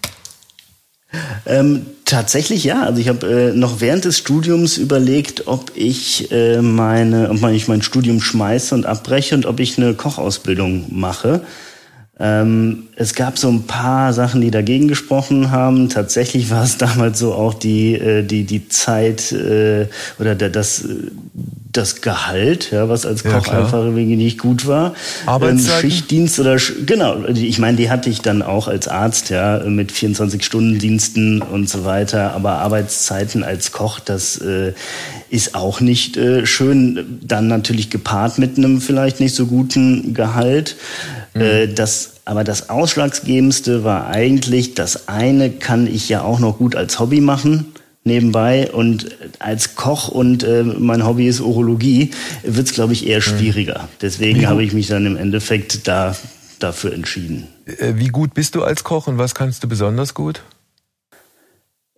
Ähm, 1.46 1.86
tatsächlich 2.06 2.64
ja. 2.64 2.82
Also 2.82 3.00
ich 3.00 3.10
habe 3.10 3.28
äh, 3.28 3.54
noch 3.54 3.80
während 3.80 4.06
des 4.06 4.18
Studiums 4.18 4.78
überlegt, 4.78 5.46
ob 5.46 5.72
ich 5.76 6.32
äh, 6.32 6.60
meine, 6.64 7.30
ob 7.30 7.48
ich 7.52 7.68
mein 7.68 7.84
Studium 7.84 8.22
schmeiße 8.22 8.74
und 8.74 8.88
abbreche 8.88 9.36
und 9.36 9.46
ob 9.46 9.60
ich 9.60 9.78
eine 9.78 9.94
Kochausbildung 9.94 10.88
mache. 10.90 11.42
Ähm, 12.24 12.84
es 12.96 13.16
gab 13.16 13.38
so 13.38 13.50
ein 13.50 13.64
paar 13.64 14.14
Sachen, 14.14 14.40
die 14.40 14.50
dagegen 14.50 14.88
gesprochen 14.88 15.52
haben. 15.52 15.90
Tatsächlich 15.90 16.50
war 16.50 16.64
es 16.64 16.78
damals 16.78 17.20
so 17.20 17.34
auch 17.34 17.54
die, 17.54 17.96
äh, 17.96 18.24
die, 18.24 18.46
die 18.46 18.70
Zeit 18.70 19.34
äh, 19.34 19.88
oder 20.20 20.34
das, 20.34 20.86
das 21.74 22.00
Gehalt, 22.00 22.72
ja, 22.72 22.88
was 22.88 23.06
als 23.06 23.26
Koch 23.26 23.48
ja, 23.48 23.60
einfach 23.60 23.80
irgendwie 23.80 24.16
nicht 24.16 24.40
gut 24.40 24.68
war. 24.68 24.94
Ähm, 25.28 25.60
Schichtdienst 25.60 26.40
oder 26.40 26.56
genau, 26.86 27.26
ich 27.26 27.60
meine, 27.60 27.76
die 27.76 27.90
hatte 27.90 28.10
ich 28.10 28.22
dann 28.22 28.42
auch 28.42 28.70
als 28.70 28.88
Arzt, 28.88 29.30
ja, 29.30 29.60
mit 29.60 29.92
24-Stunden-Diensten 29.92 31.42
und 31.42 31.70
so 31.70 31.84
weiter. 31.84 32.34
Aber 32.36 32.60
Arbeitszeiten 32.60 33.44
als 33.44 33.74
Koch, 33.74 34.00
das 34.00 34.38
äh, 34.38 34.72
ist 35.30 35.56
auch 35.56 35.82
nicht 35.82 36.16
äh, 36.16 36.46
schön. 36.46 37.20
Dann 37.22 37.50
natürlich 37.50 37.90
gepaart 37.90 38.38
mit 38.38 38.58
einem 38.58 38.80
vielleicht 38.80 39.20
nicht 39.20 39.36
so 39.36 39.48
guten 39.48 40.14
Gehalt. 40.14 40.78
Mhm. 41.34 41.42
Äh, 41.42 41.68
das 41.68 42.13
aber 42.26 42.44
das 42.44 42.70
Ausschlaggebendste 42.70 43.84
war 43.84 44.08
eigentlich, 44.08 44.76
das 44.76 45.08
eine 45.08 45.50
kann 45.50 45.88
ich 45.88 46.10
ja 46.10 46.22
auch 46.22 46.40
noch 46.40 46.58
gut 46.58 46.76
als 46.76 47.00
Hobby 47.00 47.22
machen 47.22 47.74
nebenbei 48.04 48.72
und 48.72 49.16
als 49.40 49.76
Koch 49.76 50.10
und 50.10 50.44
äh, 50.44 50.64
mein 50.64 51.06
Hobby 51.06 51.28
ist 51.28 51.40
Urologie, 51.40 52.12
wird 52.44 52.68
es, 52.68 52.74
glaube 52.74 52.94
ich, 52.94 53.08
eher 53.08 53.20
mhm. 53.20 53.22
schwieriger. 53.22 53.88
Deswegen 54.02 54.48
habe 54.48 54.64
ich 54.64 54.74
mich 54.74 54.88
dann 54.88 55.06
im 55.06 55.16
Endeffekt 55.16 55.88
da, 55.88 56.16
dafür 56.60 56.94
entschieden. 56.94 57.48
Äh, 57.66 57.94
wie 57.96 58.10
gut 58.10 58.34
bist 58.34 58.56
du 58.56 58.64
als 58.64 58.84
Koch 58.84 59.08
und 59.08 59.18
was 59.18 59.36
kannst 59.36 59.64
du 59.64 59.68
besonders 59.68 60.14
gut? 60.14 60.44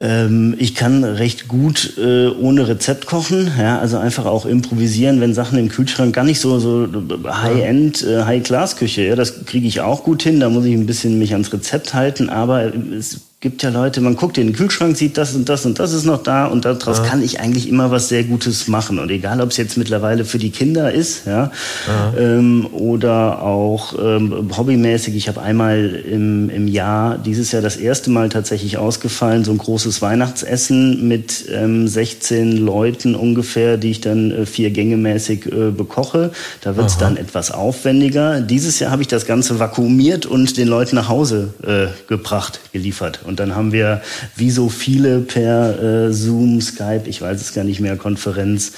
Ähm, 0.01 0.55
ich 0.59 0.75
kann 0.75 1.05
recht 1.05 1.47
gut 1.47 1.93
äh, 1.97 2.27
ohne 2.27 2.67
Rezept 2.67 3.05
kochen, 3.05 3.49
ja, 3.57 3.79
also 3.79 3.97
einfach 3.97 4.25
auch 4.25 4.45
improvisieren, 4.45 5.21
wenn 5.21 5.33
Sachen 5.33 5.57
im 5.57 5.69
Kühlschrank 5.69 6.13
gar 6.13 6.25
nicht 6.25 6.41
so 6.41 6.59
so 6.59 6.85
High-End, 7.25 8.03
äh, 8.03 8.23
High-Class-Küche, 8.23 9.03
ja, 9.03 9.15
das 9.15 9.45
kriege 9.45 9.67
ich 9.67 9.79
auch 9.79 10.03
gut 10.03 10.21
hin. 10.21 10.41
Da 10.41 10.49
muss 10.49 10.65
ich 10.65 10.73
ein 10.73 10.85
bisschen 10.85 11.17
mich 11.17 11.31
ans 11.31 11.53
Rezept 11.53 11.93
halten, 11.93 12.29
aber 12.29 12.73
es 12.75 13.21
gibt 13.45 13.61
ja 13.61 13.69
Leute, 13.69 14.01
man 14.01 14.15
guckt 14.15 14.39
in 14.39 14.47
den 14.47 14.55
Kühlschrank, 14.55 14.97
sieht 14.97 15.19
das 15.19 15.35
und 15.35 15.47
das 15.47 15.67
und 15.67 15.77
das 15.77 15.93
ist 15.93 16.03
noch 16.03 16.23
da 16.23 16.47
und 16.47 16.65
daraus 16.65 16.97
ja. 16.97 17.03
kann 17.03 17.21
ich 17.21 17.39
eigentlich 17.39 17.69
immer 17.69 17.91
was 17.91 18.09
sehr 18.09 18.23
Gutes 18.23 18.67
machen. 18.67 18.97
Und 18.97 19.11
egal, 19.11 19.39
ob 19.39 19.51
es 19.51 19.57
jetzt 19.57 19.77
mittlerweile 19.77 20.25
für 20.25 20.39
die 20.39 20.49
Kinder 20.49 20.91
ist, 20.91 21.27
ja, 21.27 21.51
ja. 21.85 22.13
Ähm, 22.17 22.65
oder 22.71 23.43
auch 23.43 23.93
ähm, 24.03 24.49
hobbymäßig. 24.57 25.15
Ich 25.15 25.27
habe 25.27 25.43
einmal 25.43 25.89
im, 26.09 26.49
im 26.49 26.67
Jahr, 26.67 27.19
dieses 27.19 27.51
Jahr 27.51 27.61
das 27.61 27.77
erste 27.77 28.09
Mal 28.09 28.29
tatsächlich 28.29 28.79
ausgefallen, 28.79 29.43
so 29.43 29.51
ein 29.51 29.59
großes 29.59 30.01
Weihnachtsessen 30.01 31.07
mit 31.07 31.45
ähm, 31.53 31.87
16 31.87 32.57
Leuten 32.57 33.13
ungefähr, 33.13 33.77
die 33.77 33.91
ich 33.91 34.01
dann 34.01 34.31
äh, 34.31 34.47
vier 34.47 34.71
Gänge 34.71 34.97
mäßig 34.97 35.45
äh, 35.45 35.69
bekoche. 35.69 36.31
Da 36.61 36.75
wird 36.77 36.87
es 36.87 36.97
dann 36.97 37.15
etwas 37.15 37.51
aufwendiger. 37.51 38.41
Dieses 38.41 38.79
Jahr 38.79 38.89
habe 38.89 39.03
ich 39.03 39.07
das 39.07 39.27
Ganze 39.27 39.59
vakuumiert 39.59 40.25
und 40.25 40.57
den 40.57 40.67
Leuten 40.67 40.95
nach 40.95 41.09
Hause 41.09 41.53
äh, 41.61 41.89
gebracht, 42.07 42.59
geliefert. 42.73 43.19
Und 43.23 43.34
und 43.35 43.39
dann 43.41 43.53
haben 43.53 43.73
wir, 43.73 44.01
wie 44.37 44.49
so 44.49 44.69
viele 44.69 45.19
per 45.19 46.07
äh, 46.07 46.13
Zoom, 46.13 46.61
Skype, 46.61 47.01
ich 47.07 47.21
weiß 47.21 47.41
es 47.41 47.53
gar 47.53 47.65
nicht 47.65 47.81
mehr, 47.81 47.97
Konferenz, 47.97 48.71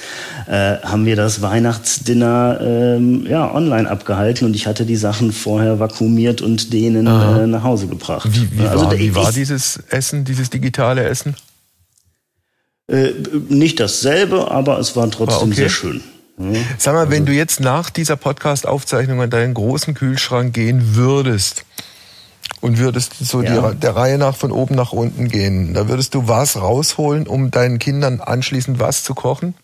äh, 0.48 0.78
haben 0.78 1.06
wir 1.06 1.14
das 1.14 1.42
Weihnachtsdinner 1.42 2.58
ähm, 2.60 3.24
ja, 3.24 3.54
online 3.54 3.88
abgehalten 3.88 4.46
und 4.46 4.56
ich 4.56 4.66
hatte 4.66 4.84
die 4.84 4.96
Sachen 4.96 5.30
vorher 5.30 5.78
vakuumiert 5.78 6.42
und 6.42 6.72
denen 6.72 7.06
äh, 7.06 7.46
nach 7.46 7.62
Hause 7.62 7.86
gebracht. 7.86 8.28
Wie, 8.32 8.58
wie, 8.58 8.66
also, 8.66 8.86
war, 8.86 8.98
wie 8.98 9.14
war 9.14 9.30
dieses 9.30 9.78
Essen, 9.90 10.24
dieses 10.24 10.50
digitale 10.50 11.04
Essen? 11.04 11.36
Äh, 12.88 13.10
nicht 13.48 13.78
dasselbe, 13.78 14.50
aber 14.50 14.80
es 14.80 14.96
war 14.96 15.08
trotzdem 15.08 15.36
war 15.36 15.42
okay. 15.42 15.54
sehr 15.54 15.68
schön. 15.68 16.00
Sag 16.78 16.94
mal, 16.94 17.10
wenn 17.10 17.22
also 17.22 17.26
du 17.26 17.32
jetzt 17.32 17.60
nach 17.60 17.90
dieser 17.90 18.16
Podcast-Aufzeichnung 18.16 19.20
an 19.20 19.30
deinen 19.30 19.54
großen 19.54 19.94
Kühlschrank 19.94 20.52
gehen 20.52 20.96
würdest, 20.96 21.64
und 22.60 22.78
würdest 22.78 23.14
so 23.20 23.42
ja. 23.42 23.70
die, 23.70 23.76
der 23.76 23.96
Reihe 23.96 24.18
nach 24.18 24.36
von 24.36 24.52
oben 24.52 24.74
nach 24.74 24.92
unten 24.92 25.28
gehen. 25.28 25.74
Da 25.74 25.88
würdest 25.88 26.14
du 26.14 26.28
was 26.28 26.60
rausholen, 26.60 27.26
um 27.26 27.50
deinen 27.50 27.78
Kindern 27.78 28.20
anschließend 28.20 28.80
was 28.80 29.04
zu 29.04 29.14
kochen? 29.14 29.54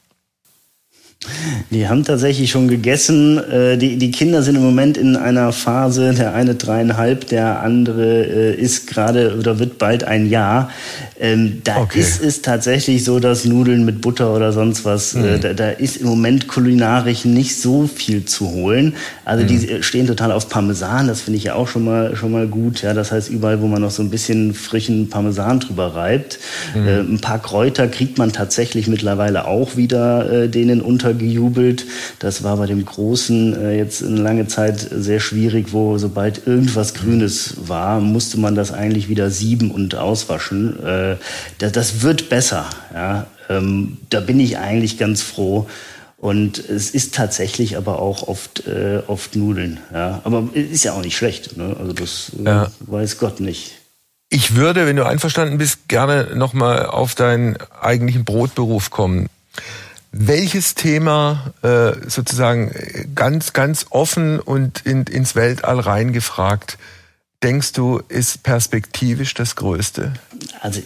Die 1.70 1.88
haben 1.88 2.04
tatsächlich 2.04 2.50
schon 2.50 2.68
gegessen. 2.68 3.38
Äh, 3.38 3.76
die, 3.78 3.96
die 3.96 4.10
Kinder 4.10 4.42
sind 4.42 4.56
im 4.56 4.62
Moment 4.62 4.96
in 4.96 5.16
einer 5.16 5.52
Phase, 5.52 6.14
der 6.14 6.34
eine 6.34 6.54
dreieinhalb, 6.54 7.28
der 7.28 7.60
andere 7.60 8.24
äh, 8.24 8.54
ist 8.54 8.86
gerade 8.86 9.36
oder 9.38 9.58
wird 9.58 9.78
bald 9.78 10.04
ein 10.04 10.28
Jahr. 10.28 10.70
Ähm, 11.18 11.62
da 11.64 11.78
okay. 11.78 12.00
ist 12.00 12.20
es 12.20 12.42
tatsächlich 12.42 13.04
so, 13.04 13.20
dass 13.20 13.44
Nudeln 13.44 13.84
mit 13.84 14.00
Butter 14.00 14.34
oder 14.34 14.52
sonst 14.52 14.84
was, 14.84 15.14
mhm. 15.14 15.40
da, 15.40 15.52
da, 15.52 15.70
ist 15.70 15.96
im 15.96 16.08
Moment 16.08 16.48
kulinarisch 16.48 17.24
nicht 17.24 17.56
so 17.56 17.86
viel 17.86 18.24
zu 18.24 18.50
holen. 18.50 18.94
Also 19.24 19.44
mhm. 19.44 19.48
die 19.48 19.82
stehen 19.82 20.06
total 20.06 20.32
auf 20.32 20.48
Parmesan, 20.48 21.06
das 21.06 21.22
finde 21.22 21.38
ich 21.38 21.44
ja 21.44 21.54
auch 21.54 21.68
schon 21.68 21.84
mal, 21.84 22.16
schon 22.16 22.32
mal 22.32 22.46
gut. 22.46 22.82
Ja, 22.82 22.94
das 22.94 23.12
heißt, 23.12 23.30
überall, 23.30 23.60
wo 23.60 23.68
man 23.68 23.80
noch 23.80 23.90
so 23.90 24.02
ein 24.02 24.10
bisschen 24.10 24.54
frischen 24.54 25.08
Parmesan 25.08 25.60
drüber 25.60 25.94
reibt. 25.94 26.38
Mhm. 26.74 26.86
Äh, 26.86 27.00
ein 27.00 27.20
paar 27.20 27.40
Kräuter 27.40 27.88
kriegt 27.88 28.18
man 28.18 28.32
tatsächlich 28.32 28.88
mittlerweile 28.88 29.46
auch 29.46 29.76
wieder 29.76 30.30
äh, 30.30 30.48
denen 30.48 30.80
untergejubelt. 31.14 31.86
Das 32.18 32.42
war 32.42 32.56
bei 32.56 32.66
dem 32.66 32.84
Großen 32.84 33.54
äh, 33.54 33.76
jetzt 33.76 34.02
eine 34.02 34.20
lange 34.20 34.46
Zeit 34.48 34.88
sehr 34.90 35.20
schwierig, 35.20 35.72
wo 35.72 35.98
sobald 35.98 36.46
irgendwas 36.46 36.94
Grünes 36.94 37.54
war, 37.68 38.00
musste 38.00 38.38
man 38.38 38.54
das 38.54 38.72
eigentlich 38.72 39.08
wieder 39.08 39.30
sieben 39.30 39.70
und 39.70 39.94
auswaschen. 39.94 40.82
Äh, 40.82 40.94
äh, 40.94 41.16
das, 41.58 41.72
das 41.72 42.02
wird 42.02 42.28
besser. 42.28 42.66
Ja? 42.92 43.26
Ähm, 43.48 43.98
da 44.10 44.20
bin 44.20 44.40
ich 44.40 44.58
eigentlich 44.58 44.98
ganz 44.98 45.22
froh. 45.22 45.68
Und 46.16 46.58
es 46.58 46.90
ist 46.90 47.14
tatsächlich 47.14 47.76
aber 47.76 47.98
auch 47.98 48.28
oft, 48.28 48.66
äh, 48.66 49.02
oft 49.06 49.36
Nudeln. 49.36 49.78
Ja? 49.92 50.20
Aber 50.24 50.48
ist 50.54 50.84
ja 50.84 50.92
auch 50.92 51.02
nicht 51.02 51.16
schlecht. 51.16 51.56
Ne? 51.56 51.76
Also 51.78 51.92
das 51.92 52.32
äh, 52.38 52.44
ja. 52.44 52.70
weiß 52.80 53.18
Gott 53.18 53.40
nicht. 53.40 53.72
Ich 54.30 54.56
würde, 54.56 54.86
wenn 54.86 54.96
du 54.96 55.04
einverstanden 55.06 55.58
bist, 55.58 55.86
gerne 55.88 56.34
nochmal 56.34 56.86
auf 56.86 57.14
deinen 57.14 57.56
eigentlichen 57.80 58.24
Brotberuf 58.24 58.90
kommen. 58.90 59.28
Welches 60.16 60.76
Thema 60.76 61.52
äh, 61.62 62.08
sozusagen 62.08 62.72
ganz, 63.16 63.52
ganz 63.52 63.86
offen 63.90 64.38
und 64.38 64.82
in, 64.86 65.02
ins 65.02 65.34
Weltall 65.34 65.80
reingefragt 65.80 66.78
denkst 67.42 67.72
du, 67.72 68.00
ist 68.08 68.44
perspektivisch 68.44 69.34
das 69.34 69.56
Größte? 69.56 70.12
Also 70.60 70.80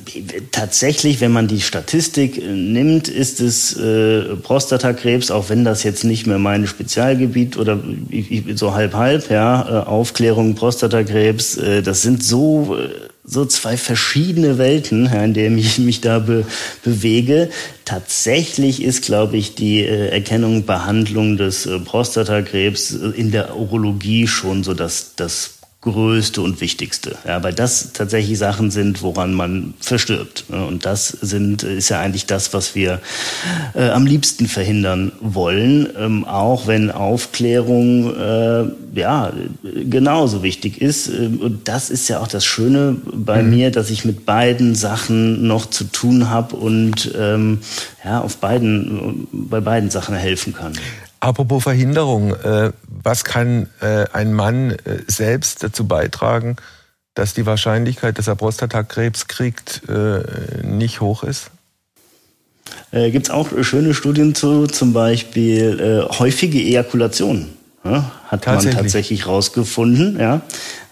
tatsächlich, 0.50 1.20
wenn 1.20 1.30
man 1.30 1.46
die 1.46 1.60
Statistik 1.60 2.38
äh, 2.38 2.46
nimmt, 2.46 3.08
ist 3.08 3.40
es 3.40 3.76
äh, 3.76 4.34
Prostatakrebs, 4.36 5.30
auch 5.30 5.50
wenn 5.50 5.62
das 5.62 5.82
jetzt 5.82 6.04
nicht 6.04 6.26
mehr 6.26 6.38
mein 6.38 6.66
Spezialgebiet 6.66 7.58
oder 7.58 7.78
so 8.54 8.72
halb 8.72 8.94
halb, 8.94 9.30
ja, 9.30 9.60
äh, 9.60 9.86
Aufklärung 9.86 10.54
Prostatakrebs, 10.54 11.58
äh, 11.58 11.82
das 11.82 12.00
sind 12.00 12.24
so 12.24 12.78
äh, 12.78 13.07
so 13.28 13.44
zwei 13.44 13.76
verschiedene 13.76 14.56
Welten, 14.58 15.06
in 15.06 15.34
denen 15.34 15.58
ich 15.58 15.78
mich 15.78 16.00
da 16.00 16.18
be 16.18 16.44
bewege. 16.82 17.50
Tatsächlich 17.84 18.82
ist, 18.82 19.02
glaube 19.02 19.36
ich, 19.36 19.54
die 19.54 19.80
äh, 19.80 20.08
Erkennung, 20.08 20.64
Behandlung 20.64 21.36
des 21.36 21.66
äh, 21.66 21.78
Prostatakrebs 21.78 22.90
in 22.90 23.30
der 23.30 23.56
Urologie 23.56 24.26
schon 24.26 24.64
so 24.64 24.72
das, 24.74 25.12
das 25.16 25.57
größte 25.92 26.40
und 26.40 26.60
wichtigste. 26.60 27.16
Ja, 27.26 27.42
weil 27.42 27.52
das 27.52 27.92
tatsächlich 27.92 28.38
Sachen 28.38 28.70
sind, 28.70 29.02
woran 29.02 29.34
man 29.34 29.74
verstirbt. 29.80 30.44
Und 30.48 30.84
das 30.84 31.08
sind, 31.08 31.62
ist 31.62 31.88
ja 31.88 32.00
eigentlich 32.00 32.26
das, 32.26 32.54
was 32.54 32.74
wir 32.74 33.00
äh, 33.74 33.90
am 33.90 34.06
liebsten 34.06 34.46
verhindern 34.46 35.12
wollen, 35.20 35.88
ähm, 35.98 36.24
auch 36.24 36.66
wenn 36.66 36.90
Aufklärung 36.90 38.14
äh, 38.16 38.64
ja 38.94 39.32
genauso 39.62 40.42
wichtig 40.42 40.80
ist. 40.80 41.08
Ähm, 41.08 41.40
und 41.40 41.68
das 41.68 41.90
ist 41.90 42.08
ja 42.08 42.20
auch 42.20 42.28
das 42.28 42.44
Schöne 42.44 42.96
bei 43.12 43.42
mhm. 43.42 43.50
mir, 43.50 43.70
dass 43.70 43.90
ich 43.90 44.04
mit 44.04 44.26
beiden 44.26 44.74
Sachen 44.74 45.46
noch 45.46 45.66
zu 45.66 45.84
tun 45.84 46.30
habe 46.30 46.56
und 46.56 47.12
ähm, 47.18 47.58
ja 48.04 48.20
auf 48.20 48.38
beiden 48.38 49.28
bei 49.32 49.60
beiden 49.60 49.90
Sachen 49.90 50.14
helfen 50.14 50.54
kann. 50.54 50.72
Apropos 51.20 51.62
Verhinderung, 51.62 52.34
äh, 52.34 52.72
was 52.86 53.24
kann 53.24 53.68
äh, 53.80 54.04
ein 54.12 54.32
Mann 54.32 54.70
äh, 54.70 54.76
selbst 55.06 55.62
dazu 55.62 55.86
beitragen, 55.86 56.56
dass 57.14 57.34
die 57.34 57.46
Wahrscheinlichkeit, 57.46 58.18
dass 58.18 58.28
er 58.28 58.36
Prostatakrebs 58.36 59.26
kriegt, 59.26 59.82
äh, 59.88 60.22
nicht 60.62 61.00
hoch 61.00 61.24
ist? 61.24 61.50
Äh, 62.92 63.10
Gibt 63.10 63.26
es 63.26 63.30
auch 63.30 63.48
schöne 63.62 63.94
Studien 63.94 64.34
zu, 64.34 64.66
zum 64.66 64.92
Beispiel 64.92 65.80
äh, 66.10 66.14
häufige 66.18 66.58
Ejakulation. 66.58 67.48
Ja, 67.84 68.10
hat 68.28 68.46
man 68.46 68.60
tatsächlich 68.70 69.26
rausgefunden. 69.26 70.18
Ja. 70.20 70.42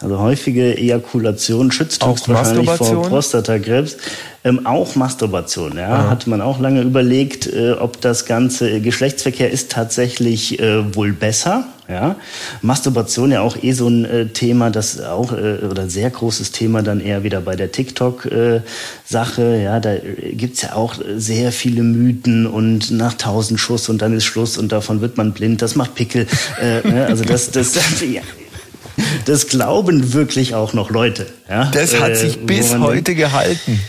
Also 0.00 0.18
häufige 0.18 0.76
Ejakulation 0.76 1.70
schützt 1.70 2.04
höchstwahrscheinlich 2.04 2.70
vor 2.70 3.02
Prostatakrebs. 3.02 3.96
Ähm, 4.44 4.64
auch 4.64 4.94
Masturbation, 4.94 5.76
ja, 5.76 5.88
Aha. 5.88 6.10
hatte 6.10 6.30
man 6.30 6.40
auch 6.40 6.60
lange 6.60 6.82
überlegt, 6.82 7.48
äh, 7.52 7.72
ob 7.72 8.00
das 8.00 8.26
ganze 8.26 8.80
Geschlechtsverkehr 8.80 9.50
ist 9.50 9.72
tatsächlich 9.72 10.60
äh, 10.60 10.94
wohl 10.94 11.12
besser. 11.12 11.64
Ja, 11.88 12.16
Masturbation 12.62 13.30
ja 13.30 13.42
auch 13.42 13.56
eh 13.62 13.70
so 13.70 13.86
ein 13.88 14.04
äh, 14.04 14.26
Thema, 14.26 14.70
das 14.70 15.00
auch 15.00 15.32
äh, 15.32 15.64
oder 15.70 15.88
sehr 15.88 16.10
großes 16.10 16.50
Thema 16.50 16.82
dann 16.82 16.98
eher 16.98 17.22
wieder 17.22 17.40
bei 17.40 17.54
der 17.54 17.70
TikTok-Sache. 17.70 19.42
Äh, 19.42 19.62
ja, 19.62 19.78
da 19.78 19.94
äh, 19.94 20.32
gibt's 20.32 20.62
ja 20.62 20.74
auch 20.74 20.94
sehr 21.16 21.52
viele 21.52 21.84
Mythen 21.84 22.46
und 22.48 22.90
nach 22.90 23.14
tausend 23.14 23.60
Schuss 23.60 23.88
und 23.88 24.02
dann 24.02 24.16
ist 24.16 24.24
Schluss 24.24 24.58
und 24.58 24.72
davon 24.72 25.00
wird 25.00 25.16
man 25.16 25.32
blind. 25.32 25.62
Das 25.62 25.76
macht 25.76 25.94
Pickel. 25.94 26.26
äh, 26.60 26.88
ne? 26.88 27.06
Also 27.06 27.22
das, 27.26 27.50
das, 27.50 27.72
das 29.24 29.46
glauben 29.48 30.12
wirklich 30.12 30.54
auch 30.54 30.72
noch 30.72 30.90
Leute. 30.90 31.26
Ja? 31.48 31.70
Das 31.70 32.00
hat 32.00 32.16
sich 32.16 32.44
bis 32.46 32.76
heute 32.78 33.14
gehalten. 33.14 33.80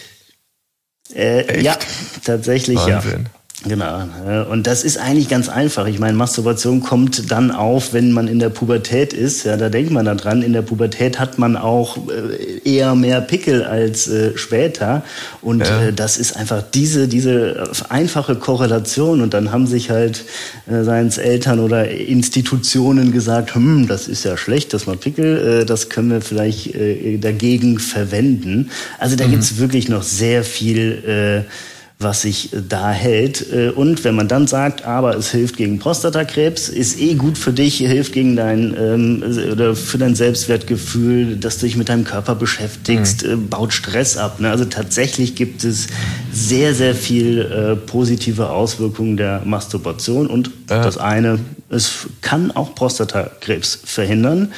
Äh, 1.16 1.62
ja, 1.62 1.78
tatsächlich 2.24 2.78
Wahnsinn. 2.78 3.24
ja. 3.24 3.37
Genau. 3.66 4.03
Und 4.51 4.68
das 4.68 4.84
ist 4.84 4.97
eigentlich 4.97 5.30
ganz 5.30 5.49
einfach. 5.49 5.88
Ich 5.88 5.97
meine, 5.97 6.16
Masturbation 6.16 6.82
kommt 6.82 7.32
dann 7.32 7.49
auf, 7.49 7.91
wenn 7.91 8.12
man 8.12 8.28
in 8.28 8.38
der 8.38 8.49
Pubertät 8.49 9.14
ist. 9.14 9.45
Ja, 9.45 9.58
da 9.58 9.70
denkt 9.70 9.89
man 9.91 10.05
daran. 10.05 10.43
In 10.43 10.53
der 10.53 10.62
Pubertät 10.62 11.20
hat 11.20 11.39
man 11.39 11.58
auch 11.58 11.97
äh, 12.08 12.60
eher 12.64 12.93
mehr 12.93 13.20
Pickel 13.20 13.64
als 13.64 14.08
äh, 14.08 14.38
später. 14.38 15.03
Und 15.41 15.62
ja. 15.62 15.86
äh, 15.86 15.93
das 15.93 16.18
ist 16.18 16.38
einfach 16.38 16.62
diese, 16.62 17.08
diese 17.08 17.72
einfache 17.89 18.36
Korrelation. 18.36 19.22
Und 19.22 19.34
dann 19.34 19.51
haben 19.51 19.66
sich 19.66 19.89
halt, 19.89 20.26
äh, 20.68 20.84
seien 20.84 21.08
es 21.08 21.18
Eltern 21.18 21.60
oder 21.60 21.89
Institutionen 21.89 23.12
gesagt, 23.12 23.55
hm, 23.55 23.88
das 23.88 24.08
ist 24.08 24.24
ja 24.24 24.38
schlecht, 24.38 24.72
dass 24.76 24.86
man 24.86 24.99
Pickel, 24.99 25.62
äh, 25.62 25.66
das 25.66 25.89
können 25.89 26.12
wir 26.12 26.22
vielleicht 26.22 26.76
äh, 26.76 27.18
dagegen 27.18 27.80
verwenden. 27.80 28.70
Also 28.99 29.16
da 29.16 29.26
mhm. 29.26 29.32
gibt's 29.32 29.58
wirklich 29.58 29.89
noch 29.89 30.03
sehr 30.03 30.43
viel, 30.43 31.45
äh, 31.47 31.51
was 32.00 32.22
sich 32.22 32.54
äh, 32.54 32.62
da 32.68 32.91
hält. 32.91 33.52
Äh, 33.52 33.70
und 33.70 34.04
wenn 34.04 34.16
man 34.16 34.28
dann 34.28 34.48
sagt, 34.48 34.86
aber 34.86 35.16
es 35.16 35.32
hilft 35.32 35.58
gegen 35.58 35.80
Prostatakrebs, 35.80 36.70
ist 36.70 37.00
eh 37.00 37.16
gut 37.16 37.38
für 37.38 37.54
dich, 37.54 37.78
hilft 37.78 38.14
gegen 38.14 38.36
dein 38.36 38.76
ähm, 38.78 39.24
oder 39.52 39.76
für 39.76 39.98
dein 39.98 40.16
Selbstwertgefühl, 40.16 41.38
dass 41.38 41.58
du 41.58 41.66
dich 41.66 41.76
mit 41.76 41.89
deinem 41.89 42.04
Körper 42.04 42.36
beschäftigst, 42.36 43.26
mhm. 43.26 43.32
äh, 43.32 43.36
baut 43.36 43.74
Stress 43.74 44.18
ab. 44.18 44.39
Ne? 44.39 44.50
Also 44.50 44.66
tatsächlich 44.66 45.36
gibt 45.36 45.64
es 45.64 45.88
sehr, 46.32 46.76
sehr 46.76 46.93
viel 46.93 47.41
äh, 47.41 47.76
positive 47.76 48.50
Auswirkungen 48.50 49.18
der 49.18 49.41
Masturbation. 49.45 50.28
Und 50.28 50.48
äh. 50.48 50.52
das 50.68 50.98
eine, 50.98 51.39
es 51.70 52.08
kann 52.22 52.52
auch 52.52 52.76
Prostatakrebs 52.76 53.80
verhindern. 53.84 54.54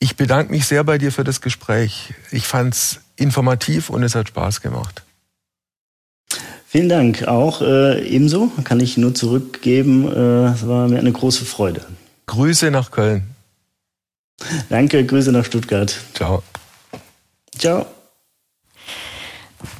Ich 0.00 0.16
bedanke 0.16 0.52
mich 0.52 0.66
sehr 0.66 0.84
bei 0.84 0.98
dir 0.98 1.10
für 1.10 1.24
das 1.24 1.40
Gespräch. 1.40 2.14
Ich 2.30 2.46
fand 2.46 2.74
es 2.74 3.00
informativ 3.16 3.90
und 3.90 4.04
es 4.04 4.14
hat 4.14 4.28
Spaß 4.28 4.60
gemacht. 4.60 5.02
Vielen 6.70 6.90
Dank. 6.90 7.26
Auch 7.26 7.62
äh, 7.62 8.06
ebenso 8.06 8.52
kann 8.62 8.78
ich 8.80 8.98
nur 8.98 9.14
zurückgeben. 9.14 10.06
Äh, 10.06 10.52
es 10.52 10.68
war 10.68 10.86
mir 10.86 10.98
eine 10.98 11.10
große 11.10 11.46
Freude. 11.46 11.80
Grüße 12.26 12.70
nach 12.70 12.90
Köln. 12.90 13.22
Danke, 14.68 15.02
Grüße 15.06 15.32
nach 15.32 15.46
Stuttgart. 15.46 15.98
Ciao. 16.12 16.42
Ciao. 17.56 17.86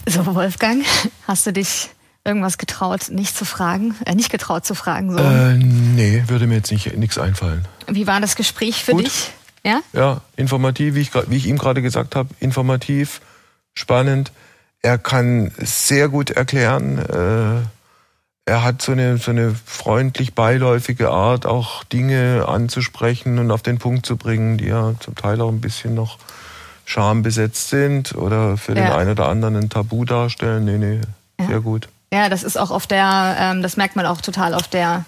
So, 0.06 0.24
Wolfgang, 0.34 0.82
hast 1.26 1.46
du 1.46 1.52
dich 1.52 1.90
irgendwas 2.24 2.56
getraut, 2.56 3.10
nicht 3.10 3.36
zu 3.36 3.44
fragen, 3.44 3.94
äh, 4.06 4.14
nicht 4.14 4.30
getraut 4.30 4.64
zu 4.64 4.74
fragen? 4.74 5.12
So? 5.12 5.18
Äh, 5.18 5.56
nee, 5.58 6.24
würde 6.26 6.46
mir 6.46 6.56
jetzt 6.56 6.72
nicht 6.72 6.96
nichts 6.96 7.18
einfallen. 7.18 7.68
Wie 7.86 8.06
war 8.06 8.22
das 8.22 8.34
Gespräch 8.34 8.82
für 8.82 8.92
Gut. 8.92 9.04
dich? 9.04 9.30
Ja? 9.62 9.82
Ja, 9.92 10.22
informativ, 10.36 10.94
wie 10.94 11.00
ich, 11.00 11.10
wie 11.14 11.36
ich 11.36 11.46
ihm 11.46 11.58
gerade 11.58 11.82
gesagt 11.82 12.16
habe, 12.16 12.30
informativ, 12.40 13.20
spannend. 13.74 14.32
Er 14.82 14.98
kann 14.98 15.50
sehr 15.58 16.08
gut 16.08 16.30
erklären. 16.30 16.98
Äh, 16.98 17.66
er 18.48 18.64
hat 18.64 18.80
so 18.80 18.92
eine, 18.92 19.18
so 19.18 19.30
eine 19.30 19.54
freundlich 19.66 20.34
beiläufige 20.34 21.10
Art, 21.10 21.44
auch 21.44 21.84
Dinge 21.84 22.46
anzusprechen 22.48 23.38
und 23.38 23.50
auf 23.50 23.62
den 23.62 23.78
Punkt 23.78 24.06
zu 24.06 24.16
bringen, 24.16 24.56
die 24.56 24.68
ja 24.68 24.94
zum 25.00 25.14
Teil 25.14 25.40
auch 25.40 25.50
ein 25.50 25.60
bisschen 25.60 25.94
noch 25.94 26.18
schambesetzt 26.86 27.68
sind 27.68 28.14
oder 28.14 28.56
für 28.56 28.74
ja. 28.74 28.84
den 28.84 28.92
einen 28.92 29.10
oder 29.10 29.28
anderen 29.28 29.56
ein 29.56 29.68
Tabu 29.68 30.06
darstellen. 30.06 30.64
Nee, 30.64 30.78
nee, 30.78 31.00
ja. 31.38 31.46
sehr 31.46 31.60
gut. 31.60 31.88
Ja, 32.10 32.30
das 32.30 32.42
ist 32.42 32.56
auch 32.56 32.70
auf 32.70 32.86
der, 32.86 33.36
ähm, 33.38 33.62
das 33.62 33.76
merkt 33.76 33.96
man 33.96 34.06
auch 34.06 34.22
total 34.22 34.54
auf 34.54 34.68
der, 34.68 35.04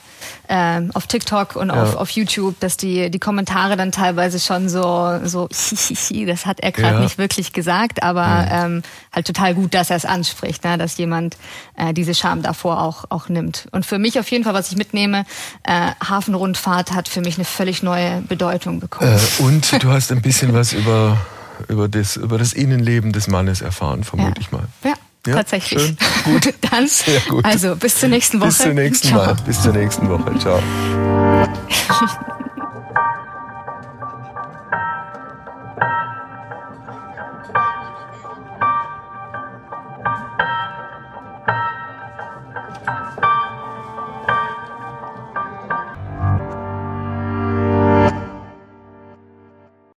ähm, 0.49 0.91
auf 0.95 1.07
TikTok 1.07 1.57
und 1.57 1.68
ja. 1.68 1.83
auf, 1.83 1.97
auf 1.97 2.11
YouTube, 2.11 2.59
dass 2.61 2.77
die, 2.77 3.11
die 3.11 3.18
Kommentare 3.18 3.77
dann 3.77 3.93
teilweise 3.93 4.41
schon 4.41 4.68
so, 4.68 5.21
so, 5.25 5.49
das 6.27 6.47
hat 6.47 6.61
er 6.61 6.73
gerade 6.73 6.97
ja. 6.97 7.01
nicht 7.01 7.18
wirklich 7.18 7.53
gesagt, 7.53 8.03
aber 8.03 8.23
ja. 8.23 8.64
ähm, 8.64 8.83
halt 9.12 9.27
total 9.27 9.55
gut, 9.55 9.75
dass 9.75 9.91
er 9.91 9.97
es 9.97 10.05
anspricht, 10.05 10.64
ne? 10.64 10.79
dass 10.79 10.97
jemand 10.97 11.37
äh, 11.77 11.93
diese 11.93 12.14
Scham 12.14 12.43
davor 12.43 12.83
auch, 12.83 13.05
auch 13.09 13.29
nimmt. 13.29 13.68
Und 13.73 13.87
für 13.87 13.99
mich 13.99 14.18
auf 14.18 14.31
jeden 14.31 14.45
Fall, 14.45 14.55
was 14.55 14.71
ich 14.71 14.77
mitnehme, 14.77 15.25
äh, 15.64 15.91
Hafenrundfahrt 16.07 16.93
hat 16.93 17.09
für 17.09 17.21
mich 17.21 17.37
eine 17.37 17.45
völlig 17.45 17.83
neue 17.83 18.23
Bedeutung 18.23 18.81
bekommen. 18.81 19.11
Äh, 19.11 19.43
und 19.43 19.83
du 19.83 19.91
hast 19.91 20.12
ein 20.12 20.23
bisschen 20.23 20.53
was 20.55 20.73
über, 20.73 21.18
über, 21.68 21.89
das, 21.89 22.16
über 22.16 22.39
das 22.39 22.53
Innenleben 22.53 23.12
des 23.12 23.29
Mannes 23.29 23.61
erfahren, 23.61 24.05
vermute 24.05 24.41
ich 24.41 24.53
mal. 24.53 24.64
Ja. 24.85 24.95
Ja, 25.27 25.35
Tatsächlich. 25.35 25.83
Schön. 25.83 25.97
Gut. 26.25 26.55
Dann, 26.71 26.87
Sehr 26.89 27.21
gut. 27.29 27.45
Also 27.45 27.77
bis 27.77 27.97
zur 27.97 28.09
nächsten 28.09 28.41
Woche. 28.41 28.49
Bis 28.49 28.59
zur 28.59 28.73
nächsten 28.73 29.09
Ciao. 29.09 29.27
Mal. 29.27 29.37
Bis 29.47 29.62
zur 29.62 29.73
nächsten 29.73 30.09
Woche. 30.09 30.39
Ciao. 30.39 30.62